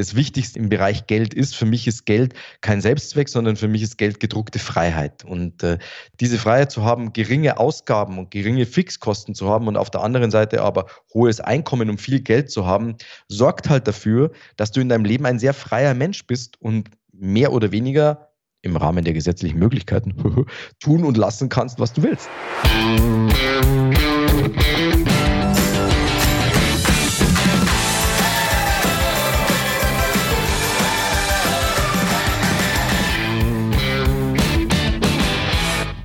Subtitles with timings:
[0.00, 1.54] das Wichtigste im Bereich Geld ist.
[1.54, 5.24] Für mich ist Geld kein Selbstzweck, sondern für mich ist Geld gedruckte Freiheit.
[5.24, 5.78] Und äh,
[6.20, 10.30] diese Freiheit zu haben, geringe Ausgaben und geringe Fixkosten zu haben und auf der anderen
[10.30, 12.96] Seite aber hohes Einkommen und viel Geld zu haben,
[13.28, 17.52] sorgt halt dafür, dass du in deinem Leben ein sehr freier Mensch bist und mehr
[17.52, 18.30] oder weniger
[18.62, 20.14] im Rahmen der gesetzlichen Möglichkeiten
[20.80, 22.28] tun und lassen kannst, was du willst.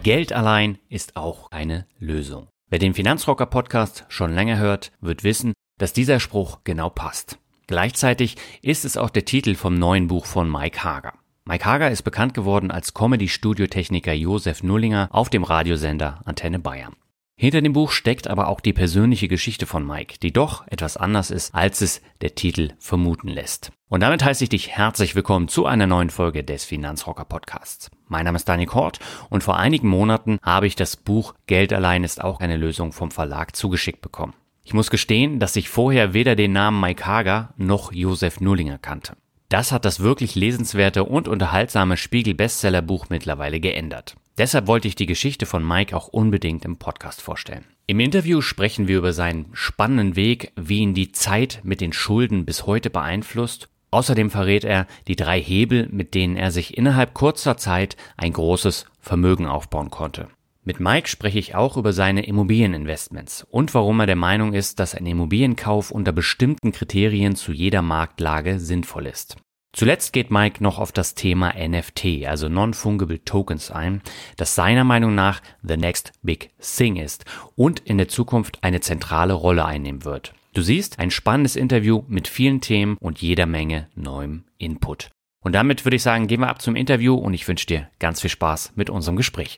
[0.06, 2.48] Geld allein ist auch eine Lösung.
[2.70, 7.40] Wer den Finanzrocker Podcast schon länger hört, wird wissen, dass dieser Spruch genau passt.
[7.66, 11.14] Gleichzeitig ist es auch der Titel vom neuen Buch von Mike Hager.
[11.46, 16.96] Mike Hager ist bekannt geworden als Comedy-Studiotechniker Josef Nullinger auf dem Radiosender Antenne Bayern.
[17.38, 21.32] Hinter dem Buch steckt aber auch die persönliche Geschichte von Mike, die doch etwas anders
[21.32, 23.74] ist, als es der Titel vermuten lässt.
[23.90, 27.92] Und damit heiße ich dich herzlich willkommen zu einer neuen Folge des Finanzrocker Podcasts.
[28.08, 32.06] Mein Name ist Dani Kort und vor einigen Monaten habe ich das Buch Geld allein
[32.06, 34.34] ist auch eine Lösung vom Verlag zugeschickt bekommen.
[34.64, 39.18] Ich muss gestehen, dass ich vorher weder den Namen Mike Hager noch Josef Nullinger kannte.
[39.50, 44.16] Das hat das wirklich lesenswerte und unterhaltsame Spiegel-Bestsellerbuch mittlerweile geändert.
[44.38, 47.66] Deshalb wollte ich die Geschichte von Mike auch unbedingt im Podcast vorstellen.
[47.88, 52.46] Im Interview sprechen wir über seinen spannenden Weg, wie ihn die Zeit mit den Schulden
[52.46, 53.70] bis heute beeinflusst.
[53.92, 58.88] Außerdem verrät er die drei Hebel, mit denen er sich innerhalb kurzer Zeit ein großes
[59.00, 60.28] Vermögen aufbauen konnte.
[60.66, 64.96] Mit Mike spreche ich auch über seine Immobilieninvestments und warum er der Meinung ist, dass
[64.96, 69.38] ein Immobilienkauf unter bestimmten Kriterien zu jeder Marktlage sinnvoll ist.
[69.76, 74.02] Zuletzt geht Mike noch auf das Thema NFT, also Non-Fungible Tokens ein,
[74.38, 77.26] das seiner Meinung nach the next big thing ist
[77.56, 80.34] und in der Zukunft eine zentrale Rolle einnehmen wird.
[80.54, 85.10] Du siehst, ein spannendes Interview mit vielen Themen und jeder Menge neuem Input.
[85.42, 88.22] Und damit würde ich sagen, gehen wir ab zum Interview und ich wünsche dir ganz
[88.22, 89.58] viel Spaß mit unserem Gespräch.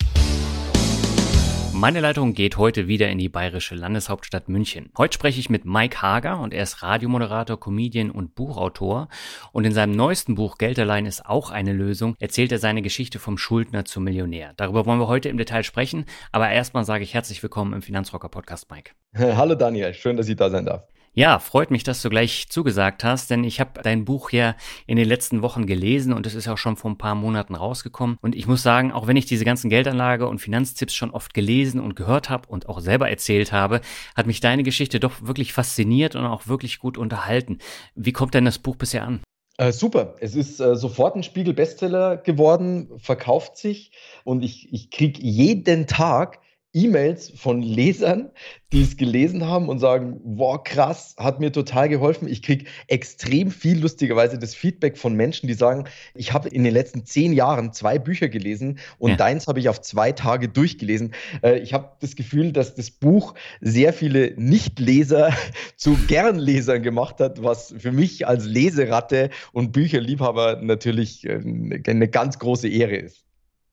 [1.80, 4.89] Meine Leitung geht heute wieder in die bayerische Landeshauptstadt München.
[4.98, 9.10] Heute spreche ich mit Mike Hager und er ist Radiomoderator, Comedian und Buchautor.
[9.52, 13.20] Und in seinem neuesten Buch Geld allein ist auch eine Lösung, erzählt er seine Geschichte
[13.20, 14.54] vom Schuldner zum Millionär.
[14.58, 16.05] Darüber wollen wir heute im Detail sprechen.
[16.32, 18.94] Aber erstmal sage ich herzlich willkommen im Finanzrocker Podcast, Mike.
[19.15, 20.88] Hallo Daniel, schön, dass ich da sein darf.
[21.14, 24.98] Ja, freut mich, dass du gleich zugesagt hast, denn ich habe dein Buch ja in
[24.98, 28.18] den letzten Wochen gelesen und es ist auch schon vor ein paar Monaten rausgekommen.
[28.22, 31.80] Und ich muss sagen, auch wenn ich diese ganzen Geldanlage- und Finanztipps schon oft gelesen
[31.80, 33.82] und gehört habe und auch selber erzählt habe,
[34.16, 37.58] hat mich deine Geschichte doch wirklich fasziniert und auch wirklich gut unterhalten.
[37.95, 39.22] Wie kommt denn das Buch bisher an?
[39.58, 43.92] Äh, super, es ist äh, sofort ein Spiegel-Bestseller geworden, verkauft sich
[44.24, 46.39] und ich, ich kriege jeden Tag
[46.73, 48.30] E-Mails von Lesern,
[48.73, 52.28] die es gelesen haben und sagen, wow, krass, hat mir total geholfen.
[52.28, 56.73] Ich kriege extrem viel lustigerweise das Feedback von Menschen, die sagen, ich habe in den
[56.73, 59.16] letzten zehn Jahren zwei Bücher gelesen und ja.
[59.16, 61.14] deins habe ich auf zwei Tage durchgelesen.
[61.42, 65.33] Äh, ich habe das Gefühl, dass das Buch sehr viele Nichtleser
[65.77, 71.39] zu Gernlesern gemacht hat, was für mich als Leseratte und Bücherliebhaber natürlich äh,
[71.88, 73.27] eine ganz große Ehre ist.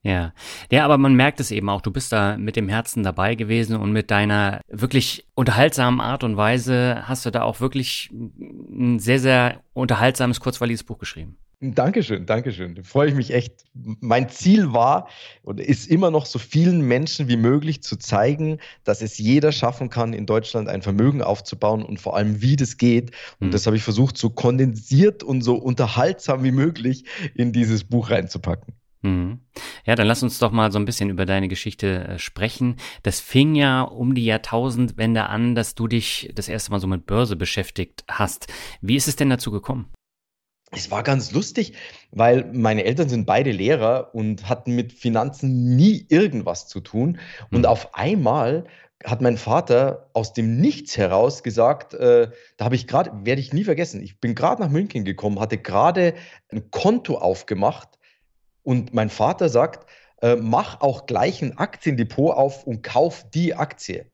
[0.04, 0.34] Ja,
[0.70, 1.80] ja, aber man merkt es eben auch.
[1.80, 6.36] Du bist da mit dem Herzen dabei gewesen und mit deiner wirklich unterhaltsamen Art und
[6.36, 11.38] Weise hast du da auch wirklich ein sehr, sehr unterhaltsames, kurzweiliges Buch geschrieben.
[11.72, 12.74] Dankeschön, Dankeschön.
[12.74, 13.64] Da freue ich mich echt.
[13.72, 15.08] Mein Ziel war
[15.42, 19.88] und ist immer noch so vielen Menschen wie möglich zu zeigen, dass es jeder schaffen
[19.88, 23.12] kann, in Deutschland ein Vermögen aufzubauen und vor allem, wie das geht.
[23.40, 23.50] Und mhm.
[23.52, 28.74] das habe ich versucht, so kondensiert und so unterhaltsam wie möglich in dieses Buch reinzupacken.
[29.04, 29.40] Mhm.
[29.84, 32.76] Ja, dann lass uns doch mal so ein bisschen über deine Geschichte äh, sprechen.
[33.02, 37.04] Das fing ja um die Jahrtausendwende an, dass du dich das erste Mal so mit
[37.04, 38.46] Börse beschäftigt hast.
[38.80, 39.92] Wie ist es denn dazu gekommen?
[40.70, 41.74] Es war ganz lustig,
[42.12, 47.18] weil meine Eltern sind beide Lehrer und hatten mit Finanzen nie irgendwas zu tun.
[47.50, 47.66] Und mhm.
[47.66, 48.64] auf einmal
[49.04, 53.52] hat mein Vater aus dem Nichts heraus gesagt, äh, da habe ich gerade, werde ich
[53.52, 56.14] nie vergessen, ich bin gerade nach München gekommen, hatte gerade
[56.50, 57.98] ein Konto aufgemacht
[58.64, 59.88] und mein Vater sagt,
[60.20, 64.06] äh, mach auch gleich ein Aktiendepot auf und kauf die Aktie.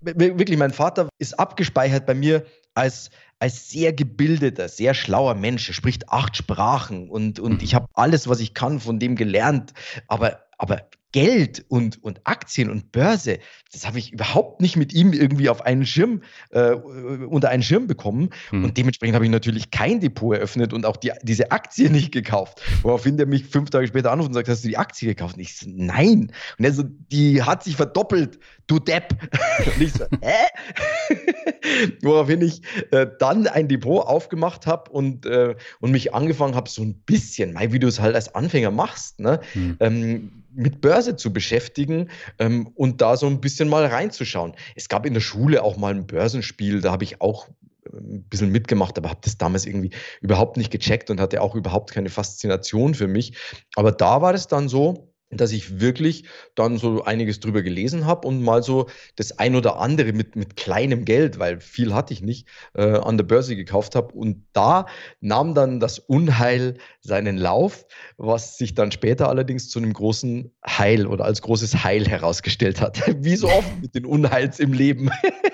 [0.00, 2.44] Wirklich, mein Vater ist abgespeichert bei mir
[2.74, 5.68] als, als sehr gebildeter, sehr schlauer Mensch.
[5.68, 9.74] Er spricht acht Sprachen und, und ich habe alles, was ich kann, von dem gelernt.
[10.08, 13.38] Aber, aber Geld und, und Aktien und Börse,
[13.72, 17.86] das habe ich überhaupt nicht mit ihm irgendwie auf einen Schirm, äh, unter einen Schirm
[17.86, 18.30] bekommen.
[18.50, 18.64] Hm.
[18.64, 22.60] Und dementsprechend habe ich natürlich kein Depot eröffnet und auch die, diese Aktie nicht gekauft.
[22.82, 25.36] Woraufhin der mich fünf Tage später anruft und sagt, hast du die Aktie gekauft?
[25.36, 26.32] Und ich so, nein.
[26.58, 29.16] Und er so, die hat sich verdoppelt, du Depp.
[29.66, 31.14] Und ich so, hä?
[32.02, 36.82] Woraufhin ich äh, dann ein Depot aufgemacht habe und, äh, und mich angefangen habe, so
[36.82, 39.40] ein bisschen, wie du es halt als Anfänger machst, ne?
[39.52, 39.76] Hm.
[39.80, 42.08] Ähm, mit Börse zu beschäftigen
[42.38, 44.54] ähm, und da so ein bisschen mal reinzuschauen.
[44.76, 47.48] Es gab in der Schule auch mal ein Börsenspiel, da habe ich auch
[47.84, 49.90] äh, ein bisschen mitgemacht, aber habe das damals irgendwie
[50.20, 53.36] überhaupt nicht gecheckt und hatte auch überhaupt keine Faszination für mich.
[53.74, 56.24] Aber da war es dann so, dass ich wirklich
[56.54, 60.56] dann so einiges drüber gelesen habe und mal so das ein oder andere mit, mit
[60.56, 64.12] kleinem Geld, weil viel hatte ich nicht, äh, an der Börse gekauft habe.
[64.14, 64.86] Und da
[65.20, 67.86] nahm dann das Unheil seinen Lauf,
[68.16, 73.00] was sich dann später allerdings zu einem großen Heil oder als großes Heil herausgestellt hat.
[73.24, 75.10] Wie so oft mit den Unheils im Leben.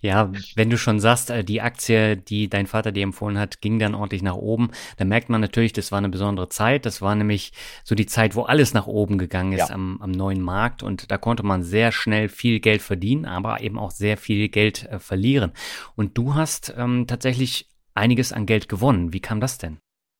[0.00, 3.78] Ja, wenn du schon sagst, äh, die Aktie, die dein Vater dir empfohlen hat, ging
[3.78, 6.86] dann ordentlich nach oben, dann merkt man natürlich, das war eine besondere Zeit.
[6.86, 7.52] Das war nämlich
[7.84, 9.74] so die Zeit, wo alles nach oben gegangen ist ja.
[9.74, 13.78] am, am neuen Markt und da konnte man sehr schnell viel Geld verdienen, aber eben
[13.78, 15.52] auch sehr viel Geld äh, verlieren.
[15.94, 19.12] Und du hast ähm, tatsächlich einiges an Geld gewonnen.
[19.12, 19.78] Wie kam das denn?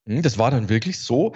[0.09, 1.35] Hm, das war dann wirklich so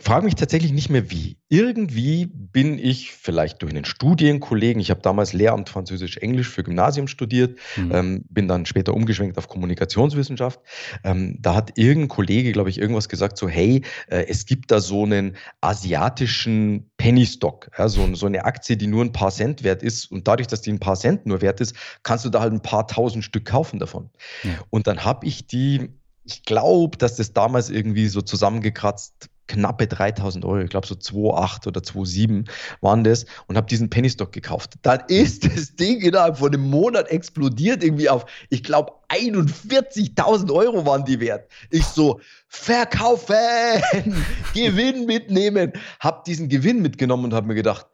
[0.00, 1.36] frage mich tatsächlich nicht mehr wie.
[1.48, 7.58] Irgendwie bin ich vielleicht durch einen Studienkollegen, ich habe damals Lehramt Französisch-Englisch für Gymnasium studiert,
[7.76, 7.92] mhm.
[7.92, 10.60] ähm, bin dann später umgeschwenkt auf Kommunikationswissenschaft.
[11.04, 14.80] Ähm, da hat irgendein Kollege, glaube ich, irgendwas gesagt, so hey, äh, es gibt da
[14.80, 19.62] so einen asiatischen Penny Stock, ja, so, so eine Aktie, die nur ein paar Cent
[19.62, 22.40] wert ist und dadurch, dass die ein paar Cent nur wert ist, kannst du da
[22.40, 24.10] halt ein paar tausend Stück kaufen davon.
[24.42, 24.50] Ja.
[24.70, 25.90] Und dann habe ich die
[26.26, 31.68] ich glaube, dass das damals irgendwie so zusammengekratzt knappe 3000 Euro, ich glaube so 2,8
[31.68, 32.48] oder 2,7
[32.80, 34.74] waren das und habe diesen Penny Stock gekauft.
[34.82, 40.86] Dann ist das Ding innerhalb von einem Monat explodiert irgendwie auf, ich glaube 41.000 Euro
[40.86, 41.50] waren die wert.
[41.70, 43.34] Ich so, verkaufen,
[44.54, 45.72] Gewinn mitnehmen.
[46.00, 47.86] Hab diesen Gewinn mitgenommen und habe mir gedacht,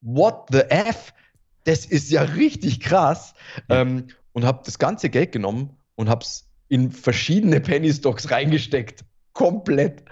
[0.00, 1.12] what the F?
[1.64, 3.34] Das ist ja richtig krass.
[3.68, 9.04] Ähm, und habe das ganze Geld genommen und habe es in verschiedene Penny Stocks reingesteckt
[9.34, 10.02] komplett,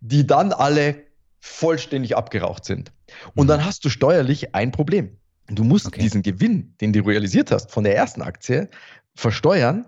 [0.00, 0.96] die dann alle
[1.40, 2.92] vollständig abgeraucht sind.
[3.34, 3.48] Und mhm.
[3.48, 5.16] dann hast du steuerlich ein Problem.
[5.48, 6.00] Du musst okay.
[6.00, 8.68] diesen Gewinn, den du realisiert hast von der ersten Aktie,
[9.14, 9.86] versteuern.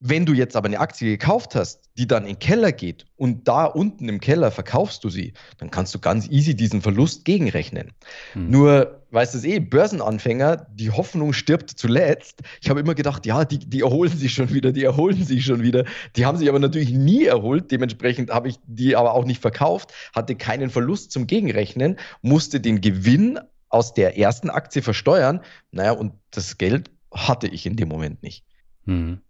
[0.00, 3.46] Wenn du jetzt aber eine Aktie gekauft hast, die dann in den Keller geht und
[3.46, 7.92] da unten im Keller verkaufst du sie, dann kannst du ganz easy diesen Verlust gegenrechnen.
[8.32, 8.50] Hm.
[8.50, 12.42] Nur, weißt du es eh, Börsenanfänger, die Hoffnung stirbt zuletzt.
[12.60, 15.62] Ich habe immer gedacht, ja, die, die erholen sich schon wieder, die erholen sich schon
[15.62, 15.84] wieder.
[16.16, 17.70] Die haben sich aber natürlich nie erholt.
[17.70, 22.80] Dementsprechend habe ich die aber auch nicht verkauft, hatte keinen Verlust zum Gegenrechnen, musste den
[22.80, 23.38] Gewinn
[23.68, 25.40] aus der ersten Aktie versteuern.
[25.70, 28.44] Naja, und das Geld hatte ich in dem Moment nicht.
[28.86, 29.20] Hm.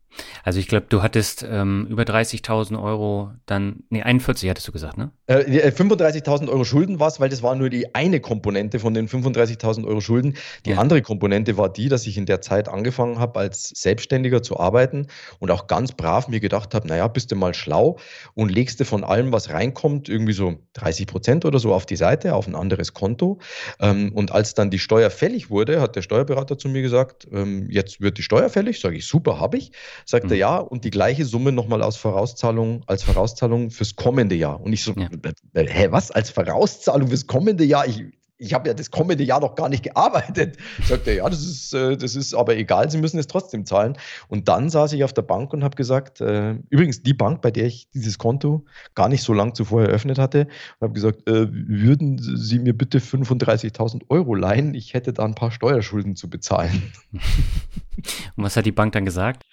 [0.45, 4.99] Also ich glaube, du hattest ähm, über 30.000 Euro dann, nee, 41 hattest du gesagt,
[4.99, 5.11] ne?
[5.27, 8.95] Äh, 35.000 äh, Euro Schulden war es, weil das war nur die eine Komponente von
[8.95, 10.35] den 35.000 Euro Schulden.
[10.67, 10.79] Die ja.
[10.79, 15.07] andere Komponente war die, dass ich in der Zeit angefangen habe, als Selbstständiger zu arbeiten
[15.39, 17.99] und auch ganz brav mir gedacht habe, naja, bist du mal schlau
[18.35, 21.97] und legst du von allem, was reinkommt, irgendwie so 30 Prozent oder so auf die
[21.97, 23.39] Seite, auf ein anderes Konto.
[23.81, 27.69] Ähm, und als dann die Steuer fällig wurde, hat der Steuerberater zu mir gesagt, ähm,
[27.71, 28.81] jetzt wird die Steuer fällig.
[28.81, 29.73] Sage ich, super, habe ich.
[30.05, 30.33] Sagt mhm.
[30.33, 34.61] er ja und die gleiche Summe nochmal aus Vorauszahlung, als Vorauszahlung fürs kommende Jahr.
[34.61, 35.09] Und ich so, ja.
[35.55, 36.11] Äh, hä, was?
[36.11, 37.87] Als Vorauszahlung fürs kommende Jahr?
[37.87, 38.05] Ich,
[38.43, 40.57] ich habe ja das kommende Jahr noch gar nicht gearbeitet.
[40.85, 43.97] Sagt er, ja, das ist, äh, das ist aber egal, Sie müssen es trotzdem zahlen.
[44.29, 47.51] Und dann saß ich auf der Bank und habe gesagt, äh, übrigens die Bank, bei
[47.51, 48.65] der ich dieses Konto
[48.95, 50.49] gar nicht so lang zuvor eröffnet hatte,
[50.81, 54.75] und habe gesagt, äh, würden Sie mir bitte 35.000 Euro leihen?
[54.75, 56.93] Ich hätte da ein paar Steuerschulden zu bezahlen.
[58.37, 59.45] Und was hat die Bank dann gesagt?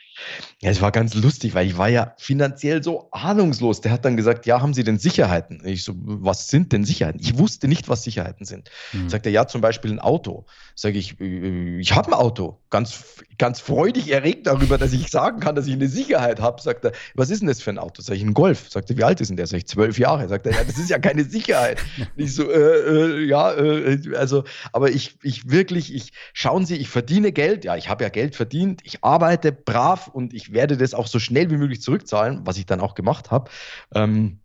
[0.61, 3.79] Ja, es war ganz lustig, weil ich war ja finanziell so ahnungslos.
[3.79, 5.61] Der hat dann gesagt, ja, haben Sie denn Sicherheiten?
[5.63, 7.21] Ich so, was sind denn Sicherheiten?
[7.21, 8.69] Ich wusste nicht, was Sicherheiten sind.
[8.91, 9.09] Mhm.
[9.09, 10.45] Sagt er, ja, zum Beispiel ein Auto.
[10.75, 12.59] Sage ich, äh, ich habe ein Auto.
[12.69, 13.03] Ganz,
[13.38, 16.61] ganz freudig erregt darüber, dass ich sagen kann, dass ich eine Sicherheit habe.
[16.61, 18.01] Sagt er, was ist denn das für ein Auto?
[18.01, 18.69] Sag ich, ein Golf.
[18.69, 19.47] Sagt er, wie alt ist denn der?
[19.47, 20.27] Sag ich, zwölf Jahre.
[20.27, 21.81] Sagt er, ja, das ist ja keine Sicherheit.
[22.17, 26.89] ich so, äh, äh, ja, äh, also, aber ich, ich wirklich, ich, schauen Sie, ich
[26.89, 27.63] verdiene Geld.
[27.63, 28.81] Ja, ich habe ja Geld verdient.
[28.83, 32.66] Ich arbeite brav und ich werde das auch so schnell wie möglich zurückzahlen, was ich
[32.66, 33.50] dann auch gemacht habe.
[33.94, 34.39] Ähm,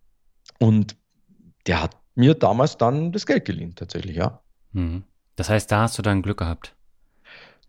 [0.59, 0.95] und
[1.67, 4.41] der hat mir damals dann das Geld geliehen, tatsächlich, ja.
[4.71, 5.03] Mhm.
[5.35, 6.75] Das heißt, da hast du dann Glück gehabt.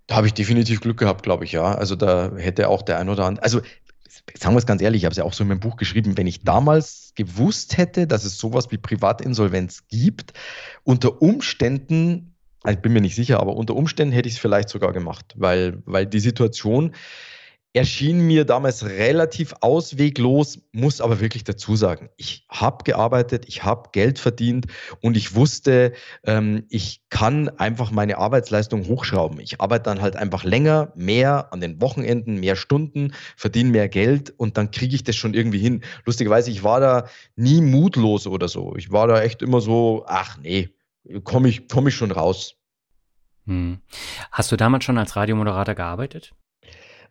[0.06, 1.74] Da habe ich definitiv Glück gehabt, glaube ich, ja.
[1.74, 3.42] Also da hätte auch der ein oder andere.
[3.42, 3.60] Also
[4.34, 6.16] sagen wir es ganz ehrlich, ich habe es ja auch so in meinem Buch geschrieben,
[6.16, 10.32] wenn ich damals gewusst hätte, dass es sowas wie Privatinsolvenz gibt,
[10.84, 14.68] unter Umständen, also ich bin mir nicht sicher, aber unter Umständen hätte ich es vielleicht
[14.68, 16.92] sogar gemacht, weil, weil die Situation,
[17.76, 23.90] erschien mir damals relativ ausweglos, muss aber wirklich dazu sagen, ich habe gearbeitet, ich habe
[23.92, 24.66] Geld verdient
[25.02, 25.92] und ich wusste,
[26.24, 29.40] ähm, ich kann einfach meine Arbeitsleistung hochschrauben.
[29.40, 34.32] Ich arbeite dann halt einfach länger, mehr an den Wochenenden, mehr Stunden, verdiene mehr Geld
[34.38, 35.82] und dann kriege ich das schon irgendwie hin.
[36.06, 38.74] Lustigerweise, ich war da nie mutlos oder so.
[38.76, 40.70] Ich war da echt immer so, ach nee,
[41.24, 42.56] komme ich, komm ich schon raus.
[43.44, 43.80] Hm.
[44.32, 46.32] Hast du damals schon als Radiomoderator gearbeitet?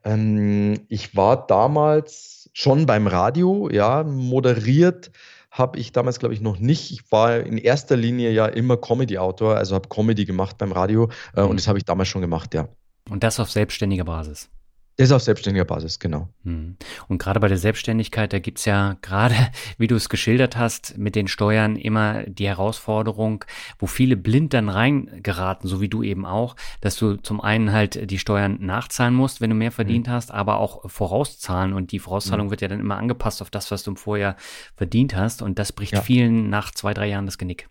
[0.06, 5.12] Ähm, ich war damals schon beim Radio, ja, moderiert
[5.52, 6.92] habe ich damals, glaube ich, noch nicht.
[6.92, 11.42] Ich war in erster Linie ja immer Comedy-Autor, also habe Comedy gemacht beim Radio äh,
[11.42, 11.50] mhm.
[11.50, 12.68] und das habe ich damals schon gemacht, ja.
[13.10, 14.50] Und das auf selbstständiger Basis?
[14.98, 16.30] Das ist auf selbstständiger Basis, genau.
[16.44, 16.78] Hm.
[17.10, 19.36] Und gerade bei der Selbstständigkeit, da gibt's ja gerade,
[19.78, 23.44] wie du es geschildert hast, mit den Steuern immer die Herausforderung,
[23.78, 28.10] wo viele blind dann reingeraten, so wie du eben auch, dass du zum einen halt
[28.10, 30.12] die Steuern nachzahlen musst, wenn du mehr verdient mhm.
[30.12, 31.74] hast, aber auch vorauszahlen.
[31.74, 32.52] Und die Vorauszahlung mhm.
[32.52, 34.38] wird ja dann immer angepasst auf das, was du vorher
[34.76, 35.42] verdient hast.
[35.42, 36.02] Und das bricht ja.
[36.02, 37.68] vielen nach zwei, drei Jahren das Genick.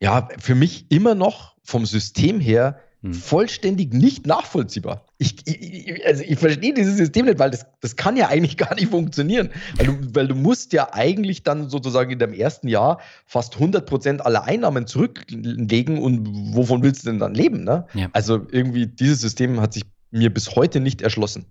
[0.00, 3.12] Ja, für mich immer noch vom System her hm.
[3.14, 5.04] vollständig nicht nachvollziehbar.
[5.18, 8.74] Ich, ich, also ich verstehe dieses System nicht, weil das, das kann ja eigentlich gar
[8.74, 9.50] nicht funktionieren.
[9.76, 13.86] Weil du, weil du musst ja eigentlich dann sozusagen in deinem ersten Jahr fast 100
[13.86, 17.64] Prozent aller Einnahmen zurücklegen und wovon willst du denn dann leben?
[17.64, 17.86] Ne?
[17.94, 18.08] Ja.
[18.12, 21.46] Also irgendwie dieses System hat sich mir bis heute nicht erschlossen.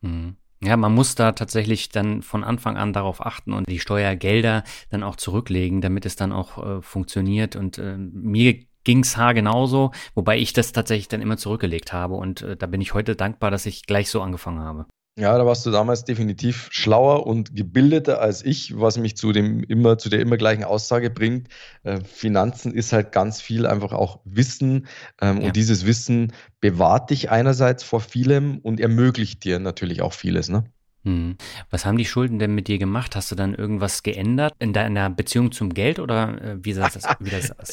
[0.00, 0.36] Mhm.
[0.60, 5.04] Ja, man muss da tatsächlich dann von Anfang an darauf achten und die Steuergelder dann
[5.04, 7.54] auch zurücklegen, damit es dann auch äh, funktioniert.
[7.54, 12.42] Und äh, mir ging's Haar genauso, wobei ich das tatsächlich dann immer zurückgelegt habe und
[12.42, 14.86] äh, da bin ich heute dankbar, dass ich gleich so angefangen habe.
[15.18, 19.64] Ja, da warst du damals definitiv schlauer und gebildeter als ich, was mich zu dem
[19.64, 21.48] immer, zu der immer gleichen Aussage bringt.
[21.82, 24.86] Äh, Finanzen ist halt ganz viel einfach auch Wissen.
[25.20, 25.48] Ähm, ja.
[25.48, 30.62] Und dieses Wissen bewahrt dich einerseits vor vielem und ermöglicht dir natürlich auch vieles, ne?
[31.04, 31.36] Hm.
[31.70, 33.16] Was haben die Schulden denn mit dir gemacht?
[33.16, 37.02] Hast du dann irgendwas geändert in deiner Beziehung zum Geld oder äh, wie sah das,
[37.18, 37.72] wie das aus?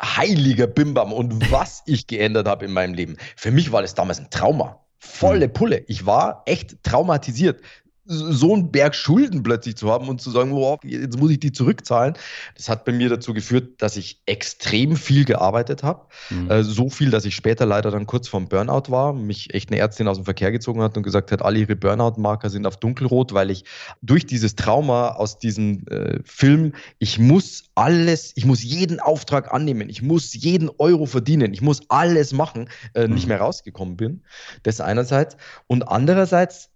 [0.00, 3.16] Heiliger Bimbam und was ich geändert habe in meinem Leben.
[3.36, 4.80] Für mich war das damals ein Trauma.
[4.98, 5.52] Volle hm.
[5.52, 5.84] Pulle.
[5.86, 7.60] Ich war echt traumatisiert
[8.06, 11.52] so einen Berg Schulden plötzlich zu haben und zu sagen, wow, jetzt muss ich die
[11.52, 12.14] zurückzahlen,
[12.54, 16.06] das hat bei mir dazu geführt, dass ich extrem viel gearbeitet habe.
[16.28, 16.50] Mhm.
[16.50, 19.78] Äh, so viel, dass ich später leider dann kurz vorm Burnout war, mich echt eine
[19.78, 23.32] Ärztin aus dem Verkehr gezogen hat und gesagt hat, alle ihre Burnout-Marker sind auf dunkelrot,
[23.32, 23.64] weil ich
[24.02, 29.88] durch dieses Trauma aus diesem äh, Film, ich muss alles, ich muss jeden Auftrag annehmen,
[29.88, 33.14] ich muss jeden Euro verdienen, ich muss alles machen, äh, mhm.
[33.14, 34.22] nicht mehr rausgekommen bin.
[34.62, 35.36] Das einerseits.
[35.66, 36.70] Und andererseits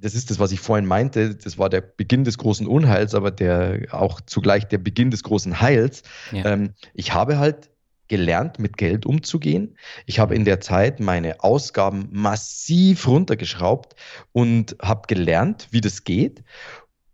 [0.00, 3.30] das ist das, was ich vorhin meinte, das war der Beginn des großen Unheils, aber
[3.30, 6.02] der auch zugleich der Beginn des großen Heils.
[6.32, 6.46] Ja.
[6.46, 7.70] Ähm, ich habe halt
[8.08, 9.76] gelernt, mit Geld umzugehen.
[10.04, 13.94] Ich habe in der Zeit meine Ausgaben massiv runtergeschraubt
[14.32, 16.42] und habe gelernt, wie das geht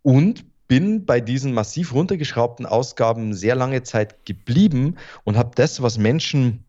[0.02, 5.98] und bin bei diesen massiv runtergeschraubten Ausgaben sehr lange Zeit geblieben und habe das, was
[5.98, 6.64] Menschen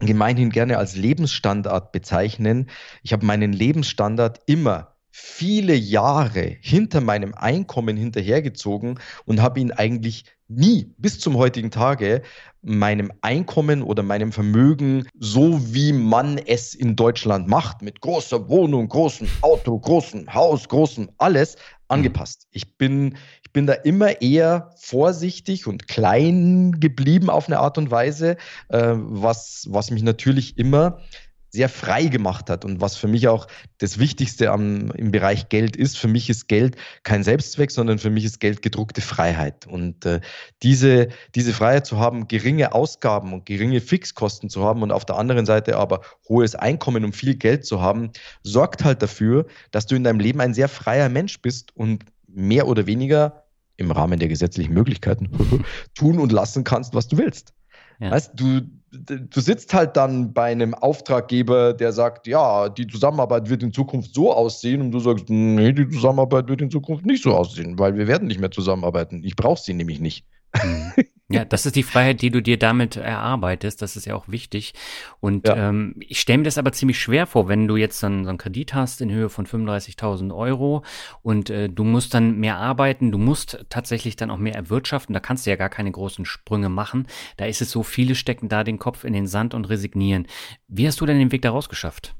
[0.00, 2.68] gemeinhin gerne als Lebensstandard bezeichnen,
[3.02, 10.24] ich habe meinen Lebensstandard immer viele Jahre hinter meinem Einkommen hinterhergezogen und habe ihn eigentlich
[10.46, 12.20] nie bis zum heutigen Tage
[12.60, 18.88] meinem Einkommen oder meinem Vermögen, so wie man es in Deutschland macht, mit großer Wohnung,
[18.88, 21.56] großem Auto, großem Haus, großem alles,
[21.88, 22.46] angepasst.
[22.50, 27.90] Ich bin, ich bin da immer eher vorsichtig und klein geblieben auf eine Art und
[27.90, 28.36] Weise,
[28.68, 30.98] äh, was, was mich natürlich immer
[31.56, 33.46] sehr frei gemacht hat und was für mich auch
[33.78, 35.98] das Wichtigste am, im Bereich Geld ist.
[35.98, 39.66] Für mich ist Geld kein Selbstzweck, sondern für mich ist Geld gedruckte Freiheit.
[39.66, 40.20] Und äh,
[40.62, 45.16] diese, diese Freiheit zu haben, geringe Ausgaben und geringe Fixkosten zu haben und auf der
[45.16, 48.10] anderen Seite aber hohes Einkommen und viel Geld zu haben,
[48.42, 52.68] sorgt halt dafür, dass du in deinem Leben ein sehr freier Mensch bist und mehr
[52.68, 53.44] oder weniger
[53.78, 55.30] im Rahmen der gesetzlichen Möglichkeiten
[55.94, 57.54] tun und lassen kannst, was du willst.
[57.98, 58.10] Ja.
[58.10, 58.60] Weißt du,
[58.92, 64.14] du sitzt halt dann bei einem Auftraggeber, der sagt, ja, die Zusammenarbeit wird in Zukunft
[64.14, 67.96] so aussehen und du sagst, nee, die Zusammenarbeit wird in Zukunft nicht so aussehen, weil
[67.96, 69.22] wir werden nicht mehr zusammenarbeiten.
[69.24, 70.24] Ich brauche sie nämlich nicht.
[70.62, 70.92] Mhm.
[71.28, 73.82] Ja, das ist die Freiheit, die du dir damit erarbeitest.
[73.82, 74.74] Das ist ja auch wichtig.
[75.18, 75.68] Und ja.
[75.70, 78.38] ähm, ich stelle mir das aber ziemlich schwer vor, wenn du jetzt dann so einen
[78.38, 80.84] Kredit hast in Höhe von 35.000 Euro
[81.22, 85.14] und äh, du musst dann mehr arbeiten, du musst tatsächlich dann auch mehr erwirtschaften.
[85.14, 87.08] Da kannst du ja gar keine großen Sprünge machen.
[87.36, 90.28] Da ist es so, viele stecken da den Kopf in den Sand und resignieren.
[90.68, 92.14] Wie hast du denn den Weg daraus geschafft?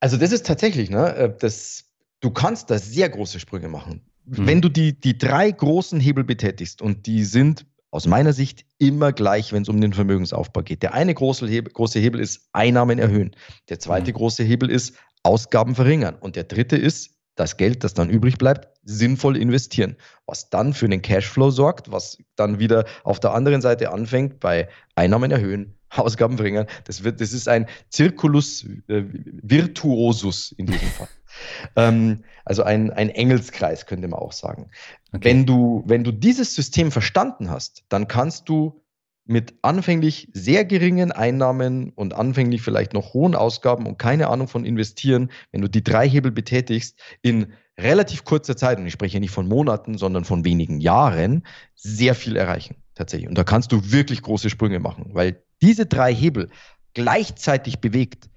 [0.00, 1.84] Also das ist tatsächlich, ne, äh, das
[2.20, 4.02] du kannst da sehr große Sprünge machen.
[4.24, 4.46] Mhm.
[4.46, 9.12] Wenn du die, die drei großen Hebel betätigst und die sind aus meiner Sicht immer
[9.12, 10.82] gleich, wenn es um den Vermögensaufbau geht.
[10.82, 13.36] Der eine große Hebel, große Hebel ist Einnahmen erhöhen.
[13.68, 14.16] Der zweite mhm.
[14.16, 16.16] große Hebel ist Ausgaben verringern.
[16.18, 19.96] Und der dritte ist das Geld, das dann übrig bleibt, sinnvoll investieren,
[20.26, 24.68] was dann für einen Cashflow sorgt, was dann wieder auf der anderen Seite anfängt bei
[24.96, 26.66] Einnahmen erhöhen, Ausgaben verringern.
[26.86, 29.04] Das, wird, das ist ein Circulus äh,
[29.40, 31.08] virtuosus in diesem Fall.
[31.76, 34.70] ähm, also ein, ein Engelskreis, könnte man auch sagen.
[35.14, 35.30] Okay.
[35.30, 38.80] Wenn, du, wenn du dieses System verstanden hast, dann kannst du
[39.26, 44.64] mit anfänglich sehr geringen Einnahmen und anfänglich vielleicht noch hohen Ausgaben und keine Ahnung von
[44.64, 49.30] investieren, wenn du die drei Hebel betätigst, in relativ kurzer Zeit, und ich spreche nicht
[49.30, 53.28] von Monaten, sondern von wenigen Jahren, sehr viel erreichen tatsächlich.
[53.28, 56.50] Und da kannst du wirklich große Sprünge machen, weil diese drei Hebel
[56.92, 58.28] gleichzeitig bewegt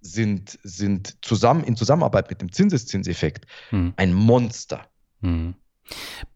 [0.00, 3.92] sind, sind zusammen in Zusammenarbeit mit dem Zinseszinseffekt hm.
[3.96, 4.86] ein Monster.
[5.20, 5.54] Hm.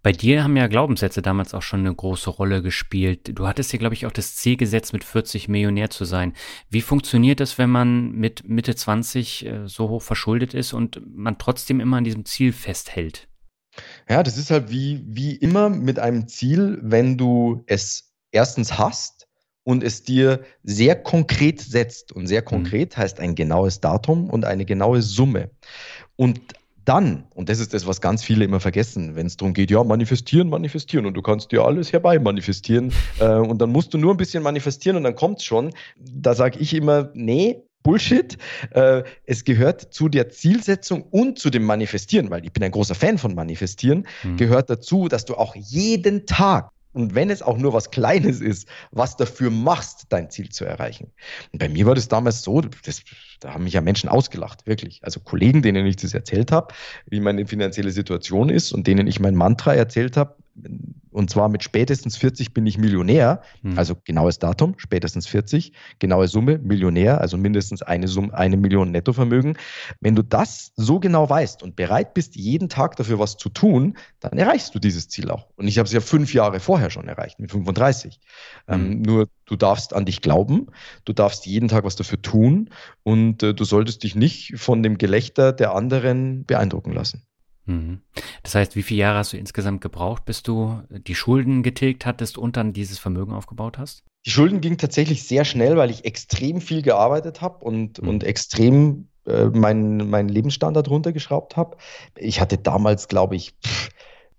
[0.02, 3.38] Bei dir haben ja Glaubenssätze damals auch schon eine große Rolle gespielt.
[3.38, 6.34] Du hattest dir, glaube ich, auch das Ziel gesetzt, mit 40 Millionär zu sein.
[6.70, 11.38] Wie funktioniert das, wenn man mit Mitte 20 äh, so hoch verschuldet ist und man
[11.38, 13.28] trotzdem immer an diesem Ziel festhält?
[14.08, 19.28] Ja, das ist halt wie, wie immer mit einem Ziel, wenn du es erstens hast
[19.64, 22.12] und es dir sehr konkret setzt.
[22.12, 22.46] Und sehr mhm.
[22.46, 23.00] konkret mhm.
[23.00, 25.50] heißt ein genaues Datum und eine genaue Summe.
[26.16, 26.40] Und
[26.84, 29.82] dann, und das ist das, was ganz viele immer vergessen, wenn es darum geht, ja,
[29.84, 34.12] manifestieren, manifestieren und du kannst dir alles herbei manifestieren äh, und dann musst du nur
[34.12, 35.72] ein bisschen manifestieren und dann kommt es schon.
[35.98, 38.38] Da sage ich immer, nee, Bullshit.
[38.70, 42.94] Äh, es gehört zu der Zielsetzung und zu dem Manifestieren, weil ich bin ein großer
[42.94, 44.36] Fan von Manifestieren, mhm.
[44.36, 48.68] gehört dazu, dass du auch jeden Tag und wenn es auch nur was Kleines ist,
[48.90, 51.10] was dafür machst, dein Ziel zu erreichen.
[51.52, 53.02] Und bei mir war das damals so, das,
[53.42, 55.00] da haben mich ja Menschen ausgelacht, wirklich.
[55.02, 56.72] Also Kollegen, denen ich das erzählt habe,
[57.06, 60.36] wie meine finanzielle Situation ist und denen ich mein Mantra erzählt habe,
[61.10, 63.78] und zwar mit spätestens 40 bin ich Millionär, hm.
[63.78, 69.56] also genaues Datum, spätestens 40, genaue Summe, Millionär, also mindestens eine, Summe, eine Million Nettovermögen.
[70.00, 73.96] Wenn du das so genau weißt und bereit bist, jeden Tag dafür was zu tun,
[74.20, 75.48] dann erreichst du dieses Ziel auch.
[75.56, 78.20] Und ich habe es ja fünf Jahre vorher schon erreicht, mit 35.
[78.68, 78.92] Ähm, hm.
[78.92, 80.68] Ähm, nur du darfst an dich glauben,
[81.04, 82.70] du darfst jeden Tag was dafür tun
[83.02, 87.22] und äh, du solltest dich nicht von dem Gelächter der anderen beeindrucken lassen.
[87.66, 88.00] Mhm.
[88.42, 92.38] Das heißt, wie viele Jahre hast du insgesamt gebraucht, bis du die Schulden getilgt hattest
[92.38, 94.04] und dann dieses Vermögen aufgebaut hast?
[94.26, 98.08] Die Schulden gingen tatsächlich sehr schnell, weil ich extrem viel gearbeitet habe und, mhm.
[98.08, 101.76] und extrem äh, meinen mein Lebensstandard runtergeschraubt habe.
[102.16, 103.90] Ich hatte damals, glaube ich, pff,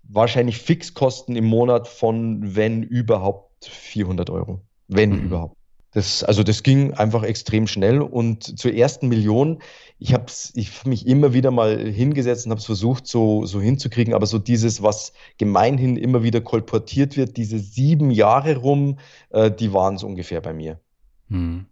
[0.02, 4.60] wahrscheinlich Fixkosten im Monat von, wenn überhaupt, 400 Euro.
[4.88, 5.24] Wenn mhm.
[5.24, 5.56] überhaupt.
[5.94, 9.62] Das, also das ging einfach extrem schnell und zur ersten Million,
[10.00, 13.60] ich habe ich hab mich immer wieder mal hingesetzt und habe es versucht so, so
[13.60, 18.98] hinzukriegen, aber so dieses, was gemeinhin immer wieder kolportiert wird, diese sieben Jahre rum,
[19.30, 20.80] äh, die waren es ungefähr bei mir.
[21.28, 21.66] Hm.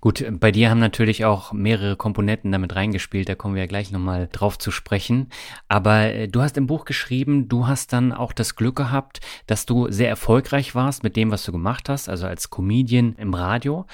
[0.00, 3.90] Gut, bei dir haben natürlich auch mehrere Komponenten damit reingespielt, da kommen wir ja gleich
[3.90, 5.28] nochmal drauf zu sprechen.
[5.68, 9.66] Aber äh, du hast im Buch geschrieben, du hast dann auch das Glück gehabt, dass
[9.66, 13.86] du sehr erfolgreich warst mit dem, was du gemacht hast, also als Comedian im Radio.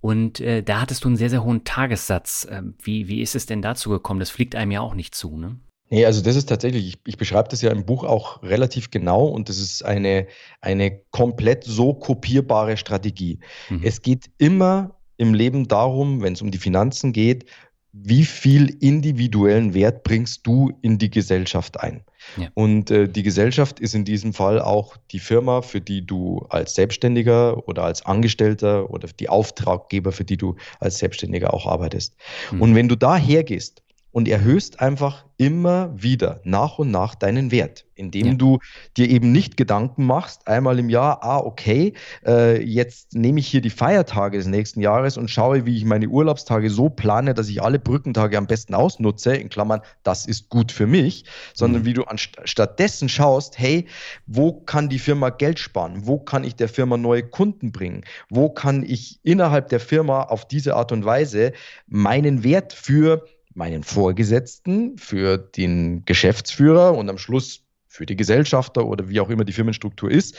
[0.00, 2.46] Und äh, da hattest du einen sehr, sehr hohen Tagessatz.
[2.50, 4.20] Ähm, wie, wie ist es denn dazu gekommen?
[4.20, 5.58] Das fliegt einem ja auch nicht zu, ne?
[5.88, 9.26] Nee, also das ist tatsächlich, ich, ich beschreibe das ja im Buch auch relativ genau
[9.26, 10.26] und das ist eine,
[10.60, 13.38] eine komplett so kopierbare Strategie.
[13.70, 13.82] Mhm.
[13.84, 17.46] Es geht immer im Leben darum, wenn es um die Finanzen geht,
[17.92, 22.04] wie viel individuellen Wert bringst du in die Gesellschaft ein?
[22.36, 22.48] Ja.
[22.54, 26.74] Und äh, die Gesellschaft ist in diesem Fall auch die Firma, für die du als
[26.74, 32.16] Selbstständiger oder als Angestellter oder die Auftraggeber, für die du als Selbstständiger auch arbeitest.
[32.52, 32.62] Mhm.
[32.62, 33.82] Und wenn du da hergehst
[34.16, 38.32] und erhöhst einfach immer wieder nach und nach deinen Wert, indem ja.
[38.32, 38.60] du
[38.96, 41.92] dir eben nicht Gedanken machst, einmal im Jahr, ah, okay,
[42.24, 46.08] äh, jetzt nehme ich hier die Feiertage des nächsten Jahres und schaue, wie ich meine
[46.08, 50.72] Urlaubstage so plane, dass ich alle Brückentage am besten ausnutze, in Klammern, das ist gut
[50.72, 51.86] für mich, sondern mhm.
[51.86, 52.04] wie du
[52.44, 53.84] stattdessen schaust, hey,
[54.26, 56.06] wo kann die Firma Geld sparen?
[56.06, 58.02] Wo kann ich der Firma neue Kunden bringen?
[58.30, 61.52] Wo kann ich innerhalb der Firma auf diese Art und Weise
[61.86, 63.26] meinen Wert für
[63.56, 69.44] meinen Vorgesetzten, für den Geschäftsführer und am Schluss für die Gesellschafter oder wie auch immer
[69.44, 70.36] die Firmenstruktur ist,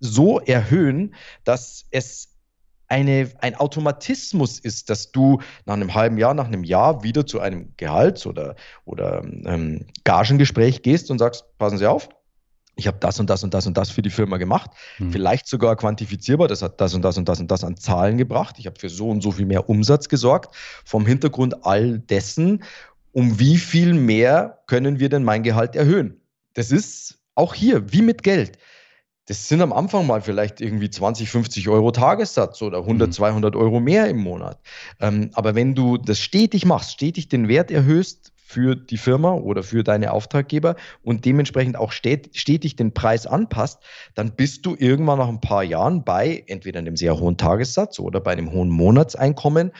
[0.00, 2.36] so erhöhen, dass es
[2.88, 7.40] eine, ein Automatismus ist, dass du nach einem halben Jahr, nach einem Jahr wieder zu
[7.40, 12.08] einem Gehalts- oder, oder ähm, Gagengespräch gehst und sagst, passen Sie auf,
[12.76, 15.10] ich habe das und das und das und das für die Firma gemacht, hm.
[15.10, 18.56] vielleicht sogar quantifizierbar, das hat das und das und das und das an Zahlen gebracht,
[18.58, 22.62] ich habe für so und so viel mehr Umsatz gesorgt, vom Hintergrund all dessen
[23.16, 26.20] um wie viel mehr können wir denn mein Gehalt erhöhen?
[26.52, 28.58] Das ist auch hier, wie mit Geld.
[29.24, 33.12] Das sind am Anfang mal vielleicht irgendwie 20, 50 Euro Tagessatz oder 100, mhm.
[33.12, 34.60] 200 Euro mehr im Monat.
[35.00, 39.64] Ähm, aber wenn du das stetig machst, stetig den Wert erhöhst für die Firma oder
[39.64, 43.82] für deine Auftraggeber und dementsprechend auch stetig den Preis anpasst,
[44.14, 48.20] dann bist du irgendwann nach ein paar Jahren bei entweder einem sehr hohen Tagessatz oder
[48.20, 49.72] bei einem hohen Monatseinkommen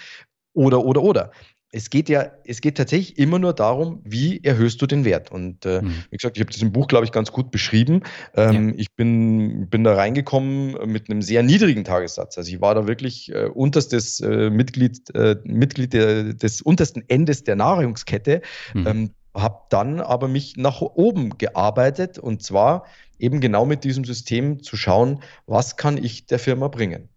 [0.52, 1.30] oder, oder, oder
[1.72, 5.30] es geht ja, es geht tatsächlich immer nur darum, wie erhöhst du den Wert.
[5.32, 6.04] Und äh, mhm.
[6.10, 8.02] wie gesagt, ich habe das im Buch, glaube ich, ganz gut beschrieben.
[8.34, 8.74] Ähm, ja.
[8.76, 12.38] Ich bin, bin da reingekommen mit einem sehr niedrigen Tagessatz.
[12.38, 17.44] Also ich war da wirklich äh, unterstes äh, Mitglied, äh, Mitglied der, des untersten Endes
[17.44, 18.42] der Nahrungskette.
[18.74, 18.86] Mhm.
[18.86, 22.86] Ähm, habe dann aber mich nach oben gearbeitet und zwar
[23.18, 27.08] eben genau mit diesem System zu schauen, was kann ich der Firma bringen.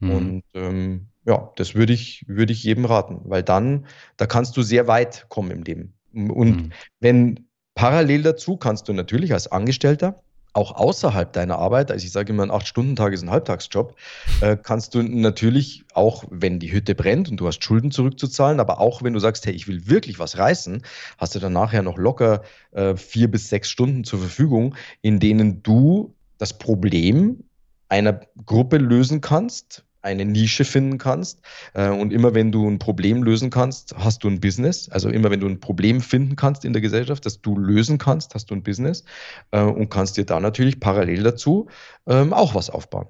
[0.00, 0.10] Mhm.
[0.10, 4.62] Und ähm, ja, das würde ich, würde ich jedem raten, weil dann, da kannst du
[4.62, 5.94] sehr weit kommen im Leben.
[6.12, 6.72] Und mhm.
[7.00, 10.22] wenn parallel dazu kannst du natürlich als Angestellter
[10.54, 13.96] auch außerhalb deiner Arbeit, also ich sage immer, ein Acht-Stunden-Tag ist ein Halbtagsjob,
[14.42, 18.78] äh, kannst du natürlich auch, wenn die Hütte brennt und du hast Schulden zurückzuzahlen, aber
[18.78, 20.82] auch wenn du sagst, hey, ich will wirklich was reißen,
[21.16, 25.62] hast du dann nachher noch locker äh, vier bis sechs Stunden zur Verfügung, in denen
[25.62, 27.44] du das Problem
[27.88, 31.40] einer Gruppe lösen kannst, eine Nische finden kannst.
[31.74, 34.88] Äh, und immer wenn du ein Problem lösen kannst, hast du ein Business.
[34.88, 38.34] Also immer wenn du ein Problem finden kannst in der Gesellschaft, das du lösen kannst,
[38.34, 39.04] hast du ein Business
[39.52, 41.68] äh, und kannst dir da natürlich parallel dazu
[42.06, 43.06] ähm, auch was aufbauen.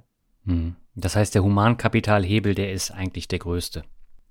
[0.46, 0.76] Hm.
[0.94, 3.85] Das heißt, der Humankapitalhebel, der ist eigentlich der größte.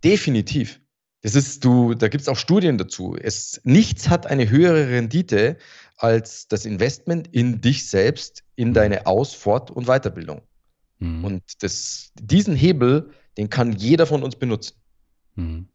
[0.04, 0.80] Definitiv.
[1.24, 3.16] Das ist du, da gibt es auch Studien dazu.
[3.20, 5.58] Es, nichts hat eine höhere Rendite
[5.98, 8.74] als das Investment in dich selbst, in hm.
[8.74, 10.42] deine Aus-, Fort- und Weiterbildung.
[11.02, 11.26] Mhm.
[11.26, 14.76] Und das, diesen Hebel, den kann jeder von uns benutzen.
[15.36, 15.68] Mhm.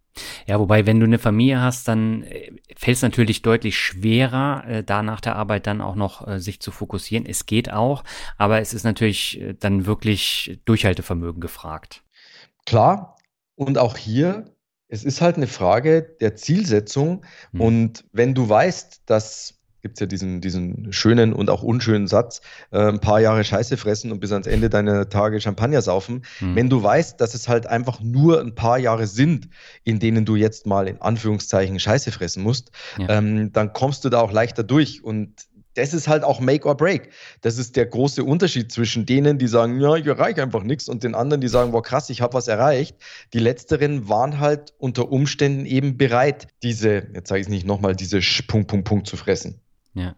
[0.47, 4.85] Ja, wobei, wenn du eine Familie hast, dann äh, fällt es natürlich deutlich schwerer, äh,
[4.85, 7.27] da nach der Arbeit dann auch noch äh, sich zu fokussieren.
[7.27, 8.03] Es geht auch,
[8.39, 12.03] aber es ist natürlich dann wirklich Durchhaltevermögen gefragt.
[12.65, 13.17] Klar,
[13.57, 14.55] und auch hier,
[14.89, 17.25] es ist halt eine Frage der Zielsetzung.
[17.53, 17.61] Mhm.
[17.61, 19.56] Und wenn du weißt, dass
[19.87, 22.41] gibt es ja diesen, diesen schönen und auch unschönen Satz,
[22.73, 26.25] äh, ein paar Jahre Scheiße fressen und bis ans Ende deiner Tage Champagner saufen.
[26.41, 26.57] Mhm.
[26.57, 29.49] Wenn du weißt, dass es halt einfach nur ein paar Jahre sind,
[29.85, 33.09] in denen du jetzt mal in Anführungszeichen Scheiße fressen musst, ja.
[33.11, 35.05] ähm, dann kommst du da auch leichter durch.
[35.05, 35.47] Und
[35.77, 37.11] das ist halt auch Make or Break.
[37.43, 41.05] Das ist der große Unterschied zwischen denen, die sagen, ja, ich erreiche einfach nichts, und
[41.05, 42.97] den anderen, die sagen, boah, krass, ich habe was erreicht.
[43.33, 47.95] Die letzteren waren halt unter Umständen eben bereit, diese, jetzt sage ich es nicht nochmal,
[47.95, 49.61] diese Sch Punkt, Punkt, Punkt zu fressen.
[49.97, 50.15] Ja.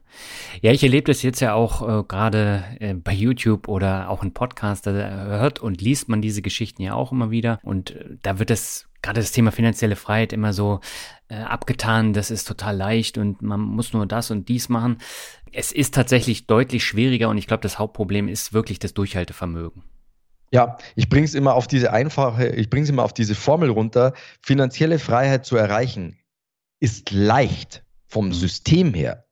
[0.60, 4.34] Ja, ich erlebe das jetzt ja auch äh, gerade äh, bei YouTube oder auch in
[4.34, 7.60] Podcasts, da hört und liest man diese Geschichten ja auch immer wieder.
[7.62, 10.80] Und äh, da wird das, gerade das Thema finanzielle Freiheit immer so
[11.28, 14.98] äh, abgetan, das ist total leicht und man muss nur das und dies machen.
[15.52, 19.84] Es ist tatsächlich deutlich schwieriger und ich glaube, das Hauptproblem ist wirklich das Durchhaltevermögen.
[20.50, 23.70] Ja, ich bringe es immer auf diese einfache, ich bringe es immer auf diese Formel
[23.70, 24.12] runter.
[24.42, 26.18] Finanzielle Freiheit zu erreichen
[26.80, 28.32] ist leicht vom mhm.
[28.32, 29.27] System her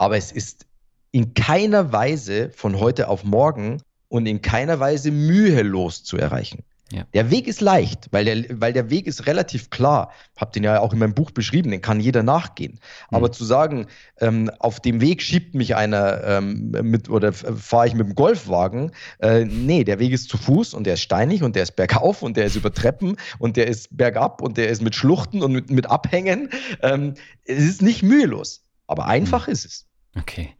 [0.00, 0.66] aber es ist
[1.12, 6.64] in keiner Weise von heute auf morgen und in keiner Weise mühelos zu erreichen.
[6.90, 7.04] Ja.
[7.12, 10.10] Der Weg ist leicht, weil der, weil der Weg ist relativ klar.
[10.38, 12.72] Hab den ja auch in meinem Buch beschrieben, den kann jeder nachgehen.
[13.10, 13.16] Mhm.
[13.16, 13.86] Aber zu sagen,
[14.20, 18.92] ähm, auf dem Weg schiebt mich einer ähm, mit oder fahre ich mit dem Golfwagen,
[19.18, 22.22] äh, nee, der Weg ist zu Fuß und der ist steinig und der ist bergauf
[22.22, 25.52] und der ist über Treppen und der ist bergab und der ist mit Schluchten und
[25.52, 26.48] mit, mit Abhängen.
[26.80, 29.52] Ähm, es ist nicht mühelos, aber einfach mhm.
[29.52, 29.89] ist es.
[30.16, 30.54] Okay.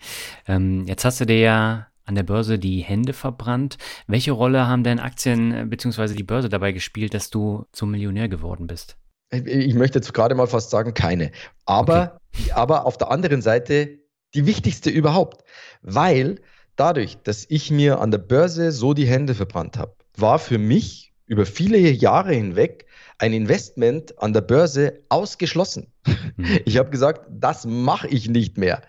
[0.47, 3.79] Ähm, jetzt hast du dir ja an der Börse die Hände verbrannt.
[4.07, 6.15] Welche Rolle haben denn Aktien äh, bzw.
[6.15, 8.97] die Börse dabei gespielt, dass du zum Millionär geworden bist?
[9.31, 11.31] Ich möchte jetzt gerade mal fast sagen, keine.
[11.65, 12.53] Aber, okay.
[12.53, 14.01] aber auf der anderen Seite
[14.35, 15.45] die wichtigste überhaupt.
[15.83, 16.41] Weil
[16.77, 21.13] dadurch, dass ich mir an der Börse so die Hände verbrannt habe, war für mich
[21.27, 22.87] über viele Jahre hinweg
[23.19, 25.93] ein Investment an der Börse ausgeschlossen.
[26.37, 26.61] Mhm.
[26.65, 28.83] Ich habe gesagt, das mache ich nicht mehr.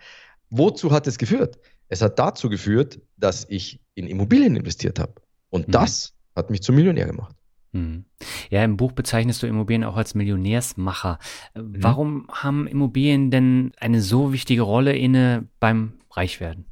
[0.51, 1.57] Wozu hat es geführt?
[1.87, 5.15] Es hat dazu geführt, dass ich in Immobilien investiert habe.
[5.49, 5.71] Und mhm.
[5.71, 7.35] das hat mich zum Millionär gemacht.
[7.71, 8.05] Mhm.
[8.49, 11.19] Ja, im Buch bezeichnest du Immobilien auch als Millionärsmacher.
[11.55, 11.75] Mhm.
[11.77, 16.65] Warum haben Immobilien denn eine so wichtige Rolle inne beim Reichwerden?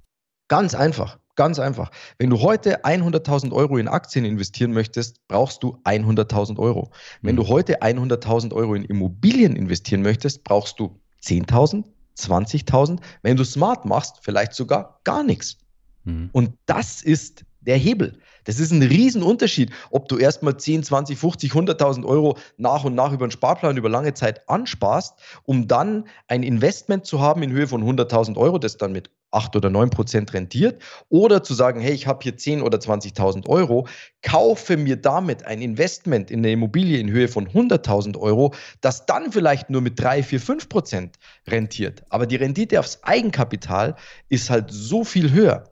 [0.49, 1.91] Ganz einfach, ganz einfach.
[2.17, 6.91] Wenn du heute 100.000 Euro in Aktien investieren möchtest, brauchst du 100.000 Euro.
[7.21, 7.41] Wenn mhm.
[7.41, 11.85] du heute 100.000 Euro in Immobilien investieren möchtest, brauchst du 10.000,
[12.19, 15.58] 20.000, wenn du smart machst, vielleicht sogar gar nichts.
[16.03, 16.29] Mhm.
[16.32, 18.19] Und das ist der Hebel.
[18.49, 23.13] Das ist ein Riesenunterschied, ob du erstmal 10, 20, 50, 100.000 Euro nach und nach
[23.13, 27.67] über einen Sparplan über lange Zeit ansparst, um dann ein Investment zu haben in Höhe
[27.67, 31.93] von 100.000 Euro, das dann mit 8 oder 9 Prozent rentiert, oder zu sagen, hey,
[31.93, 33.88] ich habe hier 10 oder 20.000 Euro,
[34.23, 39.31] kaufe mir damit ein Investment in eine Immobilie in Höhe von 100.000 Euro, das dann
[39.31, 42.01] vielleicht nur mit 3, 4, 5 Prozent rentiert.
[42.09, 43.95] Aber die Rendite aufs Eigenkapital
[44.27, 45.65] ist halt so viel höher.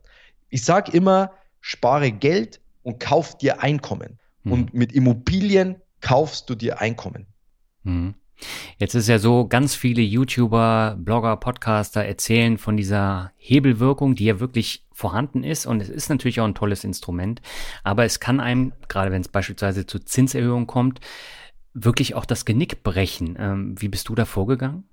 [0.50, 4.18] Ich sage immer, spare Geld und kauf dir Einkommen.
[4.44, 4.52] Mhm.
[4.54, 7.28] Und mit Immobilien kaufst du dir Einkommen.
[7.84, 8.16] Mhm.
[8.78, 14.40] Jetzt ist ja so, ganz viele YouTuber, Blogger, Podcaster erzählen von dieser Hebelwirkung, die ja
[14.40, 15.66] wirklich vorhanden ist.
[15.66, 17.42] Und es ist natürlich auch ein tolles Instrument.
[17.84, 21.02] Aber es kann einem, gerade wenn es beispielsweise zu Zinserhöhungen kommt,
[21.74, 23.36] wirklich auch das Genick brechen.
[23.38, 24.88] Ähm, wie bist du da vorgegangen?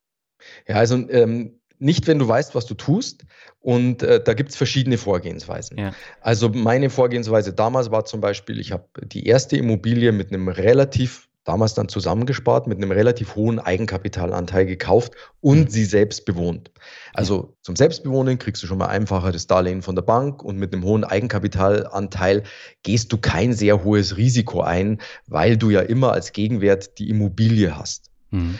[0.66, 3.25] Ja, also ähm, nicht, wenn du weißt, was du tust.
[3.61, 5.79] Und äh, da gibt es verschiedene Vorgehensweisen.
[5.79, 5.93] Ja.
[6.21, 11.29] Also meine Vorgehensweise damals war zum Beispiel, ich habe die erste Immobilie mit einem relativ,
[11.45, 15.69] damals dann zusammengespart, mit einem relativ hohen Eigenkapitalanteil gekauft und mhm.
[15.69, 16.71] sie selbst bewohnt.
[17.15, 20.75] Also zum Selbstbewohnen kriegst du schon mal einfacher das Darlehen von der Bank und mit
[20.75, 22.43] einem hohen Eigenkapitalanteil
[22.83, 27.79] gehst du kein sehr hohes Risiko ein, weil du ja immer als Gegenwert die Immobilie
[27.79, 28.11] hast.
[28.31, 28.59] Mhm.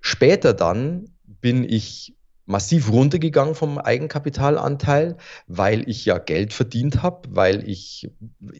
[0.00, 1.06] Später dann
[1.40, 2.14] bin ich
[2.46, 8.10] massiv runtergegangen vom Eigenkapitalanteil, weil ich ja Geld verdient habe, weil ich,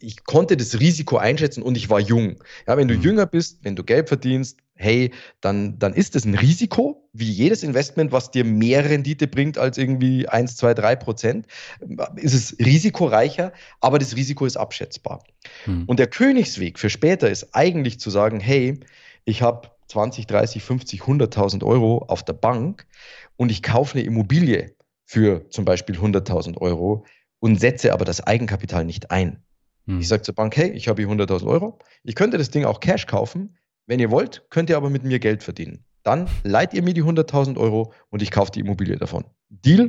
[0.01, 2.37] ich konnte das Risiko einschätzen und ich war jung.
[2.67, 3.03] Ja, wenn du mhm.
[3.03, 7.63] jünger bist, wenn du Geld verdienst, hey, dann, dann ist es ein Risiko, wie jedes
[7.63, 11.47] Investment, was dir mehr Rendite bringt als irgendwie 1, 2, 3 Prozent,
[12.17, 15.23] ist es risikoreicher, aber das Risiko ist abschätzbar.
[15.67, 15.85] Mhm.
[15.87, 18.81] Und der Königsweg für später ist eigentlich zu sagen, hey,
[19.25, 22.87] ich habe 20, 30, 50, 100.000 Euro auf der Bank
[23.37, 27.05] und ich kaufe eine Immobilie für zum Beispiel 100.000 Euro
[27.41, 29.43] und setze aber das Eigenkapital nicht ein.
[29.87, 30.01] Hm.
[30.01, 32.81] Ich sage zur Bank, hey, ich habe hier 100.000 Euro, ich könnte das Ding auch
[32.81, 35.85] Cash kaufen, wenn ihr wollt, könnt ihr aber mit mir Geld verdienen.
[36.03, 39.25] Dann leiht ihr mir die 100.000 Euro und ich kaufe die Immobilie davon.
[39.49, 39.89] Deal?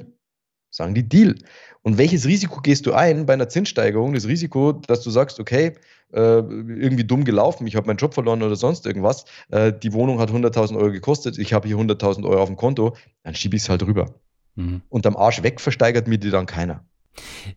[0.75, 1.35] Sagen die Deal.
[1.83, 4.13] Und welches Risiko gehst du ein bei einer Zinssteigerung?
[4.13, 5.73] Das Risiko, dass du sagst, okay,
[6.11, 10.19] äh, irgendwie dumm gelaufen, ich habe meinen Job verloren oder sonst irgendwas, äh, die Wohnung
[10.19, 13.63] hat 100.000 Euro gekostet, ich habe hier 100.000 Euro auf dem Konto, dann schiebe ich
[13.63, 14.15] es halt rüber.
[14.55, 14.81] Mhm.
[14.89, 16.83] Und am Arsch weg versteigert mir die dann keiner.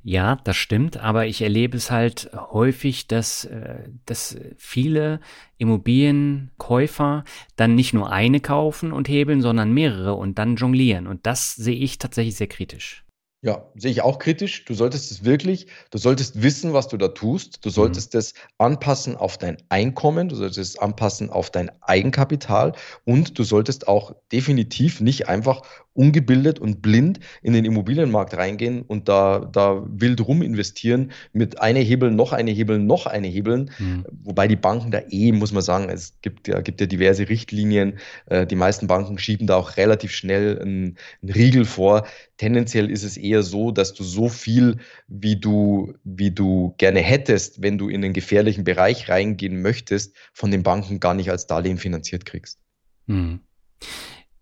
[0.04, 5.20] Ja, das stimmt, aber ich erlebe es halt häufig, dass, äh, dass viele
[5.56, 7.24] Immobilienkäufer
[7.56, 11.08] dann nicht nur eine kaufen und hebeln, sondern mehrere und dann jonglieren.
[11.08, 13.04] Und das sehe ich tatsächlich sehr kritisch.
[13.40, 14.64] Ja, sehe ich auch kritisch.
[14.64, 17.64] Du solltest es wirklich, du solltest wissen, was du da tust.
[17.64, 17.72] Du mhm.
[17.72, 22.72] solltest es anpassen auf dein Einkommen, du solltest es anpassen auf dein Eigenkapital
[23.04, 25.62] und du solltest auch definitiv nicht einfach
[25.98, 31.80] ungebildet und blind in den Immobilienmarkt reingehen und da, da wild rum investieren mit eine
[31.80, 33.72] Hebeln, noch eine Hebeln, noch eine Hebeln.
[33.80, 34.04] Mhm.
[34.22, 37.98] Wobei die Banken da eh, muss man sagen, es gibt ja, gibt ja diverse Richtlinien.
[38.26, 42.06] Äh, die meisten Banken schieben da auch relativ schnell einen, einen Riegel vor.
[42.36, 44.76] Tendenziell ist es eher so, dass du so viel,
[45.08, 50.52] wie du, wie du gerne hättest, wenn du in den gefährlichen Bereich reingehen möchtest, von
[50.52, 52.60] den Banken gar nicht als Darlehen finanziert kriegst.
[53.06, 53.40] Mhm.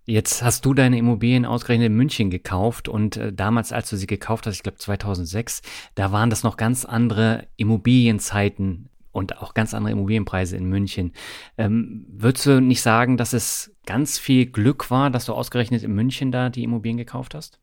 [0.09, 4.07] Jetzt hast du deine Immobilien ausgerechnet in München gekauft und äh, damals, als du sie
[4.07, 5.63] gekauft hast, ich glaube 2006,
[5.97, 11.13] da waren das noch ganz andere Immobilienzeiten und auch ganz andere Immobilienpreise in München.
[11.59, 15.93] Ähm, würdest du nicht sagen, dass es ganz viel Glück war, dass du ausgerechnet in
[15.93, 17.59] München da die Immobilien gekauft hast?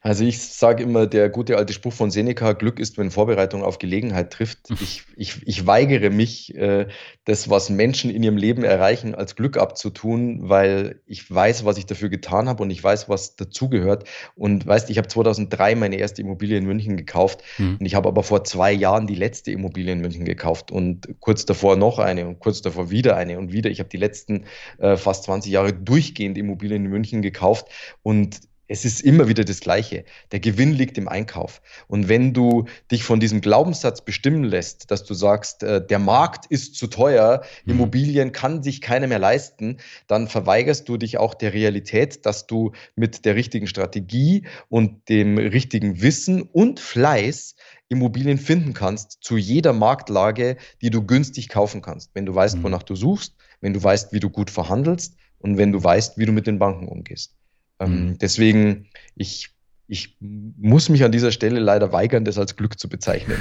[0.00, 3.78] Also ich sage immer, der gute alte Spruch von Seneca, Glück ist, wenn Vorbereitung auf
[3.78, 4.70] Gelegenheit trifft.
[4.70, 4.78] Mhm.
[4.80, 6.88] Ich, ich, ich weigere mich, äh,
[7.24, 11.86] das, was Menschen in ihrem Leben erreichen, als Glück abzutun, weil ich weiß, was ich
[11.86, 14.08] dafür getan habe und ich weiß, was dazugehört.
[14.34, 17.76] Und weißt, ich habe 2003 meine erste Immobilie in München gekauft mhm.
[17.78, 21.44] und ich habe aber vor zwei Jahren die letzte Immobilie in München gekauft und kurz
[21.46, 23.70] davor noch eine und kurz davor wieder eine und wieder.
[23.70, 24.46] Ich habe die letzten
[24.78, 27.68] äh, fast 20 Jahre durchgehend Immobilien in München gekauft
[28.02, 28.40] und
[28.72, 30.06] es ist immer wieder das Gleiche.
[30.32, 31.60] Der Gewinn liegt im Einkauf.
[31.88, 36.46] Und wenn du dich von diesem Glaubenssatz bestimmen lässt, dass du sagst, äh, der Markt
[36.46, 37.72] ist zu teuer, mhm.
[37.72, 42.72] Immobilien kann sich keiner mehr leisten, dann verweigerst du dich auch der Realität, dass du
[42.96, 47.56] mit der richtigen Strategie und dem richtigen Wissen und Fleiß
[47.90, 52.14] Immobilien finden kannst zu jeder Marktlage, die du günstig kaufen kannst.
[52.14, 52.62] Wenn du weißt, mhm.
[52.62, 56.24] wonach du suchst, wenn du weißt, wie du gut verhandelst und wenn du weißt, wie
[56.24, 57.34] du mit den Banken umgehst.
[57.82, 58.18] Ähm, mhm.
[58.18, 59.50] Deswegen, ich,
[59.88, 63.36] ich muss mich an dieser Stelle leider weigern, das als Glück zu bezeichnen.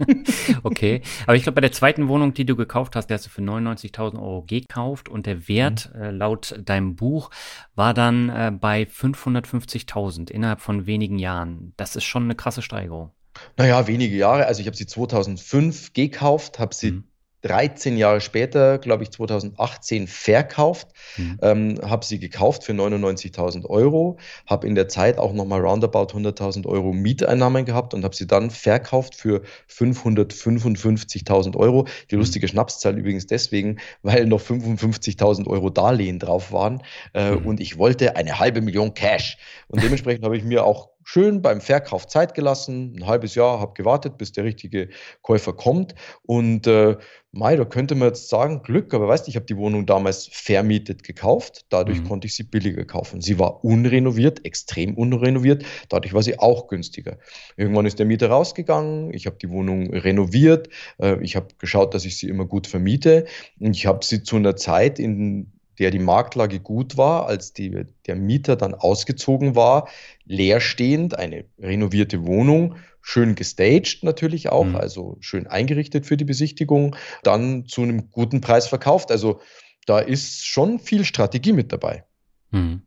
[0.62, 3.30] okay, aber ich glaube, bei der zweiten Wohnung, die du gekauft hast, die hast du
[3.30, 6.02] für 99.000 Euro gekauft und der Wert mhm.
[6.02, 7.30] äh, laut deinem Buch
[7.74, 11.72] war dann äh, bei 550.000 innerhalb von wenigen Jahren.
[11.76, 13.10] Das ist schon eine krasse Steigerung.
[13.56, 14.46] Naja, wenige Jahre.
[14.46, 17.04] Also ich habe sie 2005 gekauft, habe sie mhm.
[17.46, 21.38] 13 Jahre später, glaube ich 2018, verkauft, mhm.
[21.42, 26.66] ähm, habe sie gekauft für 99.000 Euro, habe in der Zeit auch nochmal roundabout 100.000
[26.66, 31.86] Euro Mieteinnahmen gehabt und habe sie dann verkauft für 555.000 Euro.
[32.10, 32.22] Die mhm.
[32.22, 36.82] lustige Schnapszahl übrigens deswegen, weil noch 55.000 Euro Darlehen drauf waren
[37.14, 37.46] äh, mhm.
[37.46, 39.38] und ich wollte eine halbe Million Cash.
[39.68, 43.74] Und dementsprechend habe ich mir auch schön beim Verkauf Zeit gelassen, ein halbes Jahr, habe
[43.74, 44.88] gewartet, bis der richtige
[45.22, 45.94] Käufer kommt.
[46.22, 46.96] Und äh,
[47.30, 50.28] Mai, da könnte man jetzt sagen, Glück, aber weißt du, ich habe die Wohnung damals
[50.32, 52.08] vermietet gekauft, dadurch mhm.
[52.08, 53.20] konnte ich sie billiger kaufen.
[53.20, 57.18] Sie war unrenoviert, extrem unrenoviert, dadurch war sie auch günstiger.
[57.56, 62.04] Irgendwann ist der Mieter rausgegangen, ich habe die Wohnung renoviert, äh, ich habe geschaut, dass
[62.04, 63.26] ich sie immer gut vermiete
[63.60, 67.84] und ich habe sie zu einer Zeit in der die Marktlage gut war, als die,
[68.06, 69.88] der Mieter dann ausgezogen war,
[70.24, 74.76] leerstehend, eine renovierte Wohnung, schön gestaged natürlich auch, mhm.
[74.76, 79.10] also schön eingerichtet für die Besichtigung, dann zu einem guten Preis verkauft.
[79.12, 79.40] Also
[79.86, 82.04] da ist schon viel Strategie mit dabei.
[82.50, 82.82] Mhm.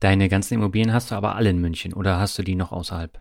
[0.00, 3.20] Deine ganzen Immobilien hast du aber alle in München oder hast du die noch außerhalb?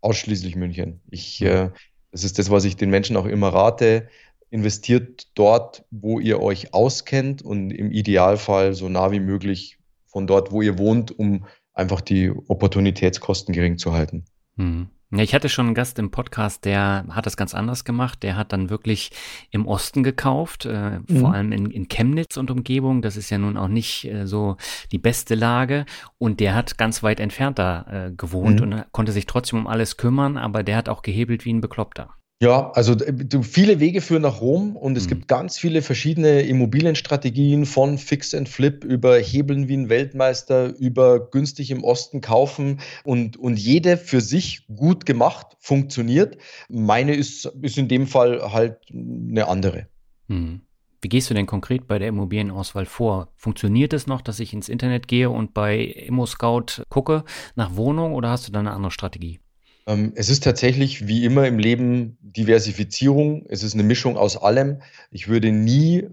[0.00, 1.00] Ausschließlich München.
[1.10, 1.46] Ich, mhm.
[1.46, 1.70] äh,
[2.12, 4.08] das ist das, was ich den Menschen auch immer rate
[4.50, 10.52] investiert dort, wo ihr euch auskennt und im Idealfall so nah wie möglich von dort,
[10.52, 14.24] wo ihr wohnt, um einfach die Opportunitätskosten gering zu halten.
[14.56, 14.88] Hm.
[15.10, 18.22] Ja, ich hatte schon einen Gast im Podcast, der hat das ganz anders gemacht.
[18.22, 19.10] Der hat dann wirklich
[19.50, 21.20] im Osten gekauft, äh, mhm.
[21.20, 23.00] vor allem in, in, Chemnitz und Umgebung.
[23.00, 24.58] Das ist ja nun auch nicht äh, so
[24.92, 25.86] die beste Lage.
[26.18, 28.72] Und der hat ganz weit entfernt da äh, gewohnt mhm.
[28.72, 32.10] und konnte sich trotzdem um alles kümmern, aber der hat auch gehebelt wie ein Bekloppter.
[32.40, 35.08] Ja, also du, viele Wege führen nach Rom und es mhm.
[35.08, 41.30] gibt ganz viele verschiedene Immobilienstrategien von Fix and Flip über Hebeln wie ein Weltmeister, über
[41.30, 46.38] günstig im Osten kaufen und, und jede für sich gut gemacht funktioniert.
[46.68, 49.88] Meine ist, ist in dem Fall halt eine andere.
[50.28, 50.60] Mhm.
[51.00, 53.32] Wie gehst du denn konkret bei der Immobilienauswahl vor?
[53.34, 57.24] Funktioniert es noch, dass ich ins Internet gehe und bei ImmoScout gucke
[57.56, 59.40] nach Wohnung oder hast du da eine andere Strategie?
[59.88, 63.46] Ähm, es ist tatsächlich wie immer im Leben Diversifizierung.
[63.48, 64.82] Es ist eine Mischung aus allem.
[65.10, 66.06] Ich würde nie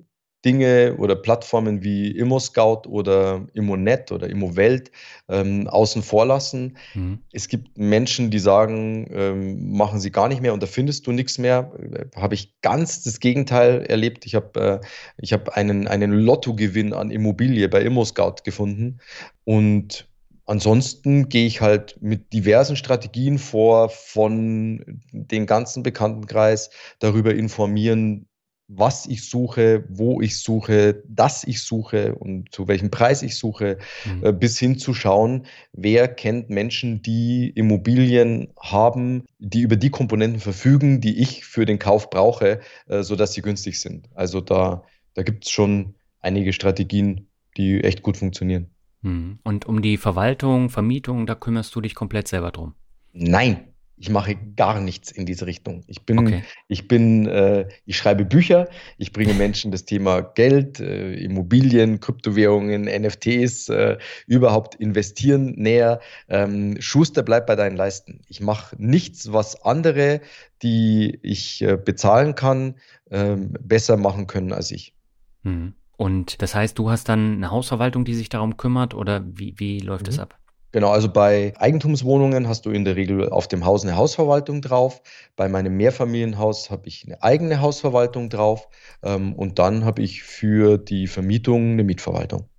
[0.45, 4.91] Dinge oder Plattformen wie ImmoScout oder ImmoNet oder ImmoWelt
[5.27, 6.77] ähm, außen vor lassen.
[6.93, 7.19] Mhm.
[7.33, 11.11] Es gibt Menschen, die sagen, ähm, machen sie gar nicht mehr und da findest du
[11.11, 11.71] nichts mehr.
[11.79, 14.25] Äh, habe ich ganz das Gegenteil erlebt.
[14.27, 14.81] Ich habe
[15.19, 18.99] äh, hab einen, einen Lottogewinn an Immobilie bei ImmoScout gefunden
[19.43, 20.07] und
[20.45, 28.27] Ansonsten gehe ich halt mit diversen Strategien vor, von den ganzen Bekanntenkreis darüber informieren,
[28.67, 33.77] was ich suche, wo ich suche, dass ich suche und zu welchem Preis ich suche,
[34.05, 34.25] mhm.
[34.25, 40.39] Äh, bis hin zu schauen, wer kennt Menschen, die Immobilien haben, die über die Komponenten
[40.39, 44.09] verfügen, die ich für den Kauf brauche, äh, sodass sie günstig sind.
[44.15, 47.27] Also da, da gibt es schon einige Strategien,
[47.57, 48.74] die echt gut funktionieren.
[49.05, 49.37] Hm.
[49.43, 52.73] Und um die Verwaltung, Vermietung, da kümmerst du dich komplett selber drum?
[53.13, 55.83] Nein, ich mache gar nichts in diese Richtung.
[55.85, 56.43] Ich bin, okay.
[56.67, 62.85] ich bin, äh, ich schreibe Bücher, ich bringe Menschen das Thema Geld, äh, Immobilien, Kryptowährungen,
[62.85, 65.99] NFTs, äh, überhaupt investieren näher.
[66.27, 68.21] Ähm, Schuster bleibt bei deinen Leisten.
[68.27, 70.19] Ich mache nichts, was andere,
[70.63, 72.73] die ich äh, bezahlen kann,
[73.11, 74.95] ähm, besser machen können als ich.
[75.43, 75.75] Mhm.
[75.97, 79.79] Und das heißt, du hast dann eine Hausverwaltung, die sich darum kümmert oder wie, wie
[79.79, 80.23] läuft es mhm.
[80.23, 80.39] ab?
[80.75, 85.01] Genau, also bei Eigentumswohnungen hast du in der Regel auf dem Haus eine Hausverwaltung drauf.
[85.37, 88.67] Bei meinem Mehrfamilienhaus habe ich eine eigene Hausverwaltung drauf.
[89.01, 92.49] Ähm, und dann habe ich für die Vermietung eine Mietverwaltung.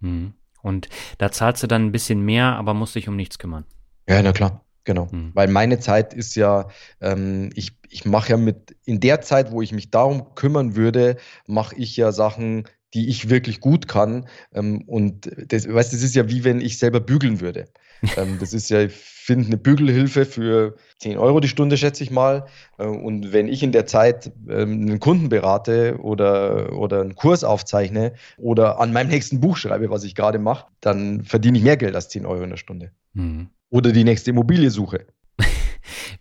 [0.00, 0.34] Mhm.
[0.60, 3.64] Und da zahlst du dann ein bisschen mehr, aber musst dich um nichts kümmern.
[4.06, 4.67] Ja, na klar.
[4.88, 5.32] Genau, mhm.
[5.34, 6.66] weil meine Zeit ist ja,
[7.02, 11.18] ähm, ich, ich mache ja mit, in der Zeit, wo ich mich darum kümmern würde,
[11.46, 14.26] mache ich ja Sachen, die ich wirklich gut kann.
[14.54, 17.68] Ähm, und das, weißt, das ist ja wie wenn ich selber bügeln würde.
[18.16, 22.10] ähm, das ist ja, ich finde eine Bügelhilfe für 10 Euro die Stunde, schätze ich
[22.10, 22.46] mal.
[22.78, 27.44] Äh, und wenn ich in der Zeit ähm, einen Kunden berate oder, oder einen Kurs
[27.44, 31.76] aufzeichne oder an meinem nächsten Buch schreibe, was ich gerade mache, dann verdiene ich mehr
[31.76, 32.92] Geld als 10 Euro in der Stunde.
[33.12, 33.50] Mhm.
[33.70, 35.06] Oder die nächste Immobilie suche.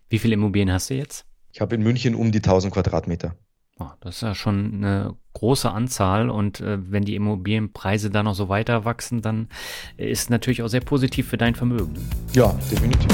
[0.10, 1.26] Wie viele Immobilien hast du jetzt?
[1.54, 3.36] Ich habe in München um die 1000 Quadratmeter.
[3.80, 8.34] Oh, das ist ja schon eine große Anzahl und äh, wenn die Immobilienpreise da noch
[8.34, 9.50] so weiter wachsen, dann
[9.98, 11.94] ist es natürlich auch sehr positiv für dein Vermögen.
[12.34, 13.08] Ja, definitiv.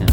[0.00, 0.06] Ja.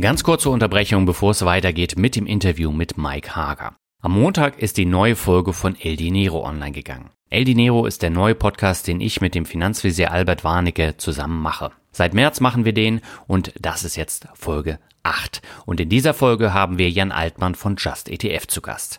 [0.00, 3.76] Ganz kurze Unterbrechung, bevor es weitergeht mit dem Interview mit Mike Hager.
[4.00, 7.10] Am Montag ist die neue Folge von El Dinero online gegangen.
[7.32, 11.72] El Dinero ist der neue Podcast, den ich mit dem Finanzvisier Albert Warnecke zusammen mache.
[11.90, 15.40] Seit März machen wir den und das ist jetzt Folge 8.
[15.64, 18.98] Und in dieser Folge haben wir Jan Altmann von Just ETF zu Gast.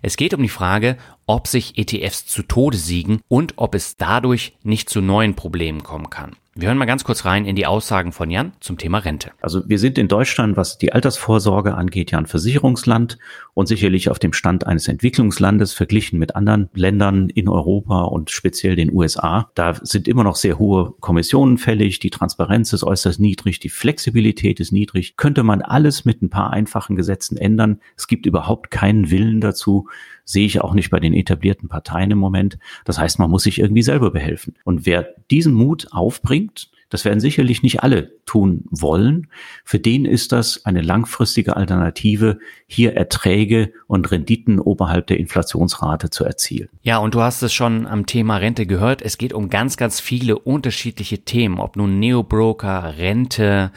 [0.00, 0.96] Es geht um die Frage,
[1.26, 6.08] ob sich ETFs zu Tode siegen und ob es dadurch nicht zu neuen Problemen kommen
[6.08, 6.36] kann.
[6.54, 9.30] Wir hören mal ganz kurz rein in die Aussagen von Jan zum Thema Rente.
[9.40, 13.18] Also wir sind in Deutschland, was die Altersvorsorge angeht, ja ein Versicherungsland
[13.54, 18.76] und sicherlich auf dem Stand eines Entwicklungslandes verglichen mit anderen Ländern in Europa und speziell
[18.76, 19.50] den USA.
[19.54, 24.60] Da sind immer noch sehr hohe Kommissionen fällig, die Transparenz ist äußerst niedrig, die Flexibilität
[24.60, 25.16] ist niedrig.
[25.16, 27.80] Könnte man alles mit ein paar einfachen Gesetzen ändern?
[27.96, 29.88] Es gibt überhaupt keinen Willen dazu,
[30.24, 32.58] sehe ich auch nicht bei den etablierten Parteien im Moment.
[32.84, 34.54] Das heißt, man muss sich irgendwie selber behelfen.
[34.64, 39.28] Und wer diesen Mut aufbringt, das werden sicherlich nicht alle tun wollen.
[39.64, 46.22] Für den ist das eine langfristige Alternative, hier Erträge und Renditen oberhalb der Inflationsrate zu
[46.24, 46.68] erzielen.
[46.82, 49.00] Ja, und du hast es schon am Thema Rente gehört.
[49.00, 53.72] Es geht um ganz, ganz viele unterschiedliche Themen, ob nun Neobroker, Rente,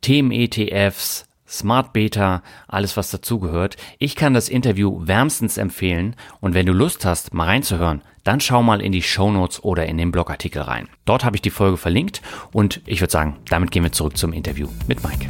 [0.00, 3.76] Themen-ETFs, Smart Beta, alles was dazugehört.
[3.98, 8.62] Ich kann das Interview wärmstens empfehlen und wenn du Lust hast, mal reinzuhören, dann schau
[8.62, 10.88] mal in die Show Notes oder in den Blogartikel rein.
[11.06, 12.22] Dort habe ich die Folge verlinkt
[12.52, 15.26] und ich würde sagen, damit gehen wir zurück zum Interview mit Mike.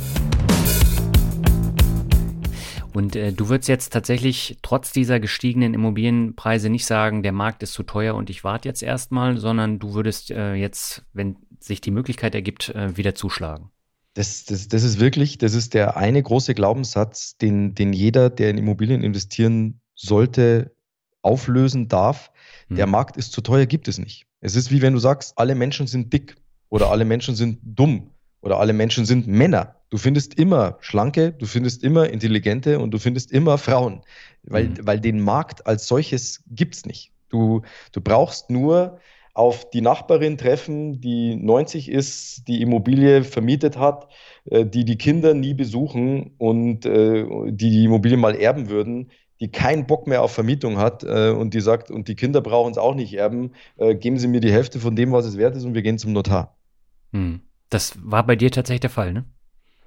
[2.92, 7.72] Und äh, du würdest jetzt tatsächlich trotz dieser gestiegenen Immobilienpreise nicht sagen, der Markt ist
[7.72, 11.92] zu teuer und ich warte jetzt erstmal, sondern du würdest äh, jetzt, wenn sich die
[11.92, 13.70] Möglichkeit ergibt, äh, wieder zuschlagen.
[14.14, 18.50] Das, das, das ist wirklich, das ist der eine große Glaubenssatz, den, den jeder, der
[18.50, 20.74] in Immobilien investieren sollte,
[21.22, 22.32] auflösen darf.
[22.68, 22.76] Hm.
[22.76, 24.26] Der Markt ist zu teuer, gibt es nicht.
[24.40, 26.36] Es ist wie wenn du sagst, alle Menschen sind dick
[26.70, 29.76] oder alle Menschen sind dumm oder alle Menschen sind Männer.
[29.90, 34.02] Du findest immer Schlanke, du findest immer Intelligente und du findest immer Frauen,
[34.44, 34.78] weil, mhm.
[34.82, 37.12] weil den Markt als solches gibt es nicht.
[37.28, 38.98] Du, du brauchst nur
[39.34, 44.08] auf die Nachbarin treffen, die 90 ist, die Immobilie vermietet hat,
[44.44, 49.10] äh, die die Kinder nie besuchen und äh, die die Immobilie mal erben würden,
[49.40, 52.72] die keinen Bock mehr auf Vermietung hat äh, und die sagt, und die Kinder brauchen
[52.72, 55.64] es auch nicht erben, geben Sie mir die Hälfte von dem, was es wert ist
[55.64, 56.56] und wir gehen zum Notar.
[57.12, 57.40] Hm.
[57.70, 59.24] Das war bei dir tatsächlich der Fall, ne?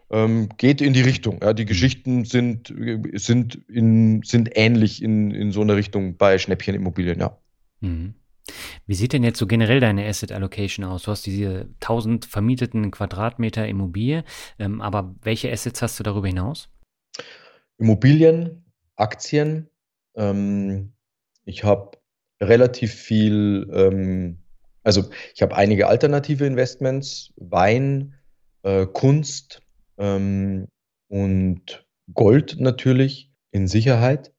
[0.09, 1.39] Ähm, geht in die Richtung.
[1.41, 2.73] Ja, die Geschichten sind,
[3.13, 7.37] sind, in, sind ähnlich in, in so einer Richtung bei Schnäppchenimmobilien, ja.
[7.81, 8.13] Mhm.
[8.85, 11.03] Wie sieht denn jetzt so generell deine Asset Allocation aus?
[11.03, 14.23] Du hast diese 1000 vermieteten Quadratmeter Immobilie,
[14.59, 16.69] ähm, aber welche Assets hast du darüber hinaus?
[17.77, 18.65] Immobilien,
[18.95, 19.69] Aktien.
[20.15, 20.93] Ähm,
[21.45, 21.97] ich habe
[22.41, 24.39] relativ viel, ähm,
[24.83, 28.15] also ich habe einige alternative Investments, Wein,
[28.63, 29.61] äh, Kunst
[29.97, 30.67] ähm,
[31.07, 34.33] und Gold natürlich in Sicherheit.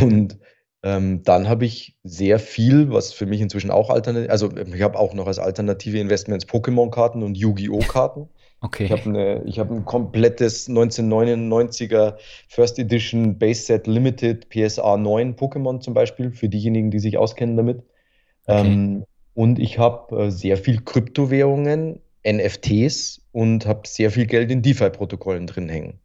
[0.00, 0.38] Und
[0.82, 4.98] ähm, dann habe ich sehr viel, was für mich inzwischen auch alternativ, also ich habe
[4.98, 7.78] auch noch als alternative Investments Pokémon-Karten und Yu-Gi-Oh!
[7.80, 8.28] Karten.
[8.60, 8.84] Okay.
[8.84, 12.14] Ich habe hab ein komplettes 1999er
[12.48, 17.56] First Edition Base Set Limited PSA 9 Pokémon zum Beispiel, für diejenigen, die sich auskennen
[17.56, 17.82] damit.
[18.46, 18.66] Okay.
[18.66, 19.04] Ähm,
[19.34, 25.46] und ich habe äh, sehr viel Kryptowährungen, NFTs und habe sehr viel Geld in DeFi-Protokollen
[25.46, 25.98] drin hängen.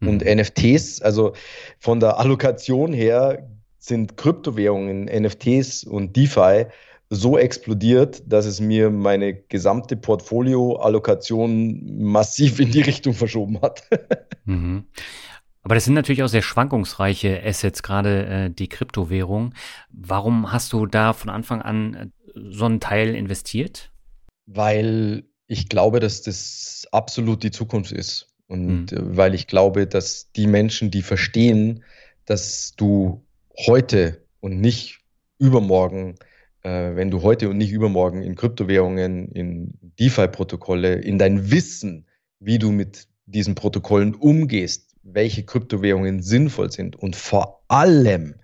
[0.00, 0.08] Hm.
[0.08, 1.32] Und NFTs, also
[1.78, 3.48] von der Allokation her
[3.86, 6.66] sind Kryptowährungen, NFTs und DeFi
[7.10, 13.82] so explodiert, dass es mir meine gesamte Portfolio-Allokation massiv in die Richtung verschoben hat.
[14.44, 14.86] mhm.
[15.62, 19.54] Aber das sind natürlich auch sehr schwankungsreiche Assets, gerade äh, die Kryptowährung.
[19.90, 23.90] Warum hast du da von Anfang an äh, so einen Teil investiert?
[24.46, 28.28] Weil ich glaube, dass das absolut die Zukunft ist.
[28.46, 29.16] Und mhm.
[29.16, 31.82] weil ich glaube, dass die Menschen, die verstehen,
[32.26, 33.24] dass du
[33.66, 35.00] heute und nicht
[35.38, 36.16] übermorgen,
[36.62, 42.06] äh, wenn du heute und nicht übermorgen in Kryptowährungen, in DeFi-Protokolle, in dein Wissen,
[42.40, 48.34] wie du mit diesen Protokollen umgehst, welche Kryptowährungen sinnvoll sind und vor allem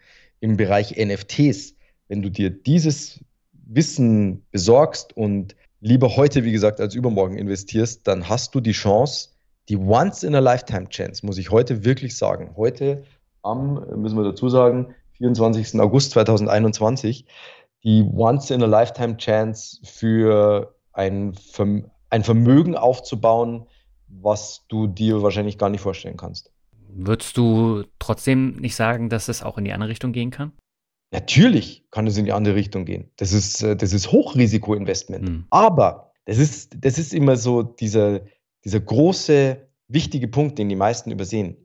[0.41, 1.75] im Bereich NFTs,
[2.09, 3.21] wenn du dir dieses
[3.53, 9.31] Wissen besorgst und lieber heute, wie gesagt, als übermorgen investierst, dann hast du die Chance,
[9.69, 12.55] die Once-in-a-Lifetime-Chance, muss ich heute wirklich sagen.
[12.57, 13.05] Heute
[13.43, 15.81] am, müssen wir dazu sagen, 24.
[15.81, 17.27] August 2021
[17.83, 21.35] die Once-in-a-Lifetime-Chance für ein,
[22.11, 23.67] ein Vermögen aufzubauen,
[24.09, 26.53] was du dir wahrscheinlich gar nicht vorstellen kannst.
[26.89, 30.53] Würdest du trotzdem nicht sagen, dass es auch in die andere Richtung gehen kann?
[31.13, 33.11] Natürlich kann es in die andere Richtung gehen.
[33.17, 35.29] Das ist, äh, das ist Hochrisikoinvestment.
[35.29, 35.47] Hm.
[35.51, 38.21] Aber das ist, das ist immer so dieser,
[38.65, 41.57] dieser große, wichtige Punkt, den die meisten übersehen.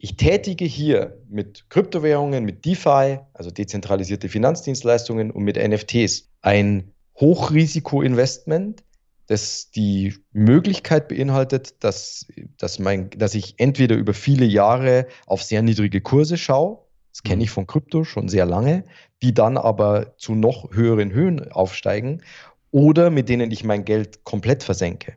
[0.00, 8.84] Ich tätige hier mit Kryptowährungen, mit DeFi, also dezentralisierte Finanzdienstleistungen und mit NFTs ein Hochrisikoinvestment
[9.28, 12.26] das die Möglichkeit beinhaltet, dass,
[12.56, 16.78] dass, mein, dass ich entweder über viele Jahre auf sehr niedrige Kurse schaue,
[17.12, 18.84] das kenne ich von Krypto schon sehr lange,
[19.22, 22.22] die dann aber zu noch höheren Höhen aufsteigen
[22.70, 25.16] oder mit denen ich mein Geld komplett versenke.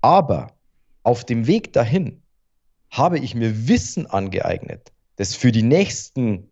[0.00, 0.52] Aber
[1.02, 2.21] auf dem Weg dahin
[2.92, 6.50] habe ich mir Wissen angeeignet, das für die nächsten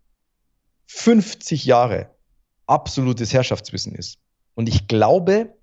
[0.87, 2.11] 50 Jahre
[2.67, 4.19] absolutes Herrschaftswissen ist.
[4.55, 5.55] Und ich glaube,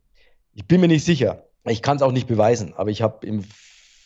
[0.53, 3.43] ich bin mir nicht sicher, ich kann es auch nicht beweisen, aber ich habe im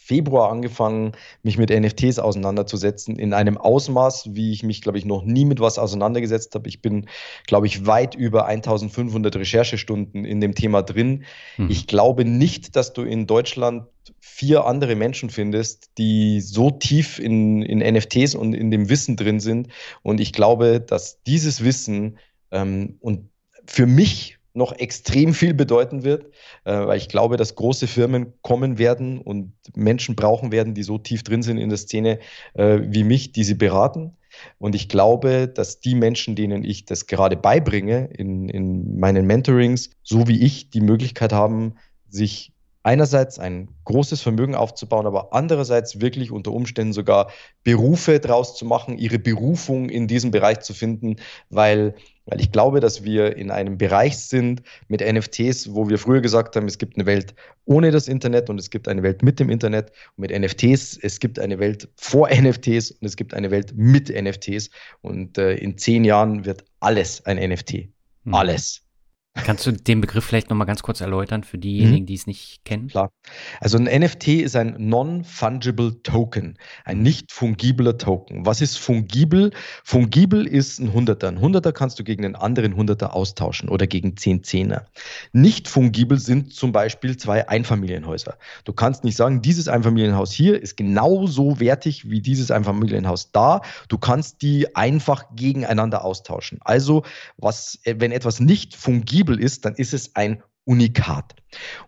[0.04, 1.12] Februar angefangen,
[1.44, 5.60] mich mit NFTs auseinanderzusetzen, in einem Ausmaß, wie ich mich, glaube ich, noch nie mit
[5.60, 6.68] was auseinandergesetzt habe.
[6.68, 7.08] Ich bin,
[7.46, 11.24] glaube ich, weit über 1500 Recherchestunden in dem Thema drin.
[11.58, 11.70] Mhm.
[11.70, 13.84] Ich glaube nicht, dass du in Deutschland
[14.20, 19.40] vier andere Menschen findest, die so tief in, in NFTs und in dem Wissen drin
[19.40, 19.68] sind.
[20.02, 22.18] Und ich glaube, dass dieses Wissen
[22.50, 23.30] ähm, und
[23.68, 26.26] für mich noch extrem viel bedeuten wird,
[26.66, 30.98] äh, weil ich glaube, dass große Firmen kommen werden und Menschen brauchen werden, die so
[30.98, 32.20] tief drin sind in der Szene
[32.54, 34.18] äh, wie mich, die sie beraten.
[34.58, 39.90] Und ich glaube, dass die Menschen, denen ich das gerade beibringe in, in meinen Mentorings,
[40.04, 41.76] so wie ich, die Möglichkeit haben,
[42.10, 42.51] sich
[42.84, 47.32] einerseits ein großes Vermögen aufzubauen, aber andererseits wirklich unter Umständen sogar
[47.64, 51.18] Berufe draus zu machen, ihre Berufung in diesem Bereich zu finden,
[51.50, 51.94] weil,
[52.26, 56.56] weil ich glaube, dass wir in einem Bereich sind mit NFTs, wo wir früher gesagt
[56.56, 59.50] haben, es gibt eine Welt ohne das Internet und es gibt eine Welt mit dem
[59.50, 63.74] Internet und mit NFTs, es gibt eine Welt vor NFTs und es gibt eine Welt
[63.76, 64.72] mit NFTs
[65.02, 67.90] und äh, in zehn Jahren wird alles ein NFT.
[68.24, 68.34] Hm.
[68.34, 68.82] Alles.
[69.34, 72.06] Kannst du den Begriff vielleicht nochmal ganz kurz erläutern für diejenigen, mhm.
[72.06, 72.88] die es nicht kennen?
[72.88, 73.12] Klar.
[73.62, 77.04] Also ein NFT ist ein Non-Fungible Token, ein mhm.
[77.04, 78.46] nicht fungibler Token.
[78.46, 79.52] Was ist fungibel?
[79.86, 81.30] Fungibel ist ein Hunderter.
[81.30, 84.88] Ein Hunderter kannst du gegen einen anderen Hunderter austauschen oder gegen zehn Zehner.
[85.32, 88.38] Nicht fungibel sind zum Beispiel zwei Einfamilienhäuser.
[88.66, 93.62] Du kannst nicht sagen, dieses Einfamilienhaus hier ist genauso wertig wie dieses Einfamilienhaus da.
[93.88, 96.60] Du kannst die einfach gegeneinander austauschen.
[96.66, 97.04] Also,
[97.38, 101.36] was, wenn etwas nicht fungibel plausibel ist, dann ist es ein Unikat.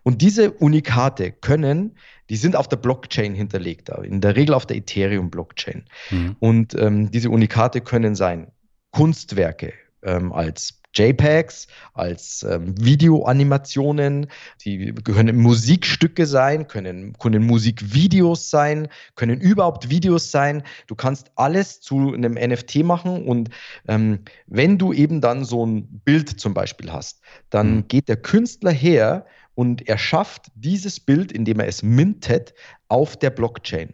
[0.01, 1.97] Und diese Unikate können,
[2.29, 5.85] die sind auf der Blockchain hinterlegt, in der Regel auf der Ethereum-Blockchain.
[6.09, 6.35] Mhm.
[6.39, 8.51] Und ähm, diese Unikate können sein
[8.91, 14.27] Kunstwerke ähm, als JPEGs, als ähm, Videoanimationen,
[14.63, 20.63] die können Musikstücke sein, können, können Musikvideos sein, können überhaupt Videos sein.
[20.87, 23.49] Du kannst alles zu einem NFT machen und
[23.87, 27.87] ähm, wenn du eben dann so ein Bild zum Beispiel hast, dann mhm.
[27.87, 29.25] geht der Künstler her
[29.55, 32.53] und er schafft dieses Bild, indem er es mintet,
[32.87, 33.93] auf der Blockchain.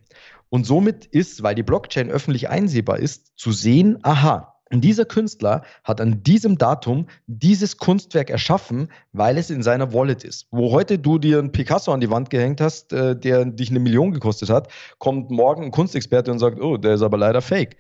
[0.50, 6.00] Und somit ist, weil die Blockchain öffentlich einsehbar ist, zu sehen, aha, dieser Künstler hat
[6.00, 10.48] an diesem Datum dieses Kunstwerk erschaffen, weil es in seiner Wallet ist.
[10.52, 13.80] Wo heute du dir einen Picasso an die Wand gehängt hast, äh, der dich eine
[13.80, 14.68] Million gekostet hat,
[15.00, 17.78] kommt morgen ein Kunstexperte und sagt, oh, der ist aber leider fake.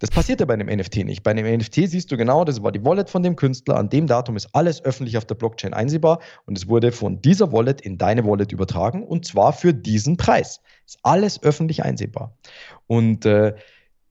[0.00, 1.22] Das passiert ja bei einem NFT nicht.
[1.22, 3.76] Bei einem NFT siehst du genau, das war die Wallet von dem Künstler.
[3.76, 7.52] An dem Datum ist alles öffentlich auf der Blockchain einsehbar und es wurde von dieser
[7.52, 10.60] Wallet in deine Wallet übertragen und zwar für diesen Preis.
[10.86, 12.36] Ist alles öffentlich einsehbar.
[12.88, 13.54] Und äh,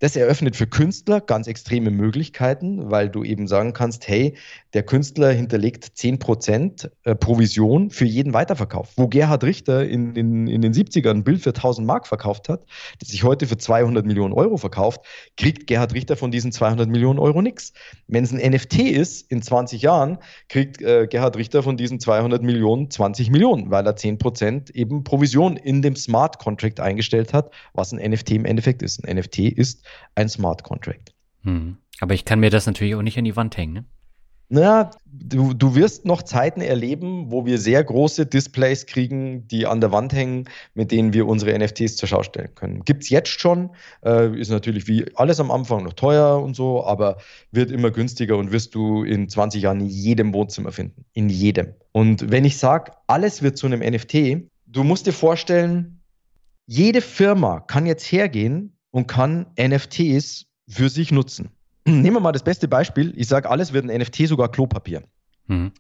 [0.02, 4.36] das eröffnet für Künstler ganz extreme Möglichkeiten, weil du eben sagen kannst, hey,
[4.74, 8.94] der Künstler hinterlegt 10% äh, Provision für jeden Weiterverkauf.
[8.96, 12.66] Wo Gerhard Richter in, in, in den 70ern ein Bild für 1000 Mark verkauft hat,
[13.00, 15.02] das sich heute für 200 Millionen Euro verkauft,
[15.38, 17.74] kriegt Gerhard Richter von diesen 200 Millionen Euro nichts.
[18.08, 20.18] Wenn es ein NFT ist, in 20 Jahren,
[20.50, 25.58] kriegt äh, Gerhard Richter von diesen 200 Millionen 20 Millionen, weil er 10% eben Provision
[25.58, 29.08] in dem Smart Contract eingestellt hat, was ein NFT im Endeffekt ist.
[29.08, 29.84] Ein NFT ist
[30.16, 31.14] ein Smart Contract.
[31.44, 31.78] Hm.
[32.00, 33.86] Aber ich kann mir das natürlich auch nicht an die Wand hängen, ne?
[34.54, 39.80] Naja, du, du wirst noch Zeiten erleben, wo wir sehr große Displays kriegen, die an
[39.80, 42.84] der Wand hängen, mit denen wir unsere NFTs zur Schau stellen können.
[42.84, 43.70] Gibt es jetzt schon,
[44.04, 47.16] äh, ist natürlich wie alles am Anfang noch teuer und so, aber
[47.54, 51.06] wird immer günstiger und wirst du in 20 Jahren in jedem Wohnzimmer finden.
[51.14, 51.74] In jedem.
[51.94, 56.02] Und wenn ich sage, alles wird zu einem NFT, du musst dir vorstellen,
[56.66, 61.52] jede Firma kann jetzt hergehen und kann NFTs für sich nutzen.
[61.86, 63.14] Nehmen wir mal das beste Beispiel.
[63.16, 65.04] Ich sage, alles wird ein NFT, sogar Klopapier.
[65.48, 65.72] Mhm.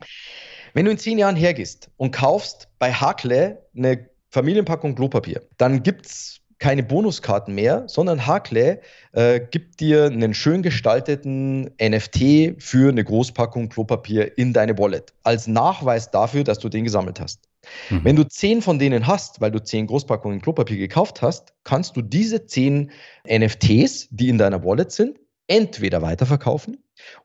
[0.73, 6.05] Wenn du in zehn Jahren hergehst und kaufst bei Hakle eine Familienpackung Klopapier, dann gibt
[6.05, 8.81] es keine Bonuskarten mehr, sondern Hakle
[9.13, 15.11] äh, gibt dir einen schön gestalteten NFT für eine Großpackung Klopapier in deine Wallet.
[15.23, 17.49] Als Nachweis dafür, dass du den gesammelt hast.
[17.89, 18.03] Mhm.
[18.03, 22.01] Wenn du zehn von denen hast, weil du zehn Großpackungen Klopapier gekauft hast, kannst du
[22.01, 22.91] diese zehn
[23.27, 26.77] NFTs, die in deiner Wallet sind, entweder weiterverkaufen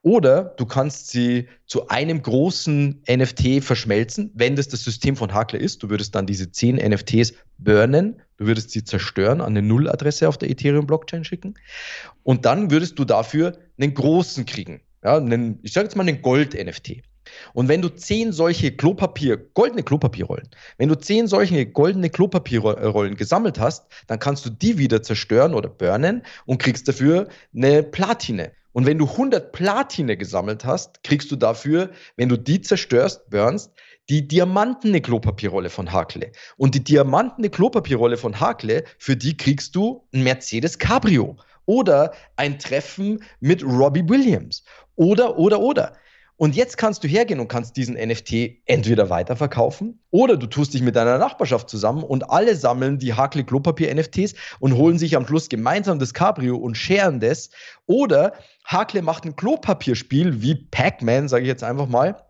[0.03, 5.61] oder du kannst sie zu einem großen NFT verschmelzen, wenn das das System von Hakler
[5.61, 5.82] ist.
[5.82, 10.39] Du würdest dann diese zehn NFTs burnen, du würdest sie zerstören, an eine Nulladresse auf
[10.39, 11.55] der Ethereum-Blockchain schicken
[12.22, 14.80] und dann würdest du dafür einen großen kriegen.
[15.05, 17.03] Ja, einen, ich sage jetzt mal einen Gold-NFT.
[17.55, 23.59] Und wenn du zehn solche Klopapier, goldene Klopapierrollen, wenn du zehn solche goldene Klopapierrollen gesammelt
[23.59, 28.53] hast, dann kannst du die wieder zerstören oder burnen und kriegst dafür eine Platine.
[28.72, 33.72] Und wenn du 100 Platine gesammelt hast, kriegst du dafür, wenn du die zerstörst, burnst,
[34.09, 36.30] die diamantene Klopapierrolle von Hakle.
[36.57, 42.59] Und die diamantene Klopapierrolle von Hakle, für die kriegst du ein Mercedes Cabrio oder ein
[42.59, 44.62] Treffen mit Robbie Williams
[44.95, 45.95] oder, oder, oder.
[46.39, 50.82] Und jetzt kannst du hergehen und kannst diesen NFT entweder weiterverkaufen oder du tust dich
[50.82, 55.26] mit deiner Nachbarschaft zusammen und alle sammeln die Hakle Klopapier NFTs und holen sich am
[55.26, 57.49] Schluss gemeinsam das Cabrio und scheren das.
[57.87, 58.34] Oder
[58.66, 62.25] Hakle macht ein Klopapierspiel wie Pac-Man, sage ich jetzt einfach mal,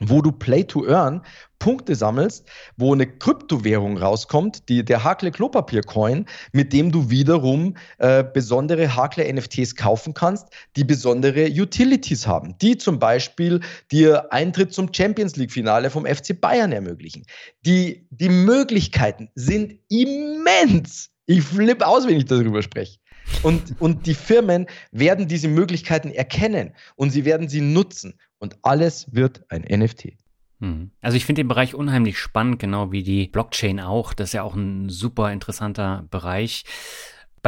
[0.00, 1.22] wo du Play to Earn
[1.58, 2.46] Punkte sammelst,
[2.76, 8.94] wo eine Kryptowährung rauskommt, die, der Hakle Klopapier Coin, mit dem du wiederum äh, besondere
[8.94, 10.46] Hakle NFTs kaufen kannst,
[10.76, 16.40] die besondere Utilities haben, die zum Beispiel dir Eintritt zum Champions League Finale vom FC
[16.40, 17.24] Bayern ermöglichen.
[17.66, 21.10] Die, die Möglichkeiten sind immens.
[21.26, 22.98] Ich flippe aus, wenn ich darüber spreche.
[23.42, 28.14] Und, und die Firmen werden diese Möglichkeiten erkennen und sie werden sie nutzen.
[28.38, 30.12] Und alles wird ein NFT.
[30.60, 30.90] Hm.
[31.00, 34.12] Also ich finde den Bereich unheimlich spannend, genau wie die Blockchain auch.
[34.12, 36.64] Das ist ja auch ein super interessanter Bereich.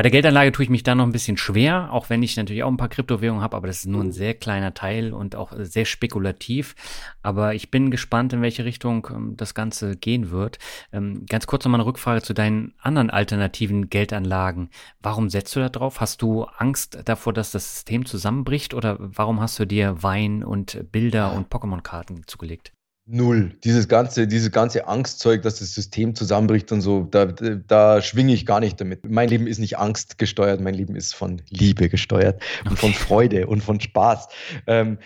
[0.01, 2.63] Bei der Geldanlage tue ich mich da noch ein bisschen schwer, auch wenn ich natürlich
[2.63, 5.53] auch ein paar Kryptowährungen habe, aber das ist nur ein sehr kleiner Teil und auch
[5.59, 6.75] sehr spekulativ.
[7.23, 10.59] Aber ich bin gespannt, in welche Richtung ähm, das Ganze gehen wird.
[10.91, 14.71] Ähm, ganz kurz noch mal eine Rückfrage zu deinen anderen alternativen Geldanlagen.
[15.03, 16.01] Warum setzt du da drauf?
[16.01, 20.83] Hast du Angst davor, dass das System zusammenbricht oder warum hast du dir Wein und
[20.91, 22.73] Bilder und Pokémon-Karten zugelegt?
[23.13, 23.57] Null.
[23.65, 28.47] Dieses ganze, dieses ganze Angstzeug, dass das System zusammenbricht und so, da, da schwinge ich
[28.47, 29.05] gar nicht damit.
[29.05, 33.49] Mein Leben ist nicht Angst gesteuert, mein Leben ist von Liebe gesteuert und von Freude
[33.49, 34.29] und von Spaß.
[34.69, 34.99] Ähm,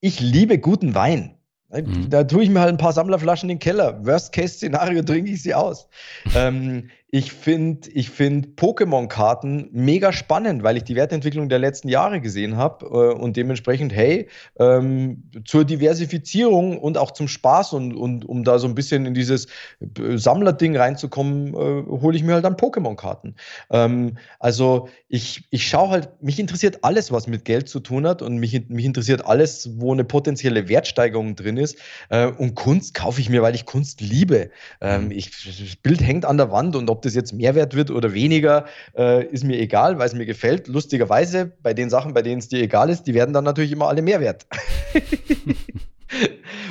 [0.00, 1.34] ich liebe guten Wein.
[1.70, 2.08] Mhm.
[2.08, 4.04] Da tue ich mir halt ein paar Sammlerflaschen in den Keller.
[4.04, 5.88] Worst-Case-Szenario trinke ich sie aus.
[6.34, 12.22] ähm, ich finde ich find Pokémon-Karten mega spannend, weil ich die Wertentwicklung der letzten Jahre
[12.22, 18.24] gesehen habe äh, und dementsprechend, hey, ähm, zur Diversifizierung und auch zum Spaß und, und
[18.24, 19.44] um da so ein bisschen in dieses
[19.80, 23.34] äh, Sammlerding reinzukommen, äh, hole ich mir halt dann Pokémon-Karten.
[23.68, 28.22] Ähm, also ich, ich schaue halt, mich interessiert alles, was mit Geld zu tun hat
[28.22, 31.76] und mich, mich interessiert alles, wo eine potenzielle Wertsteigerung drin ist.
[32.08, 34.48] Äh, und Kunst kaufe ich mir, weil ich Kunst liebe.
[34.80, 35.10] Ähm, mhm.
[35.10, 38.66] ich, das Bild hängt an der Wand und ob das jetzt Mehrwert wird oder weniger,
[38.96, 40.68] äh, ist mir egal, weil es mir gefällt.
[40.68, 43.88] Lustigerweise, bei den Sachen, bei denen es dir egal ist, die werden dann natürlich immer
[43.88, 44.46] alle Mehrwert.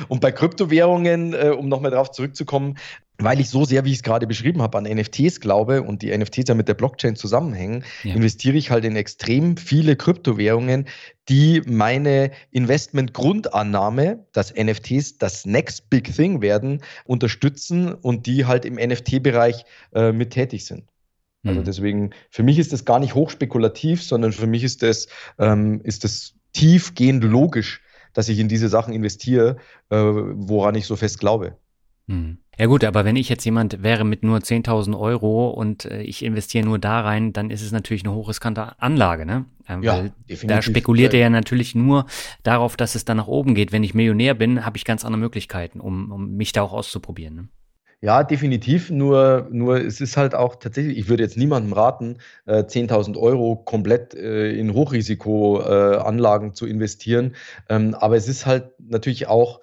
[0.08, 2.78] Und bei Kryptowährungen, äh, um nochmal darauf zurückzukommen,
[3.24, 6.16] weil ich so sehr, wie ich es gerade beschrieben habe, an NFTs glaube und die
[6.16, 8.14] NFTs ja mit der Blockchain zusammenhängen, ja.
[8.14, 10.86] investiere ich halt in extrem viele Kryptowährungen,
[11.28, 18.74] die meine Investmentgrundannahme, dass NFTs das Next Big Thing werden, unterstützen und die halt im
[18.74, 19.64] NFT-Bereich
[19.94, 20.84] äh, mit tätig sind.
[21.44, 21.64] Also mhm.
[21.64, 25.08] deswegen, für mich ist das gar nicht hochspekulativ, sondern für mich ist das,
[25.38, 29.56] ähm, ist das tiefgehend logisch, dass ich in diese Sachen investiere,
[29.90, 31.56] äh, woran ich so fest glaube.
[32.08, 32.38] Hm.
[32.58, 36.22] Ja gut, aber wenn ich jetzt jemand wäre mit nur 10.000 Euro und äh, ich
[36.22, 39.46] investiere nur da rein, dann ist es natürlich eine hochriskante Anlage, ne?
[39.68, 40.46] Ähm, ja, definitiv.
[40.48, 42.06] Da spekuliert er ja natürlich nur
[42.42, 43.72] darauf, dass es dann nach oben geht.
[43.72, 47.34] Wenn ich Millionär bin, habe ich ganz andere Möglichkeiten, um, um mich da auch auszuprobieren.
[47.34, 47.48] Ne?
[48.04, 48.90] Ja, definitiv.
[48.90, 53.54] Nur, nur es ist halt auch tatsächlich, ich würde jetzt niemandem raten, äh, 10.000 Euro
[53.54, 57.36] komplett äh, in Hochrisikoanlagen äh, zu investieren.
[57.68, 59.60] Ähm, aber es ist halt natürlich auch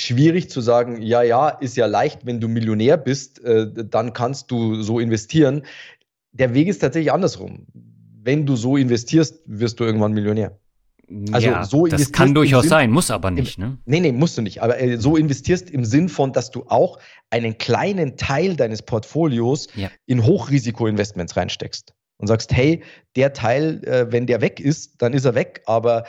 [0.00, 4.50] schwierig zu sagen, ja, ja, ist ja leicht, wenn du Millionär bist, äh, dann kannst
[4.50, 5.62] du so investieren.
[6.32, 7.66] Der Weg ist tatsächlich andersrum.
[8.22, 10.58] Wenn du so investierst, wirst du irgendwann Millionär.
[11.32, 13.58] Also ja, so das kann durchaus Sinn, sein, muss aber nicht.
[13.58, 13.78] Ne?
[13.86, 14.62] Nee, nee, musst du nicht.
[14.62, 16.98] Aber äh, so investierst im Sinn von, dass du auch
[17.30, 19.90] einen kleinen Teil deines Portfolios ja.
[20.04, 22.82] in Hochrisiko-Investments reinsteckst und sagst, hey,
[23.16, 26.04] der Teil, äh, wenn der weg ist, dann ist er weg, aber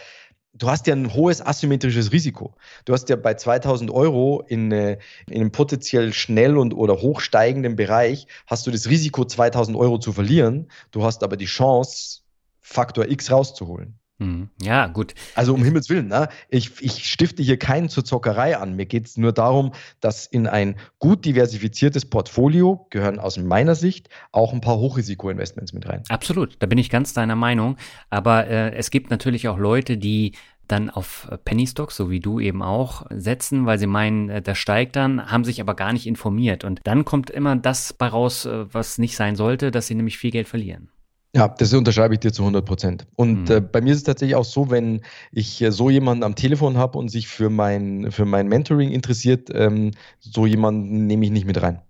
[0.53, 2.55] du hast ja ein hohes asymmetrisches Risiko.
[2.85, 4.97] Du hast ja bei 2000 Euro in, äh,
[5.27, 10.13] in einem potenziell schnell und oder hochsteigenden Bereich, hast du das Risiko, 2000 Euro zu
[10.13, 10.69] verlieren.
[10.91, 12.21] Du hast aber die Chance,
[12.61, 13.98] Faktor X rauszuholen.
[14.19, 14.49] Mhm.
[14.61, 15.15] Ja, gut.
[15.33, 16.27] Also um Himmels Willen, ne?
[16.49, 18.75] ich, ich stifte hier keinen zur Zockerei an.
[18.75, 24.09] Mir geht es nur darum, dass in ein gut diversifiziertes Portfolio gehören aus meiner Sicht
[24.31, 26.03] auch ein paar Hochrisiko-Investments mit rein.
[26.09, 27.77] Absolut, da bin ich ganz deiner Meinung.
[28.09, 30.33] Aber äh, es gibt natürlich auch Leute, die
[30.67, 34.57] dann auf Penny Stocks, so wie du eben auch, setzen, weil sie meinen, äh, das
[34.57, 36.63] steigt dann, haben sich aber gar nicht informiert.
[36.63, 40.17] Und dann kommt immer das bei raus, äh, was nicht sein sollte, dass sie nämlich
[40.17, 40.89] viel Geld verlieren.
[41.35, 43.07] Ja, das unterschreibe ich dir zu 100 Prozent.
[43.15, 43.55] Und mhm.
[43.55, 45.01] äh, bei mir ist es tatsächlich auch so, wenn
[45.31, 49.49] ich äh, so jemanden am Telefon habe und sich für mein, für mein Mentoring interessiert,
[49.53, 51.81] ähm, so jemanden nehme ich nicht mit rein.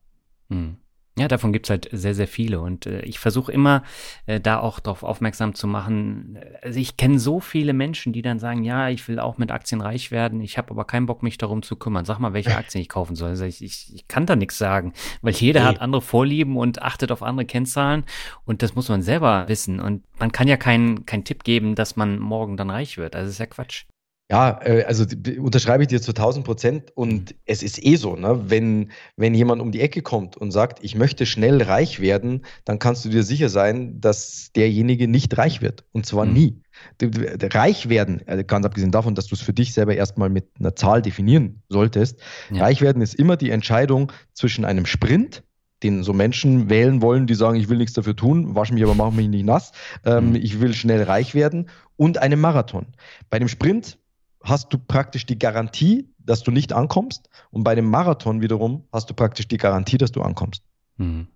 [0.50, 0.78] Mhm.
[1.18, 2.62] Ja, davon gibt es halt sehr, sehr viele.
[2.62, 3.84] Und äh, ich versuche immer,
[4.26, 6.40] äh, da auch darauf aufmerksam zu machen.
[6.62, 9.82] Also ich kenne so viele Menschen, die dann sagen, ja, ich will auch mit Aktien
[9.82, 12.06] reich werden, ich habe aber keinen Bock, mich darum zu kümmern.
[12.06, 13.30] Sag mal, welche Aktien ich kaufen soll.
[13.30, 15.66] Also ich, ich, ich kann da nichts sagen, weil jeder nee.
[15.68, 18.06] hat andere Vorlieben und achtet auf andere Kennzahlen.
[18.46, 19.80] Und das muss man selber wissen.
[19.80, 23.16] Und man kann ja keinen keinen Tipp geben, dass man morgen dann reich wird.
[23.16, 23.86] Also das ist ja Quatsch.
[24.32, 25.06] Ja, äh, also
[25.40, 27.38] unterschreibe ich dir zu 1000 Prozent und mhm.
[27.46, 28.44] es ist eh so, ne?
[28.46, 32.78] wenn, wenn jemand um die Ecke kommt und sagt, ich möchte schnell reich werden, dann
[32.78, 36.34] kannst du dir sicher sein, dass derjenige nicht reich wird und zwar mhm.
[36.34, 36.62] nie.
[37.02, 40.76] Reich werden, also ganz abgesehen davon, dass du es für dich selber erstmal mit einer
[40.76, 42.20] Zahl definieren solltest,
[42.52, 42.64] ja.
[42.64, 45.44] reich werden ist immer die Entscheidung zwischen einem Sprint,
[45.82, 48.96] den so Menschen wählen wollen, die sagen, ich will nichts dafür tun, wasche mich aber,
[48.96, 49.72] mach mich nicht nass,
[50.06, 50.36] ähm, mhm.
[50.36, 52.86] ich will schnell reich werden und einem Marathon.
[53.30, 53.99] Bei dem Sprint
[54.42, 57.30] hast du praktisch die Garantie, dass du nicht ankommst.
[57.52, 60.64] Und bei dem Marathon wiederum hast du praktisch die Garantie, dass du ankommst.
[60.98, 61.28] Mhm.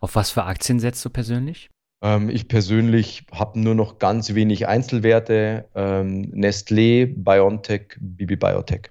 [0.00, 1.70] Auf was für Aktien setzt du persönlich?
[2.02, 5.68] Ähm, ich persönlich habe nur noch ganz wenig Einzelwerte.
[5.74, 8.90] Ähm, Nestlé, BioNTech, Bibi Biotech.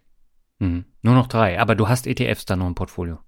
[0.59, 0.85] Mhm.
[1.01, 3.19] Nur noch drei, aber du hast ETFs da noch im Portfolio.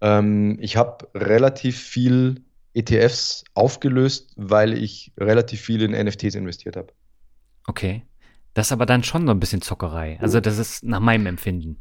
[0.00, 6.92] Ähm, ich habe relativ viel ETFs aufgelöst, weil ich relativ viel in NFTs investiert habe.
[7.66, 8.04] Okay.
[8.60, 10.18] Das ist aber dann schon so ein bisschen Zockerei.
[10.20, 11.78] Also das ist nach meinem Empfinden.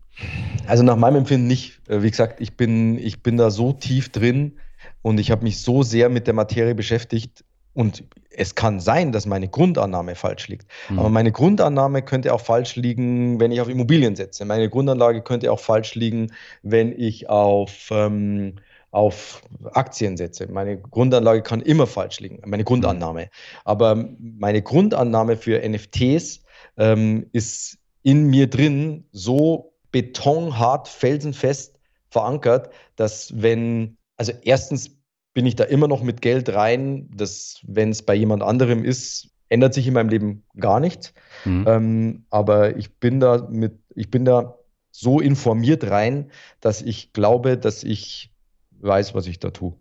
[0.65, 1.81] Also nach meinem Empfinden nicht.
[1.89, 4.59] Äh, wie gesagt, ich bin, ich bin da so tief drin
[5.01, 7.43] und ich habe mich so sehr mit der Materie beschäftigt.
[7.73, 10.67] Und es kann sein, dass meine Grundannahme falsch liegt.
[10.87, 10.99] Mhm.
[10.99, 14.45] Aber meine Grundannahme könnte auch falsch liegen, wenn ich auf Immobilien setze.
[14.45, 16.31] Meine Grundanlage könnte auch falsch liegen,
[16.63, 18.55] wenn ich auf, ähm,
[18.91, 19.41] auf
[19.73, 20.49] Aktien setze.
[20.49, 23.29] Meine Grundanlage kann immer falsch liegen, meine Grundannahme.
[23.65, 26.45] Aber meine Grundannahme für NFTs
[26.79, 31.77] ähm, ist in mir drin so betonhart, felsenfest
[32.09, 34.97] verankert, dass wenn, also erstens
[35.33, 39.29] bin ich da immer noch mit Geld rein, dass wenn es bei jemand anderem ist,
[39.49, 41.13] ändert sich in meinem Leben gar nichts.
[41.45, 41.65] Mhm.
[41.67, 44.57] Ähm, aber ich bin da mit, ich bin da
[44.91, 48.31] so informiert rein, dass ich glaube, dass ich
[48.79, 49.73] weiß, was ich da tue.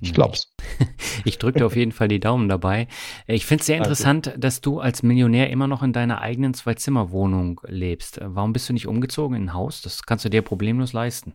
[0.00, 0.52] Ich glaub's.
[1.24, 2.86] Ich drücke dir auf jeden Fall die Daumen dabei.
[3.26, 4.38] Ich finde es sehr interessant, Danke.
[4.38, 8.20] dass du als Millionär immer noch in deiner eigenen Zwei-Zimmer-Wohnung lebst.
[8.22, 9.82] Warum bist du nicht umgezogen in ein Haus?
[9.82, 11.34] Das kannst du dir problemlos leisten.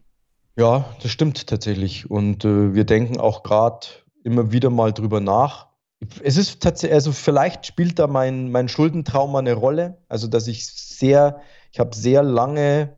[0.56, 2.10] Ja, das stimmt tatsächlich.
[2.10, 3.88] Und äh, wir denken auch gerade
[4.24, 5.68] immer wieder mal drüber nach.
[6.24, 9.98] Es ist tatsächlich, also vielleicht spielt da mein, mein Schuldentrauma eine Rolle.
[10.08, 12.98] Also, dass ich sehr, ich habe sehr lange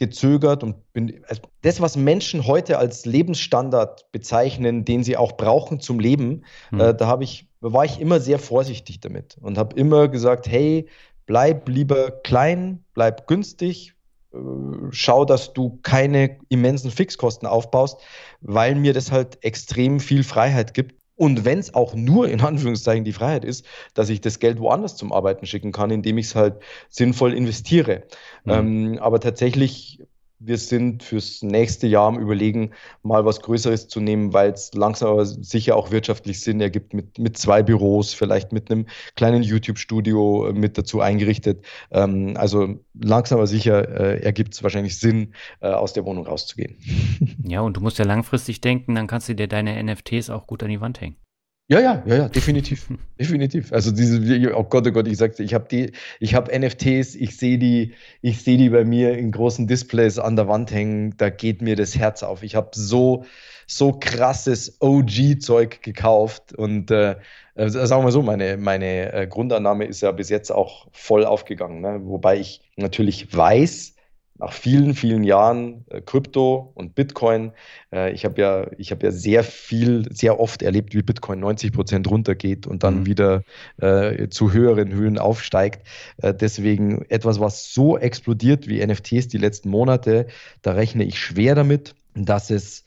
[0.00, 5.78] gezögert und bin, also das, was Menschen heute als Lebensstandard bezeichnen, den sie auch brauchen
[5.78, 6.80] zum Leben, mhm.
[6.80, 10.88] äh, da habe ich, war ich immer sehr vorsichtig damit und habe immer gesagt, hey,
[11.26, 13.94] bleib lieber klein, bleib günstig,
[14.32, 14.38] äh,
[14.90, 18.00] schau, dass du keine immensen Fixkosten aufbaust,
[18.40, 23.04] weil mir das halt extrem viel Freiheit gibt, und wenn es auch nur in Anführungszeichen
[23.04, 26.34] die Freiheit ist, dass ich das Geld woanders zum Arbeiten schicken kann, indem ich es
[26.34, 26.54] halt
[26.88, 28.04] sinnvoll investiere.
[28.44, 28.52] Mhm.
[28.52, 30.00] Ähm, aber tatsächlich
[30.40, 32.72] wir sind fürs nächste Jahr am Überlegen,
[33.02, 37.18] mal was Größeres zu nehmen, weil es langsam aber sicher auch wirtschaftlich Sinn ergibt, mit,
[37.18, 38.86] mit zwei Büros, vielleicht mit einem
[39.16, 41.64] kleinen YouTube-Studio äh, mit dazu eingerichtet.
[41.90, 46.76] Ähm, also langsam aber sicher äh, ergibt es wahrscheinlich Sinn, äh, aus der Wohnung rauszugehen.
[47.46, 50.62] Ja, und du musst ja langfristig denken, dann kannst du dir deine NFTs auch gut
[50.62, 51.16] an die Wand hängen.
[51.70, 52.88] Ja, ja, ja, ja, definitiv.
[53.20, 53.72] definitiv.
[53.72, 54.18] Also diese,
[54.56, 57.94] oh Gott, oh Gott, ich sagte, ich habe die, ich habe NFTs, ich sehe die,
[58.22, 61.76] ich sehe die bei mir in großen Displays an der Wand hängen, da geht mir
[61.76, 62.42] das Herz auf.
[62.42, 63.24] Ich habe so,
[63.68, 67.14] so krasses OG-Zeug gekauft und äh,
[67.54, 71.24] äh, sagen wir mal so, meine, meine äh, Grundannahme ist ja bis jetzt auch voll
[71.24, 71.82] aufgegangen.
[71.82, 72.00] Ne?
[72.02, 73.94] Wobei ich natürlich weiß,
[74.40, 77.52] nach vielen, vielen Jahren äh, Krypto und Bitcoin.
[77.92, 81.72] Äh, ich habe ja, ich habe ja sehr viel, sehr oft erlebt, wie Bitcoin 90
[81.72, 83.06] Prozent runtergeht und dann mhm.
[83.06, 83.42] wieder
[83.80, 85.86] äh, zu höheren Höhen aufsteigt.
[86.22, 90.26] Äh, deswegen etwas, was so explodiert wie NFTs die letzten Monate,
[90.62, 92.84] da rechne ich schwer damit, dass es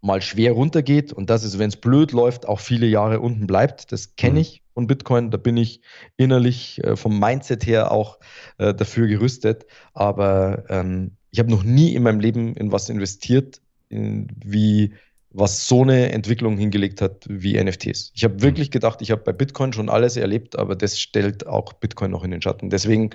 [0.00, 3.92] mal schwer runtergeht und dass es, wenn es blöd läuft, auch viele Jahre unten bleibt.
[3.92, 4.40] Das kenne mhm.
[4.40, 5.30] ich von Bitcoin.
[5.30, 5.80] Da bin ich
[6.16, 8.18] innerlich äh, vom Mindset her auch
[8.58, 9.66] äh, dafür gerüstet.
[9.94, 14.94] Aber ähm, ich habe noch nie in meinem Leben in was investiert, in, wie
[15.30, 18.10] was so eine Entwicklung hingelegt hat wie NFTs.
[18.14, 18.42] Ich habe mhm.
[18.42, 22.24] wirklich gedacht, ich habe bei Bitcoin schon alles erlebt, aber das stellt auch Bitcoin noch
[22.24, 22.70] in den Schatten.
[22.70, 23.10] Deswegen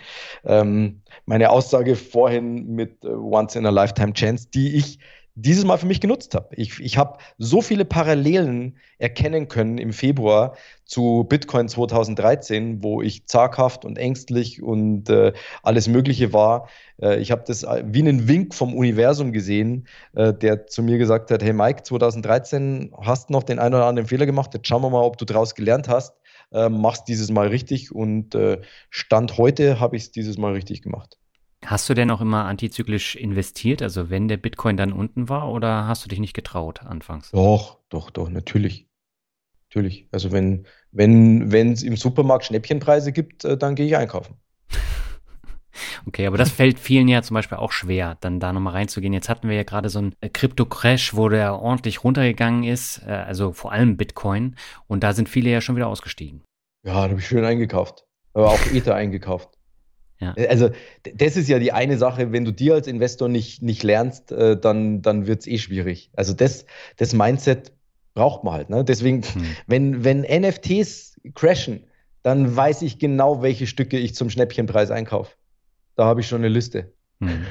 [0.46, 5.00] ähm, meine Aussage vorhin mit äh, Once in a Lifetime Chance, die ich
[5.42, 6.50] dieses Mal für mich genutzt habe.
[6.56, 13.26] Ich, ich habe so viele Parallelen erkennen können im Februar zu Bitcoin 2013, wo ich
[13.26, 15.34] zaghaft und ängstlich und äh,
[15.64, 16.70] alles Mögliche war.
[17.02, 20.98] Äh, ich habe das äh, wie einen Wink vom Universum gesehen, äh, der zu mir
[20.98, 24.84] gesagt hat, hey Mike, 2013 hast noch den einen oder anderen Fehler gemacht, jetzt schauen
[24.84, 26.14] wir mal, ob du daraus gelernt hast,
[26.52, 30.82] äh, machst dieses Mal richtig und äh, Stand heute habe ich es dieses Mal richtig
[30.82, 31.21] gemacht.
[31.66, 35.88] Hast du denn auch immer antizyklisch investiert, also wenn der Bitcoin dann unten war, oder
[35.88, 37.32] hast du dich nicht getraut anfangs?
[37.32, 38.88] Doch, doch, doch, natürlich.
[39.70, 40.08] Natürlich.
[40.12, 44.36] Also wenn wenn wenn es im Supermarkt Schnäppchenpreise gibt, äh, dann gehe ich einkaufen.
[46.06, 49.14] Okay, aber das fällt vielen ja zum Beispiel auch schwer, dann da nochmal reinzugehen.
[49.14, 53.54] Jetzt hatten wir ja gerade so einen Krypto-Crash, wo der ordentlich runtergegangen ist, äh, also
[53.54, 54.58] vor allem Bitcoin.
[54.88, 56.44] Und da sind viele ja schon wieder ausgestiegen.
[56.84, 58.06] Ja, da habe ich schön eingekauft.
[58.34, 59.58] Aber auch Ether eingekauft.
[60.22, 60.34] Ja.
[60.38, 60.70] Äh, also
[61.16, 64.58] das ist ja die eine Sache, wenn du dir als Investor nicht, nicht lernst, äh,
[64.58, 66.10] dann, dann wird es eh schwierig.
[66.16, 66.66] Also das,
[66.98, 67.74] das Mindset
[68.14, 68.70] braucht man halt.
[68.70, 68.86] Ne?
[68.86, 69.56] Deswegen, hm.
[69.68, 71.86] wenn, wenn NFTs crashen,
[72.24, 75.36] dann weiß ich genau, welche Stücke ich zum Schnäppchenpreis einkaufe.
[75.96, 76.94] Da habe ich schon eine Liste.
[77.20, 77.46] Hm.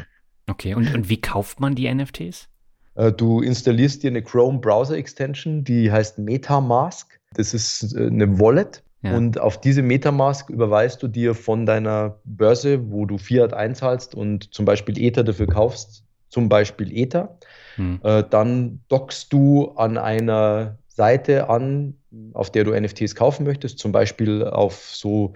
[0.46, 2.48] Okay, und, und wie kauft man die NFTs?
[2.94, 7.18] Äh, du installierst dir eine Chrome Browser Extension, die heißt MetaMask.
[7.34, 9.16] Das ist eine Wallet ja.
[9.16, 14.52] Und auf diese Metamask überweist du dir von deiner Börse, wo du Fiat einzahlst und
[14.52, 17.38] zum Beispiel Ether dafür kaufst, zum Beispiel Ether.
[17.76, 18.00] Hm.
[18.02, 21.94] Äh, dann dockst du an einer Seite an,
[22.34, 25.32] auf der du NFTs kaufen möchtest, zum Beispiel auf so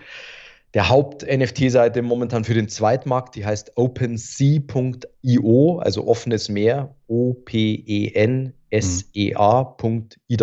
[0.74, 8.50] der Haupt-NFT-Seite momentan für den Zweitmarkt, die heißt OpenSea.io, also offenes Meer, O-P-E-N-S-E-A.ida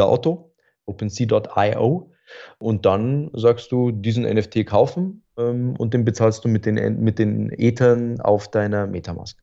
[0.08, 0.54] Otto,
[0.86, 2.11] OpenSea.io.
[2.60, 7.20] Und dann sagst du, diesen NFT kaufen ähm, und den bezahlst du mit den, mit
[7.20, 9.38] den Ethern auf deiner Metamask.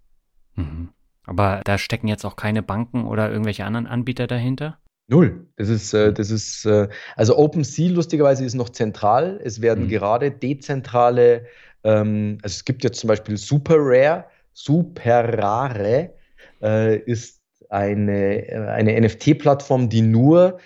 [0.55, 0.91] Mhm.
[1.27, 4.79] Aber da stecken jetzt auch keine Banken oder irgendwelche anderen Anbieter dahinter?
[5.09, 5.47] Null.
[5.57, 9.41] Das ist, äh, das ist, äh, also OpenSea lustigerweise ist noch zentral.
[9.43, 9.89] Es werden mhm.
[9.89, 11.47] gerade dezentrale,
[11.85, 14.25] ähm, also es gibt jetzt zum Beispiel Super Rare.
[14.53, 16.15] Super Rare
[16.63, 20.59] äh, ist eine, äh, eine NFT-Plattform, die nur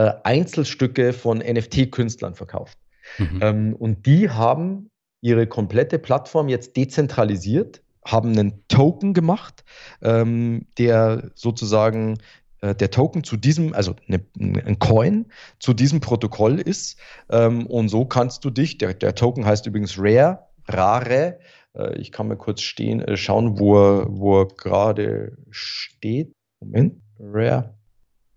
[0.00, 2.78] äh, Einzelstücke von NFT-Künstlern verkauft.
[3.18, 3.40] Mhm.
[3.42, 4.88] Ähm, und die haben
[5.20, 9.62] ihre komplette Plattform jetzt dezentralisiert, haben einen Token gemacht,
[10.00, 12.16] ähm, der sozusagen
[12.62, 15.26] äh, der Token zu diesem, also eine, ein Coin
[15.58, 16.98] zu diesem Protokoll ist.
[17.28, 21.40] Ähm, und so kannst du dich, der, der Token heißt übrigens Rare, Rare,
[21.74, 26.32] äh, ich kann mal kurz stehen, äh, schauen, wo er, wo er gerade steht.
[26.60, 27.74] Moment, Rare,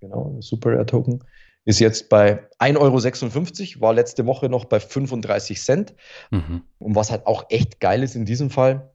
[0.01, 1.23] genau, Super Rare Token
[1.65, 5.95] ist jetzt bei 1,56 Euro, war letzte Woche noch bei 35 Cent.
[6.31, 6.63] Mhm.
[6.79, 8.91] Und was halt auch echt geil ist in diesem Fall,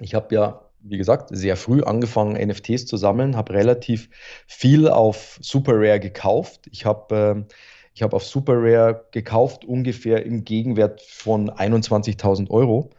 [0.00, 4.08] ich habe ja, wie gesagt, sehr früh angefangen, NFTs zu sammeln, habe relativ
[4.46, 6.68] viel auf Super Rare gekauft.
[6.70, 7.54] Ich habe äh,
[7.94, 12.90] ich auf Super Rare gekauft, ungefähr im Gegenwert von 21.000 Euro.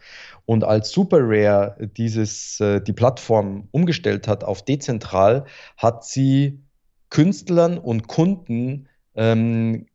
[0.44, 5.46] Und als Super Rare dieses, äh, die Plattform umgestellt hat auf dezentral,
[5.78, 6.60] hat sie
[7.08, 9.86] Künstlern und Kunden ähm,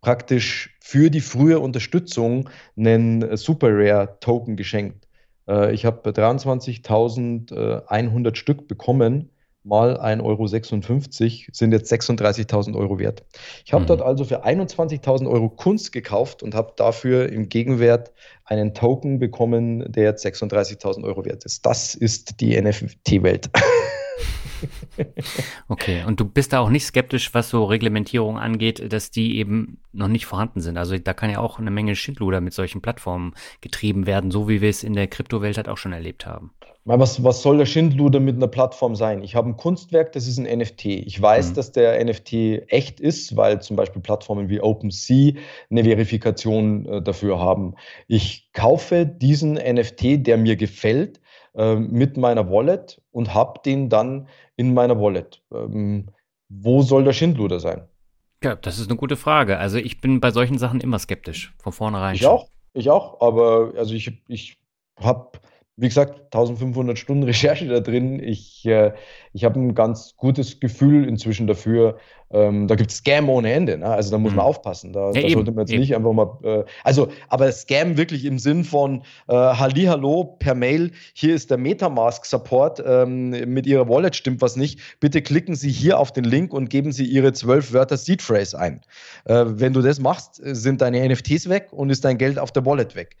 [0.00, 5.06] praktisch für die frühe Unterstützung einen Super Rare Token geschenkt.
[5.48, 9.30] Äh, ich habe 23.100 Stück bekommen,
[9.62, 10.46] mal 1,56 Euro,
[11.52, 13.24] sind jetzt 36.000 Euro wert.
[13.64, 13.88] Ich habe mhm.
[13.88, 18.12] dort also für 21.000 Euro Kunst gekauft und habe dafür im Gegenwert
[18.44, 21.64] einen Token bekommen, der jetzt 36.000 Euro wert ist.
[21.64, 23.48] Das ist die NFT-Welt.
[25.68, 29.78] Okay, und du bist da auch nicht skeptisch, was so Reglementierung angeht, dass die eben
[29.92, 30.76] noch nicht vorhanden sind.
[30.76, 34.60] Also da kann ja auch eine Menge Schindluder mit solchen Plattformen getrieben werden, so wie
[34.60, 36.52] wir es in der Kryptowelt halt auch schon erlebt haben.
[36.86, 39.22] Was, was soll der Schindluder mit einer Plattform sein?
[39.22, 40.84] Ich habe ein Kunstwerk, das ist ein NFT.
[40.84, 41.54] Ich weiß, mhm.
[41.54, 42.32] dass der NFT
[42.68, 45.32] echt ist, weil zum Beispiel Plattformen wie OpenSea
[45.70, 47.74] eine Verifikation äh, dafür haben.
[48.06, 51.20] Ich kaufe diesen NFT, der mir gefällt,
[51.54, 55.42] äh, mit meiner Wallet und habe den dann in meiner Wallet.
[55.52, 56.06] Ähm,
[56.48, 57.88] wo soll der Schindluder sein?
[58.42, 59.58] Ja, das ist eine gute Frage.
[59.58, 62.14] Also ich bin bei solchen Sachen immer skeptisch, von vornherein.
[62.14, 62.30] Ich schon.
[62.30, 64.58] auch, ich auch, aber also ich, ich
[65.00, 65.38] habe
[65.76, 68.20] wie gesagt, 1500 Stunden Recherche da drin.
[68.22, 68.92] Ich, äh,
[69.32, 71.98] ich habe ein ganz gutes Gefühl inzwischen dafür.
[72.30, 73.78] Ähm, da gibt es Scam ohne Ende.
[73.78, 73.86] Ne?
[73.86, 74.38] Also da muss mhm.
[74.38, 74.92] man aufpassen.
[74.92, 75.80] Da, ja, da sollte man jetzt eben.
[75.80, 76.38] nicht einfach mal.
[76.42, 80.92] Äh, also, aber Scam wirklich im Sinn von äh, Hallo per Mail.
[81.12, 82.82] Hier ist der Metamask-Support.
[82.86, 84.80] Ähm, mit Ihrer Wallet stimmt was nicht.
[85.00, 88.58] Bitte klicken Sie hier auf den Link und geben Sie Ihre zwölf Wörter Seed Phrase
[88.58, 88.80] ein.
[89.24, 92.64] Äh, wenn du das machst, sind deine NFTs weg und ist dein Geld auf der
[92.64, 93.16] Wallet weg.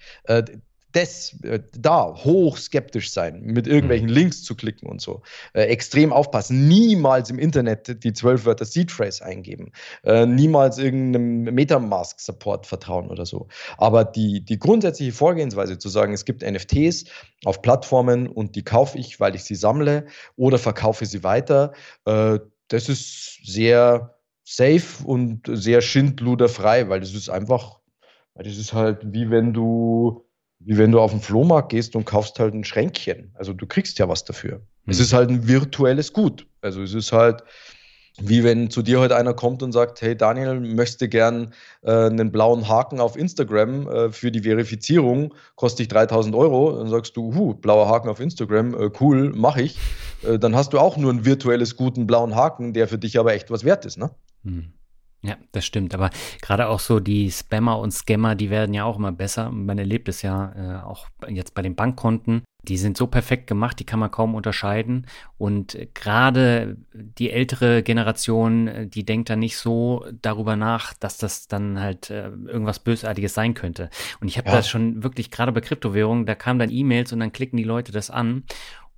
[0.94, 4.14] Das, äh, da hoch skeptisch sein, mit irgendwelchen mhm.
[4.14, 5.22] Links zu klicken und so.
[5.52, 6.68] Äh, extrem aufpassen.
[6.68, 9.72] Niemals im Internet die zwölf Wörter Seed Phrase eingeben.
[10.04, 13.48] Äh, niemals irgendeinem Metamask-Support vertrauen oder so.
[13.76, 17.06] Aber die, die grundsätzliche Vorgehensweise zu sagen, es gibt NFTs
[17.44, 21.72] auf Plattformen und die kaufe ich, weil ich sie sammle oder verkaufe sie weiter,
[22.04, 22.38] äh,
[22.68, 24.14] das ist sehr
[24.44, 27.80] safe und sehr schindluderfrei, weil das ist einfach,
[28.34, 30.23] das ist halt wie wenn du
[30.64, 33.30] wie wenn du auf den Flohmarkt gehst und kaufst halt ein Schränkchen.
[33.34, 34.58] Also du kriegst ja was dafür.
[34.84, 34.92] Mhm.
[34.92, 36.46] Es ist halt ein virtuelles Gut.
[36.60, 37.42] Also es ist halt
[38.18, 41.52] wie wenn zu dir heute einer kommt und sagt, hey Daniel, möchte gern
[41.82, 46.78] äh, einen blauen Haken auf Instagram äh, für die Verifizierung, kostet dich 3000 Euro.
[46.78, 49.78] Dann sagst du, hu, blauer Haken auf Instagram, äh, cool, mache ich.
[50.22, 53.34] Äh, dann hast du auch nur ein virtuelles guten blauen Haken, der für dich aber
[53.34, 54.10] echt was wert ist, ne?
[54.44, 54.72] Mhm.
[55.24, 55.94] Ja, das stimmt.
[55.94, 56.10] Aber
[56.42, 59.50] gerade auch so die Spammer und Scammer, die werden ja auch immer besser.
[59.50, 62.42] Man erlebt es ja äh, auch jetzt bei den Bankkonten.
[62.62, 65.06] Die sind so perfekt gemacht, die kann man kaum unterscheiden.
[65.38, 71.48] Und gerade die ältere Generation, äh, die denkt dann nicht so darüber nach, dass das
[71.48, 73.88] dann halt äh, irgendwas Bösartiges sein könnte.
[74.20, 74.56] Und ich habe ja.
[74.56, 77.92] das schon wirklich gerade bei Kryptowährungen, da kamen dann E-Mails und dann klicken die Leute
[77.92, 78.44] das an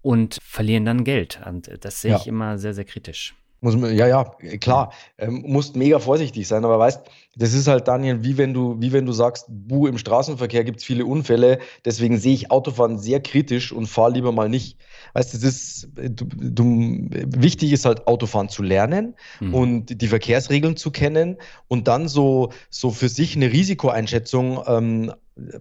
[0.03, 1.41] und verlieren dann Geld.
[1.47, 2.17] Und das sehe ja.
[2.17, 3.37] ich immer sehr, sehr kritisch.
[3.61, 4.25] Muss man, ja, ja,
[4.61, 7.01] klar, ähm, musst mega vorsichtig sein, aber weißt,
[7.37, 10.81] das ist halt, Daniel, wie wenn du, wie wenn du sagst, buh, im Straßenverkehr gibt
[10.81, 14.79] es viele Unfälle, deswegen sehe ich Autofahren sehr kritisch und fahre lieber mal nicht.
[15.15, 16.65] Weißt du, das ist, du, du,
[17.11, 19.55] wichtig ist halt, Autofahren zu lernen mhm.
[19.55, 21.37] und die Verkehrsregeln zu kennen
[21.69, 25.13] und dann so, so für sich eine Risikoeinschätzung ähm,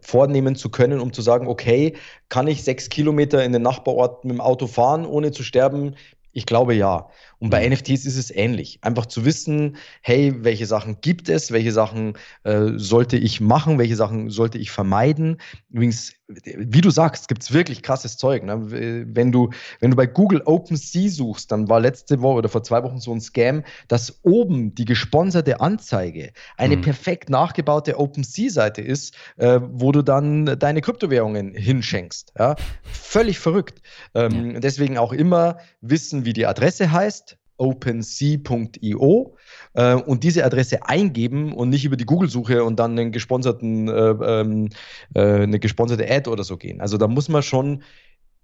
[0.01, 1.93] vornehmen zu können, um zu sagen, okay,
[2.29, 5.95] kann ich sechs Kilometer in den Nachbarort mit dem Auto fahren, ohne zu sterben?
[6.31, 7.09] Ich glaube ja.
[7.39, 7.73] Und bei mhm.
[7.73, 8.79] NFTs ist es ähnlich.
[8.81, 12.13] Einfach zu wissen, hey, welche Sachen gibt es, welche Sachen
[12.43, 15.38] äh, sollte ich machen, welche Sachen sollte ich vermeiden.
[15.69, 18.43] Übrigens, wie du sagst, gibt es wirklich krasses Zeug.
[18.43, 19.05] Ne?
[19.13, 22.81] Wenn, du, wenn du bei Google OpenSea suchst, dann war letzte Woche oder vor zwei
[22.83, 26.81] Wochen so ein Scam, dass oben die gesponserte Anzeige eine mhm.
[26.81, 32.33] perfekt nachgebaute OpenSea-Seite ist, äh, wo du dann deine Kryptowährungen hinschenkst.
[32.39, 32.55] Ja?
[32.83, 33.81] Völlig verrückt.
[34.15, 34.59] Ähm, ja.
[34.59, 39.36] Deswegen auch immer wissen, wie die Adresse heißt OpenSea.io
[39.74, 43.91] äh, und diese Adresse eingeben und nicht über die Google-Suche und dann einen gesponserten, äh,
[43.91, 44.70] ähm,
[45.14, 46.82] äh, eine gesponserte Ad oder so gehen.
[46.82, 47.84] Also da muss man schon,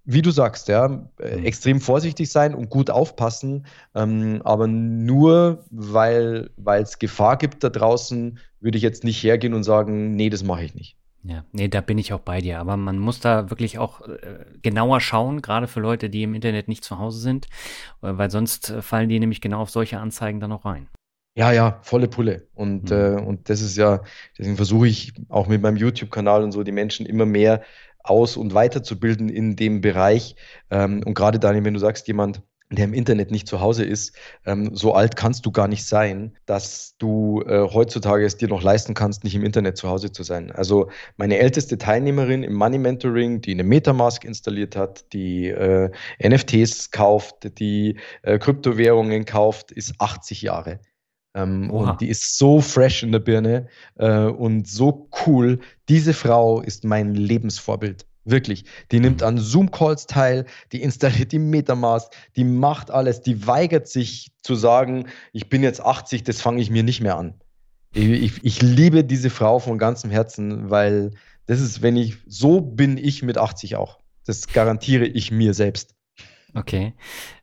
[0.04, 1.44] wie du sagst, ja, äh, mhm.
[1.44, 3.66] extrem vorsichtig sein und gut aufpassen.
[3.94, 9.64] Ähm, aber nur weil es Gefahr gibt da draußen, würde ich jetzt nicht hergehen und
[9.64, 10.96] sagen, nee, das mache ich nicht.
[11.24, 12.58] Ja, nee, da bin ich auch bei dir.
[12.58, 16.68] Aber man muss da wirklich auch äh, genauer schauen, gerade für Leute, die im Internet
[16.68, 17.46] nicht zu Hause sind,
[18.02, 20.88] äh, weil sonst äh, fallen die nämlich genau auf solche Anzeigen dann auch rein.
[21.34, 22.48] Ja, ja, volle Pulle.
[22.54, 22.96] Und, mhm.
[22.96, 24.02] äh, und das ist ja,
[24.36, 27.62] deswegen versuche ich auch mit meinem YouTube-Kanal und so die Menschen immer mehr
[28.00, 30.34] aus- und weiterzubilden in dem Bereich.
[30.70, 32.42] Ähm, und gerade Daniel, wenn du sagst, jemand,
[32.76, 34.14] der im Internet nicht zu Hause ist,
[34.46, 38.62] ähm, so alt kannst du gar nicht sein, dass du äh, heutzutage es dir noch
[38.62, 40.50] leisten kannst, nicht im Internet zu Hause zu sein.
[40.50, 45.90] Also meine älteste Teilnehmerin im Money Mentoring, die eine Metamask installiert hat, die äh,
[46.22, 50.80] NFTs kauft, die äh, Kryptowährungen kauft, ist 80 Jahre.
[51.34, 55.60] Ähm, und die ist so fresh in der Birne äh, und so cool.
[55.88, 58.06] Diese Frau ist mein Lebensvorbild.
[58.24, 58.64] Wirklich.
[58.92, 59.26] Die nimmt mhm.
[59.26, 65.06] an Zoom-Calls teil, die installiert die Metamask, die macht alles, die weigert sich zu sagen,
[65.32, 67.34] ich bin jetzt 80, das fange ich mir nicht mehr an.
[67.94, 71.10] Ich, ich, ich, liebe diese Frau von ganzem Herzen, weil
[71.46, 73.98] das ist, wenn ich, so bin ich mit 80 auch.
[74.24, 75.94] Das garantiere ich mir selbst.
[76.54, 76.94] Okay.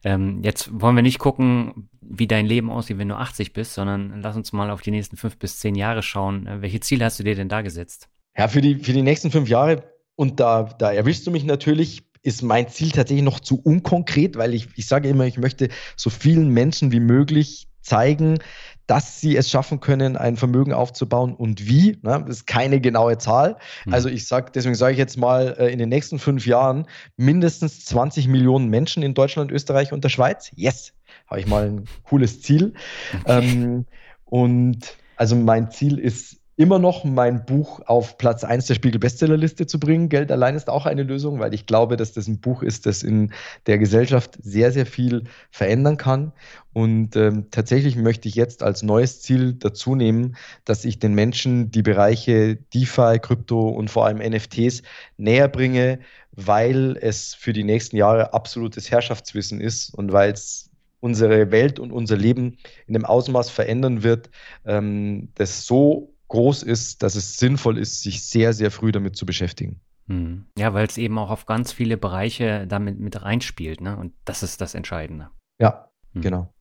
[0.03, 4.21] Ähm, jetzt wollen wir nicht gucken, wie dein Leben aussieht, wenn du 80 bist, sondern
[4.21, 6.47] lass uns mal auf die nächsten fünf bis zehn Jahre schauen.
[6.47, 8.09] Äh, welche Ziele hast du dir denn da gesetzt?
[8.37, 9.83] Ja, für die, für die nächsten fünf Jahre
[10.19, 14.53] und da, da erwischst du mich natürlich, ist mein Ziel tatsächlich noch zu unkonkret, weil
[14.53, 18.39] ich, ich sage immer, ich möchte so vielen Menschen wie möglich zeigen,
[18.85, 21.99] dass sie es schaffen können, ein Vermögen aufzubauen und wie.
[22.01, 22.21] Ne?
[22.27, 23.55] Das ist keine genaue Zahl.
[23.85, 23.93] Mhm.
[23.93, 27.85] Also ich sage, deswegen sage ich jetzt mal, äh, in den nächsten fünf Jahren mindestens
[27.85, 30.51] 20 Millionen Menschen in Deutschland, Österreich und der Schweiz.
[30.53, 30.91] Yes,
[31.27, 32.73] habe ich mal ein cooles Ziel.
[33.21, 33.39] Okay.
[33.39, 33.85] Ähm,
[34.25, 39.79] und also mein Ziel ist immer noch mein Buch auf Platz 1 der Spiegel-Bestsellerliste zu
[39.79, 40.09] bringen.
[40.09, 43.01] Geld allein ist auch eine Lösung, weil ich glaube, dass das ein Buch ist, das
[43.01, 43.31] in
[43.65, 46.33] der Gesellschaft sehr, sehr viel verändern kann.
[46.73, 50.35] Und ähm, tatsächlich möchte ich jetzt als neues Ziel dazu nehmen,
[50.65, 54.81] dass ich den Menschen die Bereiche DeFi, Krypto und vor allem NFTs
[55.15, 55.99] näher bringe,
[56.33, 61.93] weil es für die nächsten Jahre absolutes Herrschaftswissen ist und weil es unsere Welt und
[61.93, 64.29] unser Leben in dem Ausmaß verändern wird,
[64.65, 69.25] ähm, das so groß ist, dass es sinnvoll ist, sich sehr, sehr früh damit zu
[69.25, 69.81] beschäftigen.
[70.07, 70.45] Hm.
[70.57, 73.97] Ja, weil es eben auch auf ganz viele Bereiche damit mit reinspielt, ne?
[73.97, 75.29] Und das ist das Entscheidende.
[75.59, 76.21] Ja, hm.
[76.21, 76.53] genau.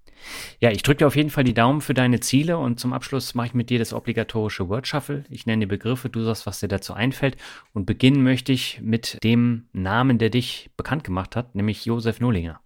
[0.60, 3.34] Ja, ich drücke dir auf jeden Fall die Daumen für deine Ziele und zum Abschluss
[3.34, 5.24] mache ich mit dir das obligatorische Word Shuffle.
[5.30, 7.36] Ich nenne die Begriffe, du sagst, was dir dazu einfällt.
[7.72, 12.60] Und beginnen möchte ich mit dem Namen, der dich bekannt gemacht hat, nämlich Josef Nullinger.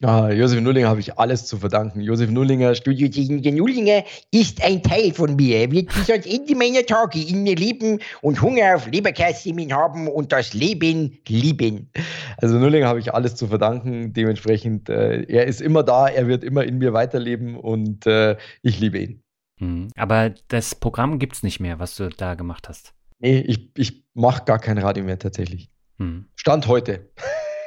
[0.00, 2.00] Ah, Josef Nullinger habe ich alles zu verdanken.
[2.00, 3.08] Josef Nullinger, Studio
[3.50, 5.58] Nullinger ist ein Teil von mir.
[5.58, 10.06] Er wird bis ans Ende meiner Tage in mir leben und Hunger auf Leberkässemin haben
[10.06, 11.90] und das Leben lieben.
[12.36, 14.12] Also Nullinger habe ich alles zu verdanken.
[14.12, 18.78] Dementsprechend, äh, er ist immer da, er wird immer in mir weiterleben und äh, ich
[18.78, 19.22] liebe ihn.
[19.58, 19.88] Mhm.
[19.96, 22.94] Aber das Programm gibt es nicht mehr, was du da gemacht hast.
[23.18, 25.70] Nee, ich, ich mache gar kein Radio mehr tatsächlich.
[25.96, 26.26] Mhm.
[26.36, 27.10] Stand heute.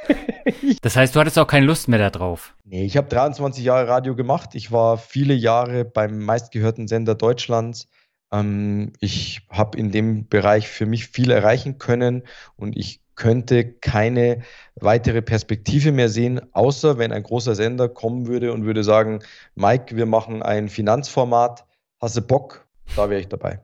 [0.81, 2.55] das heißt, du hattest auch keine Lust mehr darauf.
[2.65, 4.55] Nee, ich habe 23 Jahre Radio gemacht.
[4.55, 7.87] Ich war viele Jahre beim meistgehörten Sender Deutschlands.
[8.31, 12.23] Ähm, ich habe in dem Bereich für mich viel erreichen können
[12.55, 14.41] und ich könnte keine
[14.75, 19.19] weitere Perspektive mehr sehen, außer wenn ein großer Sender kommen würde und würde sagen,
[19.53, 21.65] Mike, wir machen ein Finanzformat,
[21.99, 22.67] hast du Bock?
[22.95, 23.59] Da wäre ich dabei.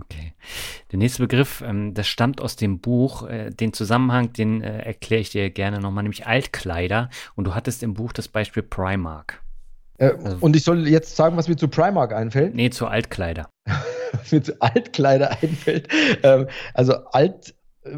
[0.00, 0.32] Okay.
[0.90, 3.28] Der nächste Begriff, ähm, das stammt aus dem Buch.
[3.28, 7.10] Äh, den Zusammenhang, den äh, erkläre ich dir gerne nochmal, nämlich Altkleider.
[7.34, 9.42] Und du hattest im Buch das Beispiel Primark.
[9.98, 12.54] Äh, also, und ich soll jetzt sagen, was mir zu Primark einfällt?
[12.54, 13.48] Nee, zu Altkleider.
[14.12, 15.88] was mir zu Altkleider einfällt.
[16.22, 17.54] Ähm, also Alt,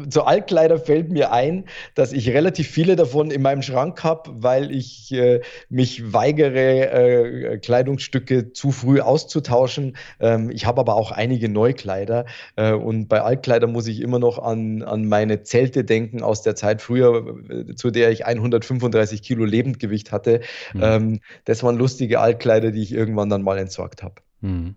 [0.09, 4.71] zu Altkleider fällt mir ein, dass ich relativ viele davon in meinem Schrank habe, weil
[4.71, 9.95] ich äh, mich weigere, äh, Kleidungsstücke zu früh auszutauschen.
[10.19, 12.25] Ähm, ich habe aber auch einige Neukleider
[12.55, 16.55] äh, und bei Altkleider muss ich immer noch an, an meine Zelte denken aus der
[16.55, 20.41] Zeit früher, äh, zu der ich 135 Kilo Lebendgewicht hatte.
[20.73, 20.81] Mhm.
[20.83, 24.15] Ähm, das waren lustige Altkleider, die ich irgendwann dann mal entsorgt habe.
[24.41, 24.75] Mhm.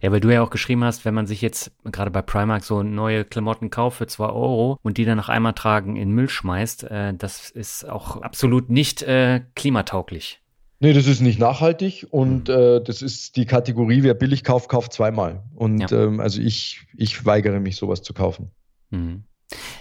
[0.00, 2.82] Ja, weil du ja auch geschrieben hast, wenn man sich jetzt gerade bei Primark so
[2.82, 6.84] neue Klamotten kauft für zwei Euro und die dann nach einmal tragen in Müll schmeißt,
[6.84, 10.40] äh, das ist auch absolut nicht äh, klimatauglich.
[10.78, 12.54] Nee, das ist nicht nachhaltig und mhm.
[12.54, 15.42] äh, das ist die Kategorie, wer billig kauft, kauft zweimal.
[15.54, 16.04] Und ja.
[16.04, 18.50] ähm, also ich, ich weigere mich, sowas zu kaufen.
[18.90, 19.24] Mhm.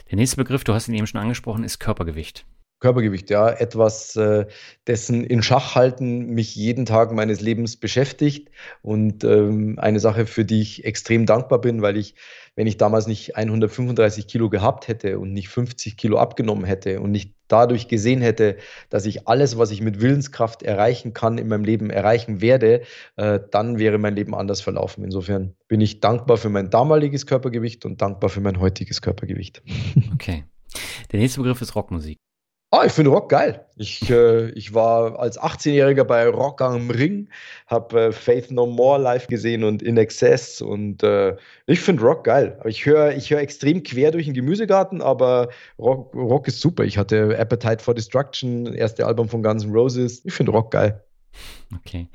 [0.10, 2.46] Der nächste Begriff, du hast ihn eben schon angesprochen, ist Körpergewicht.
[2.80, 4.46] Körpergewicht, ja, etwas, äh,
[4.86, 8.50] dessen in Schachhalten mich jeden Tag meines Lebens beschäftigt
[8.82, 12.16] und ähm, eine Sache, für die ich extrem dankbar bin, weil ich,
[12.56, 17.12] wenn ich damals nicht 135 Kilo gehabt hätte und nicht 50 Kilo abgenommen hätte und
[17.12, 18.58] nicht dadurch gesehen hätte,
[18.90, 22.82] dass ich alles, was ich mit Willenskraft erreichen kann, in meinem Leben erreichen werde,
[23.16, 25.04] äh, dann wäre mein Leben anders verlaufen.
[25.04, 29.62] Insofern bin ich dankbar für mein damaliges Körpergewicht und dankbar für mein heutiges Körpergewicht.
[30.14, 30.44] Okay.
[31.12, 32.18] Der nächste Begriff ist Rockmusik.
[32.76, 33.66] Ah, ich finde Rock geil.
[33.78, 37.30] Ich, äh, ich war als 18-Jähriger bei Rock am Ring,
[37.68, 42.26] habe äh, Faith No More live gesehen und In Excess und äh, ich finde Rock
[42.26, 42.60] geil.
[42.66, 45.48] Ich höre ich hör extrem quer durch den Gemüsegarten, aber
[45.80, 46.84] Rock, Rock ist super.
[46.84, 50.26] Ich hatte Appetite for Destruction, erste Album von Guns N' Roses.
[50.26, 51.02] Ich finde Rock geil.
[51.78, 52.10] Okay.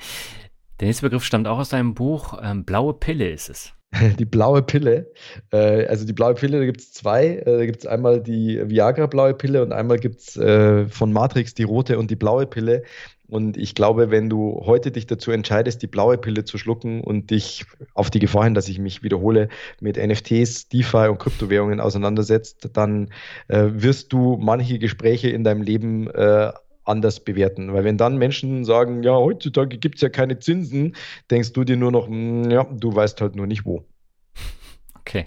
[0.78, 2.38] Der nächste Begriff stammt auch aus deinem Buch.
[2.42, 3.72] Ähm, blaue Pille ist es.
[4.18, 5.10] Die blaue Pille.
[5.52, 7.36] Äh, also die blaue Pille, da gibt es zwei.
[7.36, 11.54] Äh, da gibt es einmal die Viagra-blaue Pille und einmal gibt es äh, von Matrix
[11.54, 12.82] die rote und die blaue Pille.
[13.28, 17.30] Und ich glaube, wenn du heute dich dazu entscheidest, die blaue Pille zu schlucken und
[17.30, 17.64] dich
[17.94, 19.48] auf die Gefahr hin, dass ich mich wiederhole,
[19.80, 23.10] mit NFTs, DeFi und Kryptowährungen auseinandersetzt, dann
[23.46, 26.52] äh, wirst du manche Gespräche in deinem Leben äh,
[26.90, 27.72] anders bewerten.
[27.72, 30.96] Weil wenn dann Menschen sagen, ja, heutzutage gibt es ja keine Zinsen,
[31.30, 33.84] denkst du dir nur noch, hm, ja, du weißt halt nur nicht wo.
[35.00, 35.26] Okay.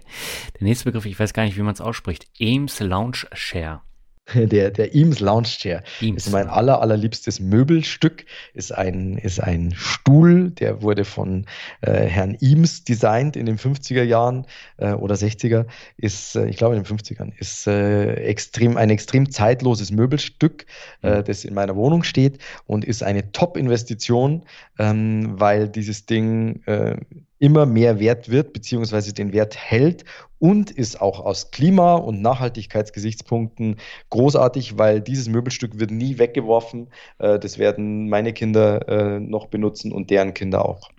[0.60, 2.28] Der nächste Begriff, ich weiß gar nicht, wie man es ausspricht.
[2.40, 3.82] Ames Lounge Share.
[4.36, 6.26] Der, der Eames Lounge Chair Eames.
[6.26, 8.26] ist mein aller, allerliebstes Möbelstück.
[8.54, 11.46] Ist ein, ist ein Stuhl, der wurde von
[11.82, 14.46] äh, Herrn Eames designt in den 50er Jahren
[14.78, 15.66] äh, oder 60er.
[15.98, 17.34] Ist, äh, ich glaube, in den 50ern.
[17.38, 20.68] Ist äh, extrem, ein extrem zeitloses Möbelstück,
[21.02, 21.24] äh, mhm.
[21.26, 24.44] das in meiner Wohnung steht und ist eine Top-Investition,
[24.80, 26.96] ähm, weil dieses Ding äh,
[27.44, 30.06] immer mehr wert wird, beziehungsweise den Wert hält
[30.40, 33.82] und ist auch aus Klima- und Nachhaltigkeitsgesichtspunkten
[34.12, 36.88] großartig, weil dieses Möbelstück wird nie weggeworfen.
[37.18, 40.90] Äh, das werden meine Kinder äh, noch benutzen und deren Kinder auch.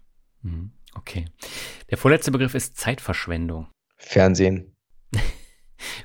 [0.43, 0.73] Mhm.
[0.95, 1.25] Okay.
[1.91, 3.69] Der vorletzte Begriff ist Zeitverschwendung.
[3.97, 4.77] Fernsehen.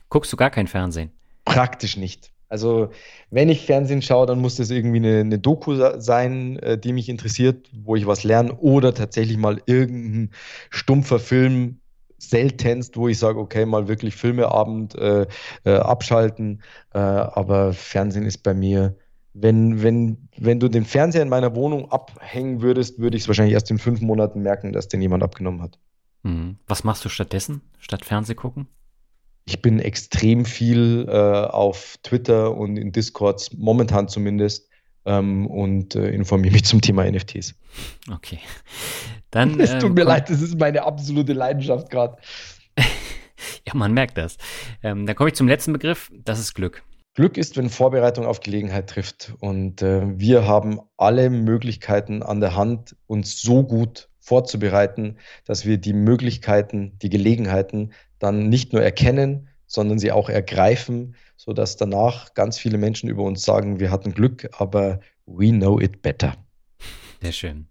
[0.07, 1.11] Guckst du gar kein Fernsehen?
[1.43, 2.31] Praktisch nicht.
[2.49, 2.89] Also,
[3.29, 7.07] wenn ich Fernsehen schaue, dann muss das irgendwie eine, eine Doku sein, äh, die mich
[7.07, 10.31] interessiert, wo ich was lerne, oder tatsächlich mal irgendein
[10.71, 11.79] stumpfer Film,
[12.19, 15.25] seltenst, wo ich sage, okay, mal wirklich Filmeabend äh,
[15.63, 16.61] äh, abschalten.
[16.93, 18.97] Äh, aber Fernsehen ist bei mir,
[19.33, 23.53] wenn, wenn, wenn du den Fernseher in meiner Wohnung abhängen würdest, würde ich es wahrscheinlich
[23.53, 25.79] erst in fünf Monaten merken, dass den jemand abgenommen hat.
[26.23, 26.57] Mhm.
[26.67, 28.67] Was machst du stattdessen, statt Fernseh gucken?
[29.49, 34.69] Ich bin extrem viel äh, auf Twitter und in Discords, momentan zumindest,
[35.05, 37.55] ähm, und äh, informiere mich zum Thema NFTs.
[38.13, 38.37] Okay.
[39.31, 42.17] Dann, es tut ähm, mir leid, das ist meine absolute Leidenschaft gerade.
[42.77, 44.37] ja, man merkt das.
[44.83, 46.83] Ähm, dann komme ich zum letzten Begriff, das ist Glück.
[47.15, 49.33] Glück ist, wenn Vorbereitung auf Gelegenheit trifft.
[49.39, 55.79] Und äh, wir haben alle Möglichkeiten an der Hand, uns so gut vorzubereiten, dass wir
[55.79, 62.57] die Möglichkeiten, die Gelegenheiten dann nicht nur erkennen, sondern sie auch ergreifen, sodass danach ganz
[62.57, 66.35] viele Menschen über uns sagen, wir hatten Glück, aber we know it better.
[67.21, 67.67] Sehr schön.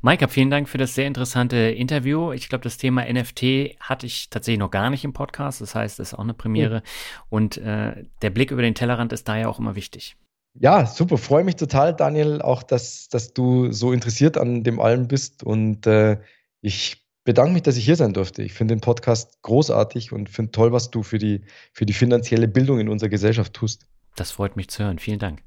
[0.00, 2.32] Maika, vielen Dank für das sehr interessante Interview.
[2.32, 5.60] Ich glaube, das Thema NFT hatte ich tatsächlich noch gar nicht im Podcast.
[5.60, 6.82] Das heißt, es ist auch eine Premiere.
[7.28, 10.16] Und äh, der Blick über den Tellerrand ist da ja auch immer wichtig.
[10.54, 11.18] Ja, super.
[11.18, 15.42] Freue mich total, Daniel, auch dass, dass du so interessiert an dem allem bist.
[15.42, 16.18] Und äh,
[16.62, 18.42] ich bedanke mich, dass ich hier sein durfte.
[18.42, 21.42] Ich finde den Podcast großartig und finde toll, was du für die,
[21.72, 23.86] für die finanzielle Bildung in unserer Gesellschaft tust.
[24.14, 24.98] Das freut mich zu hören.
[24.98, 25.42] Vielen Dank.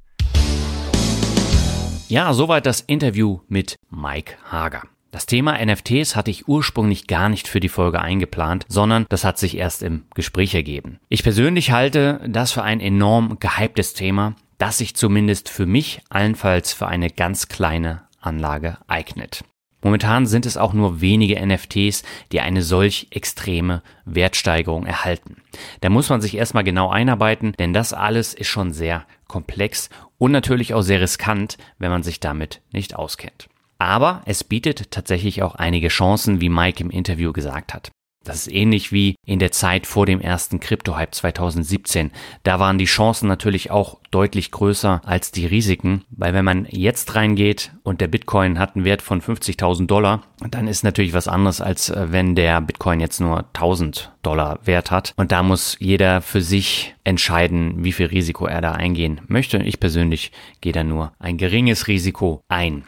[2.07, 4.83] Ja, soweit das Interview mit Mike Hager.
[5.11, 9.39] Das Thema NFTs hatte ich ursprünglich gar nicht für die Folge eingeplant, sondern das hat
[9.39, 10.99] sich erst im Gespräch ergeben.
[11.09, 16.73] Ich persönlich halte das für ein enorm gehyptes Thema, das sich zumindest für mich allenfalls
[16.73, 19.43] für eine ganz kleine Anlage eignet.
[19.81, 25.37] Momentan sind es auch nur wenige NFTs, die eine solch extreme Wertsteigerung erhalten.
[25.81, 30.31] Da muss man sich erstmal genau einarbeiten, denn das alles ist schon sehr komplex und
[30.31, 33.47] natürlich auch sehr riskant, wenn man sich damit nicht auskennt.
[33.77, 37.91] Aber es bietet tatsächlich auch einige Chancen, wie Mike im Interview gesagt hat.
[38.29, 42.11] Das ist ähnlich wie in der Zeit vor dem ersten Krypto-Hype 2017.
[42.43, 47.15] Da waren die Chancen natürlich auch deutlich größer als die Risiken, weil wenn man jetzt
[47.15, 51.59] reingeht und der Bitcoin hat einen Wert von 50.000 Dollar, dann ist natürlich was anderes,
[51.59, 55.13] als äh, wenn der Bitcoin jetzt nur 1000 Dollar Wert hat.
[55.15, 59.57] Und da muss jeder für sich entscheiden, wie viel Risiko er da eingehen möchte.
[59.57, 60.31] Ich persönlich
[60.61, 62.83] gehe da nur ein geringes Risiko ein.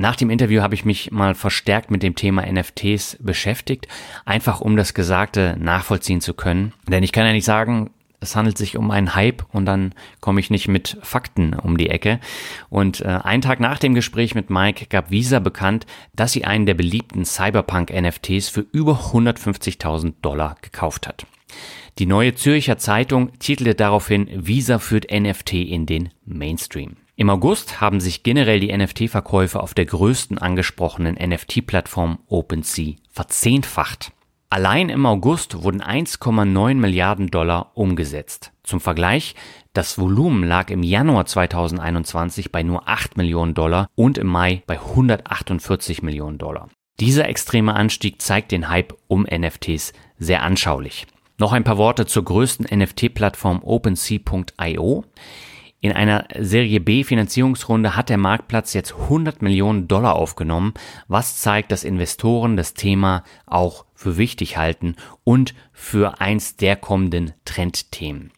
[0.00, 3.86] Nach dem Interview habe ich mich mal verstärkt mit dem Thema NFTs beschäftigt,
[4.24, 6.72] einfach um das Gesagte nachvollziehen zu können.
[6.88, 10.40] Denn ich kann ja nicht sagen, es handelt sich um einen Hype und dann komme
[10.40, 12.18] ich nicht mit Fakten um die Ecke.
[12.70, 15.84] Und äh, einen Tag nach dem Gespräch mit Mike gab Visa bekannt,
[16.16, 21.26] dass sie einen der beliebten Cyberpunk-NFTs für über 150.000 Dollar gekauft hat.
[21.98, 26.96] Die neue Zürcher Zeitung titelte daraufhin Visa führt NFT in den Mainstream.
[27.20, 34.12] Im August haben sich generell die NFT-Verkäufe auf der größten angesprochenen NFT-Plattform OpenSea verzehnfacht.
[34.48, 38.52] Allein im August wurden 1,9 Milliarden Dollar umgesetzt.
[38.62, 39.34] Zum Vergleich,
[39.74, 44.80] das Volumen lag im Januar 2021 bei nur 8 Millionen Dollar und im Mai bei
[44.80, 46.70] 148 Millionen Dollar.
[47.00, 51.06] Dieser extreme Anstieg zeigt den Hype um NFTs sehr anschaulich.
[51.36, 55.04] Noch ein paar Worte zur größten NFT-Plattform OpenSea.io.
[55.82, 60.74] In einer Serie B Finanzierungsrunde hat der Marktplatz jetzt 100 Millionen Dollar aufgenommen,
[61.08, 67.32] was zeigt, dass Investoren das Thema auch für wichtig halten und für eins der kommenden
[67.46, 68.30] Trendthemen.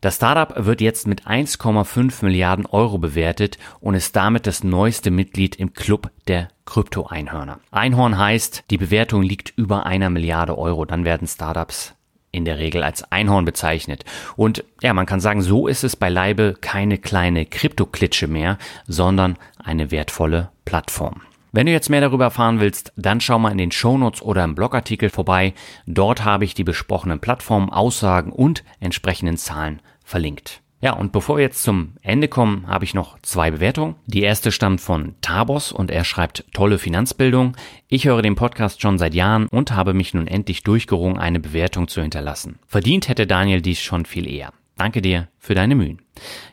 [0.00, 5.56] Das Startup wird jetzt mit 1,5 Milliarden Euro bewertet und ist damit das neueste Mitglied
[5.56, 7.58] im Club der Krypto-Einhörner.
[7.72, 10.84] Einhorn heißt, die Bewertung liegt über einer Milliarde Euro.
[10.84, 11.96] Dann werden Startups
[12.30, 14.04] in der Regel als Einhorn bezeichnet.
[14.36, 19.90] Und ja, man kann sagen, so ist es beileibe keine kleine Kryptoklitsche mehr, sondern eine
[19.90, 21.22] wertvolle Plattform.
[21.50, 24.54] Wenn du jetzt mehr darüber erfahren willst, dann schau mal in den Shownotes oder im
[24.54, 25.54] Blogartikel vorbei.
[25.86, 30.60] Dort habe ich die besprochenen Plattformen, Aussagen und entsprechenden Zahlen verlinkt.
[30.80, 33.96] Ja, und bevor wir jetzt zum Ende kommen, habe ich noch zwei Bewertungen.
[34.06, 37.56] Die erste stammt von Tabos und er schreibt tolle Finanzbildung.
[37.88, 41.88] Ich höre den Podcast schon seit Jahren und habe mich nun endlich durchgerungen, eine Bewertung
[41.88, 42.60] zu hinterlassen.
[42.66, 44.52] Verdient hätte Daniel dies schon viel eher.
[44.76, 46.00] Danke dir für deine Mühen.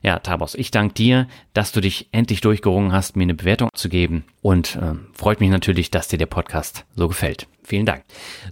[0.02, 3.90] Ja, Tabos, ich danke dir, dass du dich endlich durchgerungen hast, mir eine Bewertung zu
[3.90, 7.48] geben und äh, freut mich natürlich, dass dir der Podcast so gefällt.
[7.66, 8.04] Vielen Dank.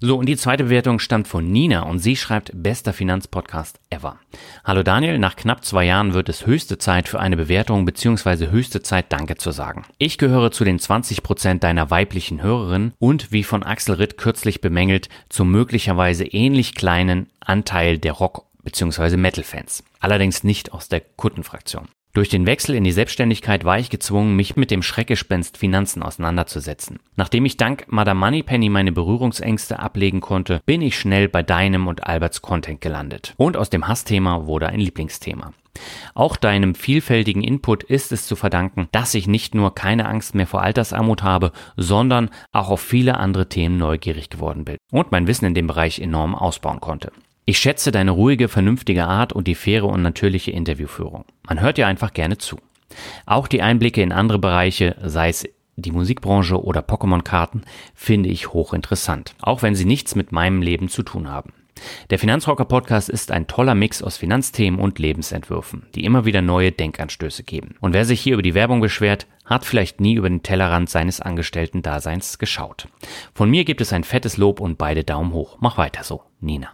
[0.02, 4.18] So, und die zweite Bewertung stammt von Nina und sie schreibt, bester Finanzpodcast ever.
[4.64, 8.50] Hallo Daniel, nach knapp zwei Jahren wird es höchste Zeit für eine Bewertung bzw.
[8.50, 9.86] höchste Zeit Danke zu sagen.
[10.00, 14.62] Ich gehöre zu den 20 Prozent deiner weiblichen Hörerinnen und wie von Axel Ritt kürzlich
[14.62, 19.18] bemängelt, zum möglicherweise ähnlich kleinen Anteil der Rock- bzw.
[19.18, 19.84] Metal-Fans.
[20.00, 21.88] Allerdings nicht aus der Kuttenfraktion.
[22.16, 27.00] Durch den Wechsel in die Selbstständigkeit war ich gezwungen, mich mit dem Schreckgespenst Finanzen auseinanderzusetzen.
[27.16, 32.06] Nachdem ich dank Madame Moneypenny meine Berührungsängste ablegen konnte, bin ich schnell bei deinem und
[32.06, 33.34] Alberts Content gelandet.
[33.38, 35.54] Und aus dem Hassthema wurde ein Lieblingsthema.
[36.14, 40.46] Auch deinem vielfältigen Input ist es zu verdanken, dass ich nicht nur keine Angst mehr
[40.46, 45.46] vor Altersarmut habe, sondern auch auf viele andere Themen neugierig geworden bin und mein Wissen
[45.46, 47.12] in dem Bereich enorm ausbauen konnte.
[47.46, 51.26] Ich schätze deine ruhige, vernünftige Art und die faire und natürliche Interviewführung.
[51.46, 52.58] Man hört dir einfach gerne zu.
[53.26, 55.46] Auch die Einblicke in andere Bereiche, sei es
[55.76, 57.64] die Musikbranche oder Pokémon-Karten,
[57.96, 61.52] finde ich hochinteressant, auch wenn sie nichts mit meinem Leben zu tun haben.
[62.12, 66.72] Der Finanzrocker Podcast ist ein toller Mix aus Finanzthemen und Lebensentwürfen, die immer wieder neue
[66.72, 67.76] Denkanstöße geben.
[67.82, 71.20] Und wer sich hier über die Werbung beschwert, hat vielleicht nie über den Tellerrand seines
[71.20, 72.88] Angestellten-Daseins geschaut.
[73.34, 75.58] Von mir gibt es ein fettes Lob und beide Daumen hoch.
[75.60, 76.70] Mach weiter so, Nina.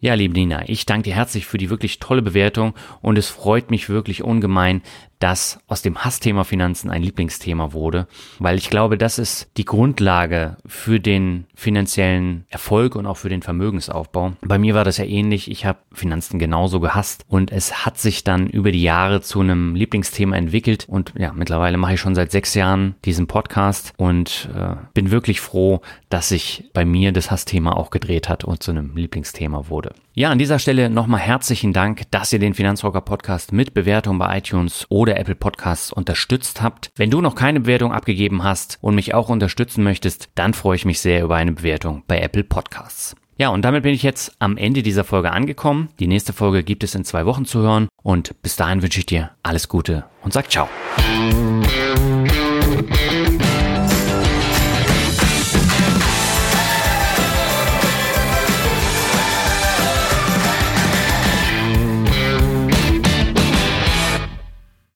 [0.00, 3.70] Ja, liebe Nina, ich danke dir herzlich für die wirklich tolle Bewertung und es freut
[3.70, 4.82] mich wirklich ungemein,
[5.22, 8.08] dass aus dem Hassthema Finanzen ein Lieblingsthema wurde,
[8.40, 13.42] weil ich glaube, das ist die Grundlage für den finanziellen Erfolg und auch für den
[13.42, 14.32] Vermögensaufbau.
[14.42, 15.48] Bei mir war das ja ähnlich.
[15.48, 19.76] Ich habe Finanzen genauso gehasst und es hat sich dann über die Jahre zu einem
[19.76, 24.74] Lieblingsthema entwickelt und ja, mittlerweile mache ich schon seit sechs Jahren diesen Podcast und äh,
[24.92, 28.96] bin wirklich froh, dass sich bei mir das Hassthema auch gedreht hat und zu einem
[28.96, 29.94] Lieblingsthema wurde.
[30.14, 34.36] Ja, an dieser Stelle nochmal herzlichen Dank, dass ihr den Finanzrocker Podcast mit Bewertung bei
[34.36, 36.90] iTunes oder Apple Podcasts unterstützt habt.
[36.96, 40.84] Wenn du noch keine Bewertung abgegeben hast und mich auch unterstützen möchtest, dann freue ich
[40.84, 43.16] mich sehr über eine Bewertung bei Apple Podcasts.
[43.38, 45.88] Ja, und damit bin ich jetzt am Ende dieser Folge angekommen.
[45.98, 49.06] Die nächste Folge gibt es in zwei Wochen zu hören und bis dahin wünsche ich
[49.06, 50.68] dir alles Gute und sag ciao.